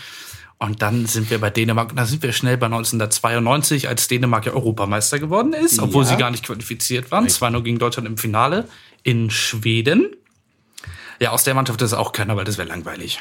Und 0.58 0.82
dann 0.82 1.06
sind 1.06 1.30
wir 1.30 1.39
bei 1.39 1.50
Dänemark, 1.50 1.89
und 1.91 1.98
da 1.98 2.06
sind 2.06 2.24
wir 2.24 2.32
schnell 2.32 2.58
bei 2.58 2.67
1992, 2.67 3.89
als 3.89 4.08
Dänemark 4.08 4.45
ja 4.45 4.54
Europameister 4.54 5.19
geworden 5.19 5.52
ist, 5.54 5.80
obwohl 5.80 6.04
Ja. 6.06 6.12
sie 6.12 6.17
gar 6.17 6.32
nicht 6.32 6.45
qualifiziert 6.45 7.12
waren. 7.12 7.28
2-0 7.28 7.62
gegen 7.62 7.78
Deutschland 7.78 8.08
im 8.08 8.17
Finale 8.17 8.67
in 9.04 9.30
Schweden. 9.30 10.15
Ja, 11.19 11.32
aus 11.32 11.43
der 11.43 11.54
Mannschaft 11.56 11.82
ist 11.82 11.93
auch 11.93 12.12
keiner, 12.13 12.38
weil 12.38 12.45
das 12.45 12.58
wäre 12.58 12.67
langweilig. 12.69 13.19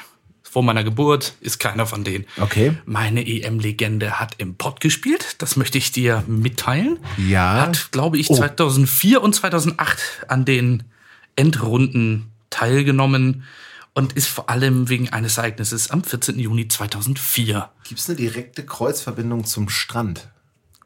Vor 0.55 0.63
meiner 0.63 0.85
Geburt 0.85 1.35
ist 1.41 1.59
keiner 1.59 1.85
von 1.85 2.05
denen. 2.05 2.27
Okay. 2.41 2.77
Meine 2.87 3.27
EM-Legende 3.27 4.21
hat 4.21 4.37
im 4.39 4.55
Pott 4.55 4.79
gespielt. 4.81 5.35
Das 5.39 5.57
möchte 5.57 5.79
ich 5.79 5.91
dir 5.91 6.23
mitteilen. 6.29 7.01
Ja. 7.17 7.63
Hat, 7.63 7.91
glaube 7.91 8.19
ich, 8.19 8.31
Oh. 8.31 8.37
2004 8.37 9.21
und 9.21 9.35
2008 9.35 9.99
an 10.29 10.45
den 10.45 10.85
Endrunden 11.35 12.31
teilgenommen 12.51 13.43
und 13.95 14.13
ist 14.13 14.29
vor 14.29 14.49
allem 14.49 14.89
wegen 14.89 15.09
eines 15.13 15.39
Ereignisses 15.39 15.91
am 15.91 16.05
14. 16.05 16.39
Juni 16.39 16.69
2004 16.69 17.69
Gibt 17.89 17.99
es 17.99 18.09
eine 18.09 18.17
direkte 18.17 18.65
Kreuzverbindung 18.65 19.45
zum 19.45 19.69
Strand? 19.69 20.29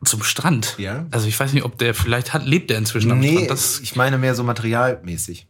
zum 0.03 0.23
Strand. 0.23 0.77
Ja. 0.79 1.05
Also 1.11 1.27
ich 1.29 1.39
weiß 1.39 1.53
nicht, 1.53 1.65
ob 1.65 1.77
der 1.77 1.93
vielleicht 1.93 2.33
hat, 2.33 2.47
lebt 2.47 2.71
der 2.71 2.79
inzwischen 2.79 3.11
am 3.13 3.19
Nee, 3.19 3.35
Strand. 3.35 3.51
Das 3.51 3.81
ich 3.81 3.97
meine 3.97 4.17
mehr 4.17 4.35
so 4.35 4.45
materialmäßig. 4.45 5.47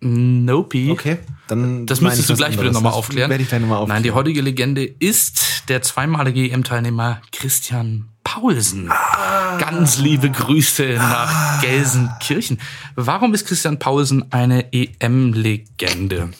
Nope. 0.00 0.90
Okay, 0.92 1.18
dann. 1.48 1.84
Das 1.86 2.00
müsstest 2.00 2.30
ich 2.30 2.36
du 2.36 2.36
gleich 2.36 2.50
bitte 2.50 2.60
anderes. 2.60 2.74
nochmal 2.74 2.92
Das 2.92 2.98
aufklären. 2.98 3.30
Werde 3.30 3.42
ich 3.42 3.48
gleich 3.48 3.60
nochmal 3.60 3.78
aufklären. 3.78 3.96
Nein, 3.96 4.02
die 4.04 4.12
heutige 4.12 4.40
Legende 4.42 4.84
ist 4.84 5.64
der 5.68 5.82
zweimalige 5.82 6.48
EM-Teilnehmer 6.50 7.20
Christian 7.32 8.08
Paulsen. 8.22 8.90
Ah. 8.92 9.56
Ganz 9.58 9.98
liebe 9.98 10.30
Grüße 10.30 10.94
nach 10.98 11.60
Gelsenkirchen. 11.62 12.60
Warum 12.94 13.34
ist 13.34 13.46
Christian 13.46 13.78
Paulsen 13.78 14.30
eine 14.32 14.72
EM-Legende? 14.72 16.30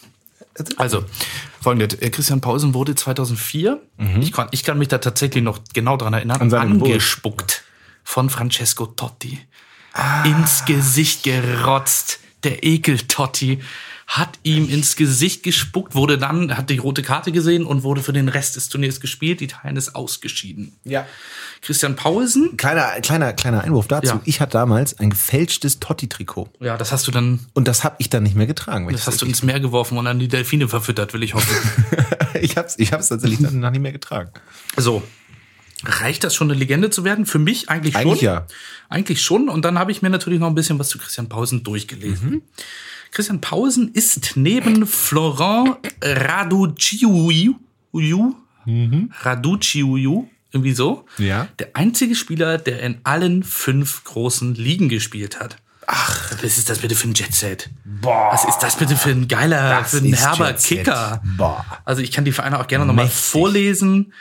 Also, 0.76 1.04
folgendes. 1.60 1.98
äh, 2.00 2.10
Christian 2.10 2.40
Paulsen 2.40 2.74
wurde 2.74 2.94
2004, 2.94 3.80
ich, 4.20 4.32
kann, 4.32 4.48
ich 4.50 4.64
kann 4.64 4.78
mich 4.78 4.88
da 4.88 4.98
tatsächlich 4.98 5.42
noch 5.42 5.60
genau 5.72 5.96
dran 5.96 6.12
erinnern, 6.14 6.46
Mhm. 6.48 6.54
An 6.54 6.72
angespuckt 6.82 7.62
von 8.04 8.28
Francesco 8.30 8.86
Totti. 8.86 9.38
Ins 10.24 10.64
Gesicht 10.64 11.22
gerotzt. 11.24 12.20
Der 12.44 12.64
Ekel 12.64 12.98
Totti 12.98 13.60
hat 14.06 14.38
ihm 14.42 14.70
ins 14.70 14.96
Gesicht 14.96 15.42
gespuckt, 15.42 15.94
wurde 15.94 16.16
dann, 16.16 16.56
hat 16.56 16.70
die 16.70 16.78
rote 16.78 17.02
Karte 17.02 17.30
gesehen 17.30 17.66
und 17.66 17.82
wurde 17.82 18.02
für 18.02 18.14
den 18.14 18.28
Rest 18.28 18.56
des 18.56 18.70
Turniers 18.70 19.00
gespielt. 19.00 19.42
Italien 19.42 19.76
ist 19.76 19.94
ausgeschieden. 19.94 20.72
Ja. 20.84 21.06
Christian 21.60 21.94
Paulsen, 21.94 22.56
Kleiner, 22.56 22.86
kleiner, 23.02 23.34
kleiner 23.34 23.64
Einwurf 23.64 23.86
dazu. 23.86 24.14
Ja. 24.14 24.20
Ich 24.24 24.40
hatte 24.40 24.52
damals 24.52 24.98
ein 24.98 25.10
gefälschtes 25.10 25.78
Totti-Trikot. 25.78 26.48
ja, 26.60 26.78
das 26.78 26.90
hast 26.90 27.06
du 27.06 27.10
dann, 27.10 27.40
Und 27.52 27.68
das 27.68 27.84
habe 27.84 27.96
ich 27.98 28.08
dann 28.08 28.22
nicht 28.22 28.34
mehr 28.34 28.46
getragen. 28.46 28.88
das 28.90 29.06
hast 29.06 29.20
du 29.20 29.26
ins 29.26 29.42
Meer 29.42 29.60
geworfen 29.60 29.98
und 29.98 30.06
an 30.06 30.18
die 30.18 30.28
Delfine 30.28 30.68
verfüttert, 30.68 31.12
will 31.12 31.22
ich 31.22 31.34
hoffen. 31.34 31.54
ich 32.40 32.56
habe 32.56 32.66
es 32.66 32.78
ich 32.78 32.92
hab's 32.94 33.08
tatsächlich 33.08 33.40
dann 33.40 33.60
noch 33.60 33.70
nicht 33.70 33.82
mehr 33.82 33.92
getragen. 33.92 34.30
So. 34.76 35.02
Reicht 35.84 36.24
das 36.24 36.34
schon, 36.34 36.50
eine 36.50 36.58
Legende 36.58 36.90
zu 36.90 37.04
werden? 37.04 37.24
Für 37.26 37.38
mich 37.38 37.68
eigentlich 37.70 37.94
schon. 37.94 38.02
Eigentlich 38.02 38.20
ja. 38.22 38.46
Eigentlich 38.88 39.22
schon. 39.22 39.48
Und 39.48 39.64
dann 39.64 39.78
habe 39.78 39.92
ich 39.92 40.02
mir 40.02 40.10
natürlich 40.10 40.40
noch 40.40 40.48
ein 40.48 40.54
bisschen 40.54 40.78
was 40.78 40.88
zu 40.88 40.98
Christian 40.98 41.28
Pausen 41.28 41.62
durchgelesen. 41.62 42.30
Mhm. 42.30 42.42
Christian 43.12 43.40
Pausen 43.40 43.92
ist 43.94 44.36
neben 44.36 44.86
Florent 44.86 45.76
Raduciu, 46.02 47.54
Raduciu, 49.22 50.26
irgendwie 50.52 50.72
so, 50.72 51.04
Ja. 51.18 51.48
der 51.58 51.70
einzige 51.74 52.14
Spieler, 52.14 52.58
der 52.58 52.80
in 52.82 52.98
allen 53.04 53.42
fünf 53.42 54.04
großen 54.04 54.54
Ligen 54.54 54.88
gespielt 54.88 55.40
hat. 55.40 55.56
Ach, 55.86 56.32
was 56.42 56.58
ist 56.58 56.68
das 56.68 56.80
bitte 56.80 56.94
für 56.94 57.08
ein 57.08 57.14
Jetset? 57.14 57.70
Boah. 57.84 58.28
Was 58.32 58.44
ist 58.44 58.58
das 58.58 58.76
bitte 58.76 58.94
für 58.94 59.08
ein 59.10 59.26
geiler, 59.26 59.80
Das 59.80 59.90
für 59.92 59.98
ein 59.98 60.12
herber. 60.12 60.52
Kicker? 60.52 61.22
Boah. 61.38 61.64
Also 61.86 62.02
ich 62.02 62.12
kann 62.12 62.26
die 62.26 62.32
Vereine 62.32 62.60
auch 62.60 62.66
gerne 62.66 62.84
nochmal 62.84 63.08
vorlesen. 63.08 64.12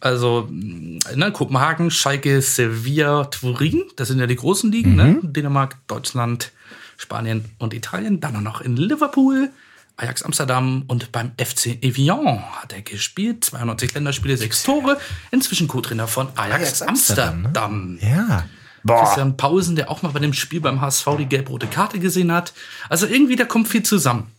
Also 0.00 0.48
ne, 0.50 1.32
Kopenhagen, 1.32 1.90
Schalke, 1.90 2.40
Sevilla, 2.42 3.24
Turin, 3.24 3.82
das 3.96 4.08
sind 4.08 4.18
ja 4.18 4.26
die 4.26 4.36
großen 4.36 4.70
Ligen, 4.70 4.90
Mhm. 4.92 4.96
ne? 4.96 5.18
Dänemark, 5.22 5.76
Deutschland, 5.88 6.52
Spanien 6.96 7.44
und 7.58 7.74
Italien. 7.74 8.20
Dann 8.20 8.42
noch 8.42 8.60
in 8.60 8.76
Liverpool, 8.76 9.50
Ajax 9.96 10.22
Amsterdam 10.22 10.84
und 10.88 11.10
beim 11.12 11.32
FC 11.38 11.78
Evian 11.82 12.42
hat 12.60 12.72
er 12.74 12.82
gespielt. 12.82 13.44
92 13.44 13.94
Länderspiele, 13.94 14.36
sechs 14.36 14.62
Tore. 14.62 14.98
Inzwischen 15.30 15.68
Co-Trainer 15.68 16.06
von 16.06 16.28
Ajax, 16.36 16.54
Ajax 16.62 16.82
Amsterdam, 16.82 17.34
Amsterdam. 17.46 17.94
ne? 17.94 17.98
Ja. 18.10 18.44
Boah. 18.84 19.02
Christian 19.04 19.36
Pausen, 19.36 19.74
der 19.74 19.90
auch 19.90 20.02
mal 20.02 20.10
bei 20.10 20.20
dem 20.20 20.32
Spiel 20.32 20.60
beim 20.60 20.80
HSV 20.80 21.06
die 21.18 21.26
gelb-rote 21.26 21.66
Karte 21.66 21.98
gesehen 21.98 22.30
hat. 22.30 22.52
Also 22.88 23.06
irgendwie, 23.06 23.34
da 23.34 23.44
kommt 23.44 23.66
viel 23.68 23.82
zusammen. 23.82 24.30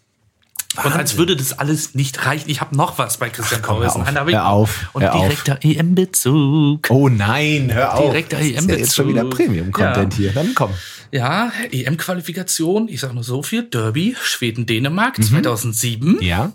Und 0.84 0.94
als 0.94 1.18
würde 1.18 1.36
das 1.36 1.58
alles 1.58 1.96
nicht 1.96 2.26
reichen. 2.26 2.50
Ich 2.50 2.62
habe 2.62 2.76
noch 2.76 2.98
was 2.98 3.18
bei 3.18 3.30
Christian 3.30 3.62
komm, 3.62 3.80
hör 3.80 3.88
Pausen. 3.88 4.02
auf, 4.18 4.28
hör 4.32 4.48
auf, 4.50 4.90
Und 4.94 5.02
hör 5.04 5.16
auf. 5.16 5.22
direkter 5.24 5.60
EM-Bezug. 5.64 6.88
Oh 6.90 7.10
nein, 7.10 7.72
hör 7.74 7.96
auf. 7.96 8.12
Direkter 8.12 8.38
Das 8.38 8.46
ist 8.46 8.52
ja 8.54 8.58
EM-Bezug. 8.60 8.80
jetzt 8.80 8.96
schon 8.96 9.08
wieder 9.10 9.26
Premium-Content 9.26 10.14
Ja. 10.14 10.18
hier. 10.18 10.32
Dann 10.34 10.54
komm. 10.56 10.72
Ja, 11.12 11.52
EM-Qualifikation, 11.72 12.88
ich 12.90 13.00
sag 13.00 13.14
nur 13.14 13.24
so 13.24 13.42
viel. 13.44 13.64
Derby, 13.64 14.16
Schweden-Dänemark 14.22 15.24
2007. 15.24 16.18
Ja. 16.22 16.52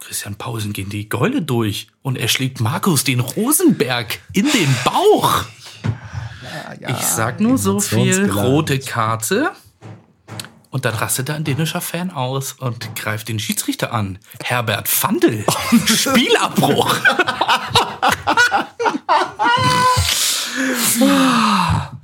Christian 0.00 0.36
Pausen 0.36 0.72
gehen 0.72 0.88
die 0.90 1.08
Gäule 1.08 1.42
durch 1.42 1.88
und 2.02 2.16
er 2.18 2.28
schlägt 2.28 2.60
Markus 2.60 3.04
den 3.04 3.20
Rosenberg 3.20 4.18
in 4.32 4.46
den 4.46 4.74
Bauch. 4.84 5.44
ich 6.86 6.96
sag 7.04 7.40
nur 7.40 7.58
so 7.58 7.80
viel, 7.80 8.30
rote 8.30 8.78
Karte. 8.78 9.50
Und 10.70 10.84
dann 10.84 10.94
rastet 10.94 11.28
da 11.28 11.34
ein 11.34 11.44
dänischer 11.44 11.80
Fan 11.80 12.10
aus 12.10 12.52
und 12.52 12.94
greift 12.94 13.28
den 13.28 13.38
Schiedsrichter 13.38 13.92
an. 13.92 14.18
Herbert 14.42 14.88
Fandel. 14.88 15.44
Spielabbruch. 15.86 16.94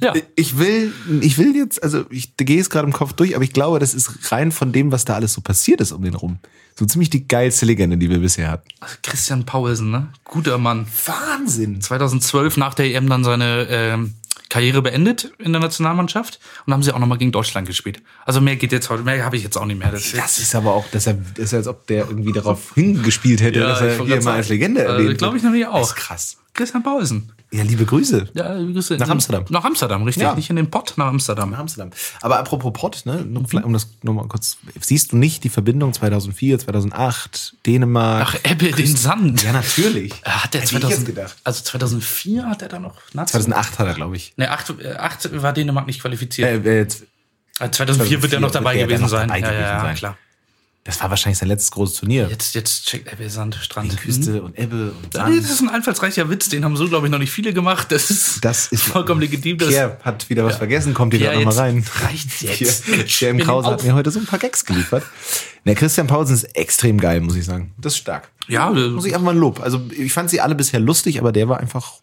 ja. 0.00 0.14
Ich 0.36 0.58
will, 0.58 0.92
ich 1.20 1.38
will 1.38 1.54
jetzt, 1.56 1.82
also 1.82 2.06
ich 2.10 2.36
gehe 2.36 2.60
es 2.60 2.70
gerade 2.70 2.86
im 2.86 2.92
Kopf 2.92 3.12
durch, 3.12 3.34
aber 3.34 3.44
ich 3.44 3.52
glaube, 3.52 3.78
das 3.78 3.92
ist 3.92 4.32
rein 4.32 4.52
von 4.52 4.72
dem, 4.72 4.92
was 4.92 5.04
da 5.04 5.14
alles 5.14 5.34
so 5.34 5.40
passiert 5.40 5.80
ist 5.80 5.92
um 5.92 6.02
den 6.02 6.14
rum. 6.14 6.38
So 6.76 6.86
ziemlich 6.86 7.10
die 7.10 7.28
geilste 7.28 7.66
Legende, 7.66 7.96
die 7.96 8.10
wir 8.10 8.18
bisher 8.18 8.50
hatten. 8.50 8.68
Christian 9.02 9.44
Paulsen, 9.44 9.90
ne? 9.90 10.08
Guter 10.24 10.58
Mann. 10.58 10.86
Wahnsinn. 11.04 11.80
2012 11.80 12.56
nach 12.56 12.74
der 12.74 12.86
EM 12.86 13.08
dann 13.08 13.22
seine 13.22 13.66
ähm, 13.70 14.14
Karriere 14.54 14.82
beendet 14.82 15.32
in 15.38 15.50
der 15.52 15.60
Nationalmannschaft 15.60 16.38
und 16.64 16.72
haben 16.72 16.84
sie 16.84 16.92
auch 16.92 17.00
nochmal 17.00 17.18
gegen 17.18 17.32
Deutschland 17.32 17.66
gespielt. 17.66 18.00
Also 18.24 18.40
mehr 18.40 18.54
geht 18.54 18.70
jetzt 18.70 18.88
heute, 18.88 19.02
mehr 19.02 19.24
habe 19.24 19.36
ich 19.36 19.42
jetzt 19.42 19.56
auch 19.56 19.64
nicht 19.66 19.80
mehr. 19.80 19.90
Das, 19.90 20.12
Das 20.12 20.38
ist 20.38 20.54
aber 20.54 20.74
auch, 20.74 20.86
dass 20.92 21.08
er, 21.08 21.14
das 21.14 21.46
ist, 21.46 21.54
als 21.54 21.66
ob 21.66 21.88
der 21.88 22.06
irgendwie 22.08 22.30
darauf 22.30 22.72
hingespielt 22.74 23.42
hätte, 23.42 23.58
Ja, 23.58 23.66
dass 23.70 23.80
er 23.80 24.04
hier 24.04 24.22
mal 24.22 24.34
als 24.34 24.48
Legende 24.50 24.82
Äh, 24.82 24.84
erwähnt 24.84 25.18
glaub 25.18 25.32
wird. 25.32 25.38
ich 25.38 25.42
nämlich 25.42 25.66
auch. 25.66 25.80
Das 25.80 25.88
ist 25.88 25.96
krass. 25.96 26.36
Christian 26.52 26.84
Paulsen. 26.84 27.32
Ja, 27.52 27.62
liebe 27.62 27.84
Grüße. 27.84 28.30
Ja, 28.34 28.58
wie 28.58 28.72
Grüße. 28.72 28.96
Nach 28.96 29.08
Amsterdam. 29.08 29.44
Nach 29.48 29.64
Amsterdam, 29.64 30.02
richtig. 30.02 30.24
Ja. 30.24 30.34
Nicht 30.34 30.50
in 30.50 30.56
den 30.56 30.70
Pott, 30.70 30.94
nach 30.96 31.06
Amsterdam. 31.06 31.50
Nach 31.50 31.58
Amsterdam. 31.60 31.90
Aber 32.20 32.38
apropos 32.40 32.72
Pott, 32.72 33.02
ne, 33.04 33.24
nur 33.24 33.46
vielleicht, 33.46 33.64
um 33.66 33.72
das 33.72 33.88
nochmal 34.02 34.26
kurz, 34.26 34.56
siehst 34.80 35.12
du 35.12 35.16
nicht 35.16 35.44
die 35.44 35.48
Verbindung 35.50 35.92
2004, 35.92 36.58
2008, 36.58 37.54
Dänemark? 37.64 38.26
Ach, 38.28 38.50
Ebbe 38.50 38.72
den 38.72 38.96
Sand. 38.96 39.42
ja, 39.44 39.52
natürlich. 39.52 40.12
Äh, 40.24 40.30
Hat 40.30 40.54
der 40.54 40.62
Hätte 40.62 40.74
ich 40.74 40.80
2000, 40.80 40.90
jetzt 40.90 41.06
gedacht. 41.06 41.36
Also 41.44 41.62
2004 41.62 42.46
hat 42.46 42.62
er 42.62 42.68
da 42.68 42.78
noch 42.80 42.96
Nazi 43.12 43.32
2008 43.32 43.78
hat 43.78 43.86
er, 43.86 43.94
glaube 43.94 44.16
ich. 44.16 44.32
Ne, 44.36 44.50
8, 44.50 44.74
äh, 44.80 44.94
8 44.96 45.40
war 45.42 45.52
Dänemark 45.52 45.86
nicht 45.86 46.00
qualifiziert. 46.00 46.66
Äh, 46.66 46.68
äh, 46.70 46.78
jetzt- 46.78 47.04
Äh, 47.60 47.70
2004 47.70 48.20
wird 48.20 48.32
er 48.32 48.40
noch 48.40 48.50
2004 48.50 48.50
dabei 48.50 48.72
wird 48.74 48.80
er 48.82 48.86
gewesen 48.88 49.02
noch 49.02 49.08
sein. 49.10 49.28
dabei 49.28 49.40
ja, 49.40 49.46
gewesen 49.50 49.62
ja, 49.62 49.80
sein. 49.80 49.94
klar. 49.94 50.18
Das 50.84 51.00
war 51.00 51.08
wahrscheinlich 51.08 51.38
sein 51.38 51.48
letztes 51.48 51.70
großes 51.70 51.96
Turnier. 51.96 52.28
Jetzt, 52.30 52.54
jetzt 52.54 52.86
checkt 52.86 53.10
Ebbe 53.10 53.28
Sand 53.30 53.54
Strand. 53.54 53.96
Küste 53.96 54.42
und 54.42 54.58
Ebbe 54.58 54.92
und 55.02 55.12
Sand. 55.14 55.38
das 55.42 55.50
ist 55.50 55.62
ein 55.62 55.70
einfallsreicher 55.70 56.28
Witz, 56.28 56.50
den 56.50 56.62
haben 56.64 56.76
so, 56.76 56.86
glaube 56.88 57.06
ich, 57.06 57.10
noch 57.10 57.18
nicht 57.18 57.30
viele 57.30 57.54
gemacht. 57.54 57.90
Das 57.90 58.10
ist, 58.10 58.44
Das 58.44 58.68
ist 58.68 58.82
vollkommen 58.82 59.20
legitim. 59.22 59.56
Das, 59.56 59.68
Pierre 59.70 59.98
hat 60.02 60.28
wieder 60.28 60.44
was 60.44 60.56
vergessen, 60.56 60.92
kommt 60.92 61.14
hier 61.14 61.22
Ja, 61.24 61.32
gerade 61.32 61.44
nochmal 61.46 61.64
rein. 61.64 61.76
jetzt 61.78 62.02
reicht's 62.02 62.40
jetzt. 62.42 62.84
Pierre, 63.06 63.36
Krause 63.38 63.68
hat 63.70 63.82
mir 63.82 63.94
heute 63.94 64.10
so 64.10 64.18
ein 64.20 64.26
paar 64.26 64.38
Gags 64.38 64.64
geliefert. 64.64 65.04
Der 65.64 65.74
Christian 65.74 66.06
Paulsen 66.06 66.34
ist 66.34 66.44
extrem 66.54 67.00
geil, 67.00 67.20
muss 67.22 67.36
ich 67.36 67.46
sagen. 67.46 67.72
Das 67.78 67.94
ist 67.94 67.98
stark. 67.98 68.30
Ja, 68.48 68.70
Muss 68.70 69.06
ich 69.06 69.14
einfach 69.14 69.24
mal 69.24 69.30
ein 69.34 69.38
Lob. 69.38 69.60
Also 69.60 69.80
ich 69.90 70.12
fand 70.12 70.28
sie 70.28 70.42
alle 70.42 70.54
bisher 70.54 70.80
lustig, 70.80 71.18
aber 71.18 71.32
der 71.32 71.48
war 71.48 71.60
einfach 71.60 71.94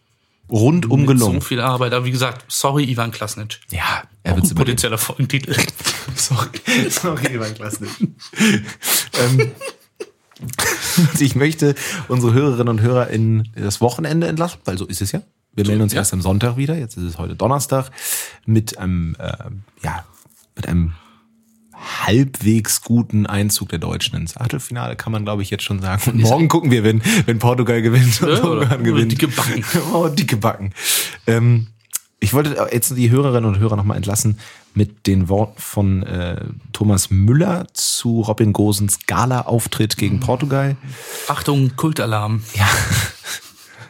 rundum 0.50 1.00
so 1.00 1.06
gelungen. 1.06 1.40
viel 1.40 1.60
Arbeit. 1.60 1.92
Aber 1.92 2.04
wie 2.04 2.10
gesagt, 2.10 2.44
sorry, 2.48 2.84
Ivan 2.84 3.10
Klasnic. 3.10 3.60
Ja, 3.70 4.02
er 4.22 4.36
wird 4.36 4.54
potenzieller 4.54 4.98
Folgentitel. 4.98 5.54
Sorry, 6.16 6.90
sorry, 6.90 7.34
Ivan 7.34 7.54
Klasnic. 7.54 7.90
ähm, 8.38 9.52
ich 11.18 11.34
möchte 11.34 11.74
unsere 12.08 12.32
Hörerinnen 12.32 12.68
und 12.68 12.80
Hörer 12.80 13.08
in 13.08 13.48
das 13.54 13.80
Wochenende 13.80 14.26
entlassen, 14.26 14.60
weil 14.64 14.76
so 14.76 14.86
ist 14.86 15.00
es 15.00 15.12
ja. 15.12 15.22
Wir 15.54 15.66
melden 15.66 15.82
uns 15.82 15.92
ja. 15.92 16.00
erst 16.00 16.12
am 16.12 16.22
Sonntag 16.22 16.56
wieder. 16.56 16.76
Jetzt 16.76 16.96
ist 16.96 17.04
es 17.04 17.18
heute 17.18 17.34
Donnerstag 17.34 17.90
mit 18.46 18.78
einem, 18.78 19.16
äh, 19.18 19.32
ja, 19.82 20.04
mit 20.56 20.68
einem 20.68 20.94
halbwegs 22.06 22.80
guten 22.82 23.26
Einzug 23.26 23.68
der 23.70 23.78
Deutschen 23.78 24.16
ins 24.16 24.36
Achtelfinale, 24.36 24.96
kann 24.96 25.12
man 25.12 25.24
glaube 25.24 25.42
ich 25.42 25.50
jetzt 25.50 25.64
schon 25.64 25.80
sagen. 25.80 26.10
Und 26.10 26.20
morgen 26.20 26.48
gucken 26.48 26.70
wir, 26.70 26.84
wenn, 26.84 27.02
wenn 27.26 27.38
Portugal 27.38 27.82
gewinnt 27.82 28.22
und 28.22 28.28
Ja, 28.28 28.42
oder- 28.44 28.78
gewinnt. 28.78 29.12
dicke 29.12 29.28
Backen. 29.28 29.64
oh, 29.92 30.08
dicke 30.08 30.36
Backen. 30.36 30.72
Ähm, 31.26 31.68
ich 32.20 32.32
wollte 32.34 32.68
jetzt 32.70 32.96
die 32.96 33.10
Hörerinnen 33.10 33.52
und 33.52 33.58
Hörer 33.58 33.74
nochmal 33.76 33.96
entlassen 33.96 34.38
mit 34.74 35.06
den 35.08 35.28
Worten 35.28 35.60
von 35.60 36.02
äh, 36.04 36.40
Thomas 36.72 37.10
Müller 37.10 37.66
zu 37.74 38.20
Robin 38.20 38.52
Gosens 38.52 39.00
Gala-Auftritt 39.06 39.96
gegen 39.96 40.20
Portugal. 40.20 40.76
Achtung, 41.28 41.74
Kultalarm. 41.76 42.42
Ja, 42.54 42.68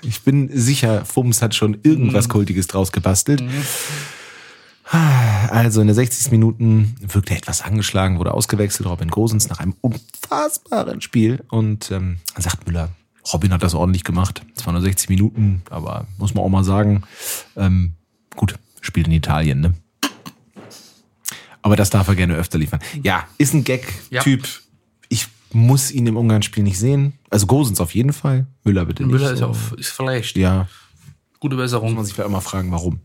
ich 0.01 0.23
bin 0.23 0.49
sicher, 0.53 1.05
Fums 1.05 1.43
hat 1.43 1.55
schon 1.55 1.79
irgendwas 1.83 2.29
Kultiges 2.31 2.67
draus 2.67 2.91
gebastelt. 2.91 3.45
Also 4.93 5.81
in 5.81 5.87
der 5.87 5.95
60. 5.95 6.31
Minuten 6.31 6.95
wirkte 7.01 7.33
er 7.33 7.39
etwas 7.39 7.63
angeschlagen, 7.63 8.19
wurde 8.19 8.35
ausgewechselt, 8.35 8.89
Robin 8.89 9.09
Gosens 9.09 9.49
nach 9.49 9.59
einem 9.59 9.75
unfassbaren 9.81 11.01
Spiel. 11.01 11.43
Und 11.51 11.91
ähm, 11.91 12.19
sagt 12.37 12.67
Müller, 12.67 12.91
Robin 13.33 13.53
hat 13.53 13.63
das 13.63 13.75
ordentlich 13.75 14.05
gemacht. 14.05 14.43
Zwar 14.55 14.73
nur 14.75 14.83
60 14.83 15.09
Minuten, 15.09 15.63
aber 15.71 16.07
muss 16.19 16.35
man 16.35 16.45
auch 16.45 16.49
mal 16.49 16.65
sagen, 16.65 17.05
ähm, 17.57 17.95
gut, 18.37 18.59
spielt 18.81 19.07
in 19.07 19.13
Italien, 19.15 19.61
ne? 19.61 19.75
Aber 21.63 21.77
das 21.77 21.91
darf 21.91 22.09
er 22.09 22.17
gerne 22.17 22.35
öfter 22.35 22.59
liefern. 22.59 22.81
Ja, 23.03 23.27
ist 23.39 23.55
ein 23.55 23.63
Gag-Typ. 23.65 24.49
Ich 25.09 25.29
muss 25.53 25.93
ihn 25.93 26.07
im 26.07 26.17
Ungarn-Spiel 26.17 26.65
nicht 26.65 26.79
sehen. 26.79 27.15
Also 27.31 27.47
Gosens 27.47 27.81
auf 27.81 27.95
jeden 27.95 28.13
Fall. 28.13 28.47
Müller 28.65 28.85
bitte 28.85 29.05
nicht. 29.05 29.13
Müller 29.13 29.33
ist 29.33 29.43
auf, 29.43 29.73
ist 29.79 29.91
vielleicht. 29.91 30.37
Ja, 30.37 30.67
Gute 31.39 31.55
muss 31.57 31.65
Besserung. 31.65 31.95
man 31.95 32.05
sich 32.05 32.15
vielleicht 32.15 32.31
mal 32.31 32.41
fragen, 32.41 32.73
warum. 32.73 33.01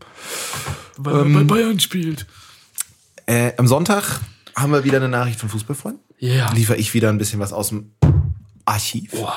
Weil 0.98 1.14
er 1.14 1.24
bei 1.24 1.44
Bayern 1.44 1.80
spielt. 1.80 2.26
Äh, 3.26 3.52
am 3.56 3.66
Sonntag 3.66 4.20
haben 4.56 4.72
wir 4.72 4.84
wieder 4.84 4.96
eine 4.96 5.08
Nachricht 5.08 5.38
von 5.38 5.48
Fußballfreunden. 5.48 6.02
Ja. 6.18 6.52
Liefer 6.52 6.76
ich 6.76 6.94
wieder 6.94 7.10
ein 7.10 7.18
bisschen 7.18 7.40
was 7.40 7.52
aus 7.52 7.68
dem 7.68 7.92
Archiv. 8.64 9.12
Boah, 9.12 9.34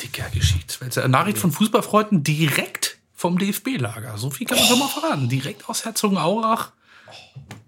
dicker 0.00 0.28
Geschichtswälzer. 0.32 1.06
Nachricht 1.08 1.38
von 1.38 1.50
Fußballfreunden 1.50 2.22
direkt 2.22 2.98
vom 3.14 3.38
DFB-Lager. 3.38 4.16
So 4.18 4.30
viel 4.30 4.46
kann 4.46 4.58
man 4.58 4.66
schon 4.66 4.78
mal 4.78 4.88
verraten. 4.88 5.28
Direkt 5.28 5.68
aus 5.68 5.84
Herzogenaurach. 5.84 6.72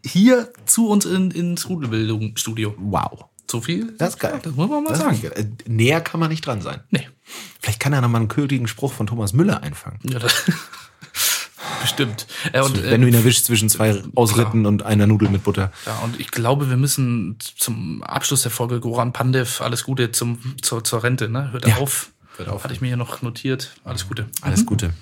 Hier 0.04 0.52
zu 0.64 0.88
uns 0.88 1.04
in, 1.04 1.30
ins 1.30 1.68
Rudelbildungsstudio. 1.68 2.74
Wow. 2.78 3.24
So 3.50 3.60
viel? 3.60 3.94
Das 3.98 4.10
ist 4.10 4.20
geil. 4.20 4.40
Das 4.42 4.54
muss 4.54 4.68
man 4.68 4.84
mal 4.84 4.90
Das 4.90 4.98
sagen. 5.00 5.22
Äh, 5.34 5.46
Näher 5.66 6.00
kann 6.00 6.20
man 6.20 6.30
nicht 6.30 6.46
dran 6.46 6.60
sein. 6.60 6.80
Nee. 6.90 7.08
Vielleicht 7.60 7.80
kann 7.80 7.92
er 7.92 8.00
noch 8.00 8.08
mal 8.08 8.18
einen 8.18 8.28
kötigen 8.28 8.68
Spruch 8.68 8.92
von 8.92 9.06
Thomas 9.06 9.32
Müller 9.32 9.62
einfangen. 9.62 9.98
Ja, 10.04 10.18
das 10.18 10.44
Bestimmt. 11.90 12.26
Äh, 12.52 12.60
und, 12.62 12.82
Wenn 12.82 13.00
du 13.00 13.08
ihn 13.08 13.14
äh, 13.14 13.18
erwischst 13.18 13.46
zwischen 13.46 13.68
zwei 13.68 14.02
Ausritten 14.14 14.66
und 14.66 14.82
einer 14.84 15.06
Nudel 15.06 15.28
mit 15.28 15.44
Butter. 15.44 15.72
ja, 15.86 15.96
und 15.98 16.18
ich 16.20 16.30
glaube, 16.30 16.68
wir 16.68 16.76
müssen 16.76 17.38
zum 17.56 18.02
Abschluss 18.02 18.42
der 18.42 18.50
Folge 18.50 18.80
Goran 18.80 19.12
Pandev, 19.12 19.60
alles 19.60 19.84
Gute 19.84 20.12
zum, 20.12 20.38
zur, 20.62 20.84
zur 20.84 21.02
Rente, 21.02 21.28
ne? 21.28 21.52
Hört 21.52 21.66
Ja. 21.66 21.76
auf. 21.76 22.12
Hört 22.36 22.48
auf. 22.48 22.64
Hatte 22.64 22.74
ich 22.74 22.80
mir 22.80 22.88
hier 22.88 22.96
noch 22.96 23.22
notiert. 23.22 23.74
Alles 23.84 24.08
Gute. 24.08 24.26
Alles 24.42 24.66
Gute. 24.66 24.92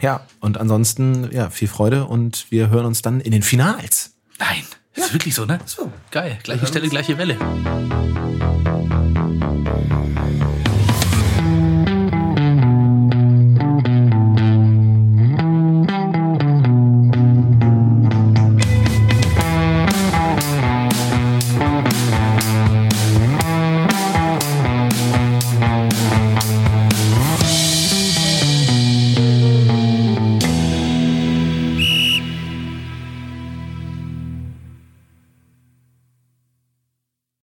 Ja, 0.00 0.20
und 0.40 0.58
ansonsten, 0.58 1.30
ja, 1.32 1.50
viel 1.50 1.68
Freude 1.68 2.04
und 2.06 2.46
wir 2.50 2.70
hören 2.70 2.86
uns 2.86 3.02
dann 3.02 3.20
in 3.20 3.32
den 3.32 3.42
Finals. 3.42 4.14
Nein. 4.38 4.62
Ist 4.94 5.12
wirklich 5.12 5.34
so, 5.34 5.44
ne? 5.44 5.58
Geil. 6.10 6.38
Gleiche 6.42 6.66
Stelle, 6.66 6.88
gleiche 6.88 7.18
Welle. 7.18 7.36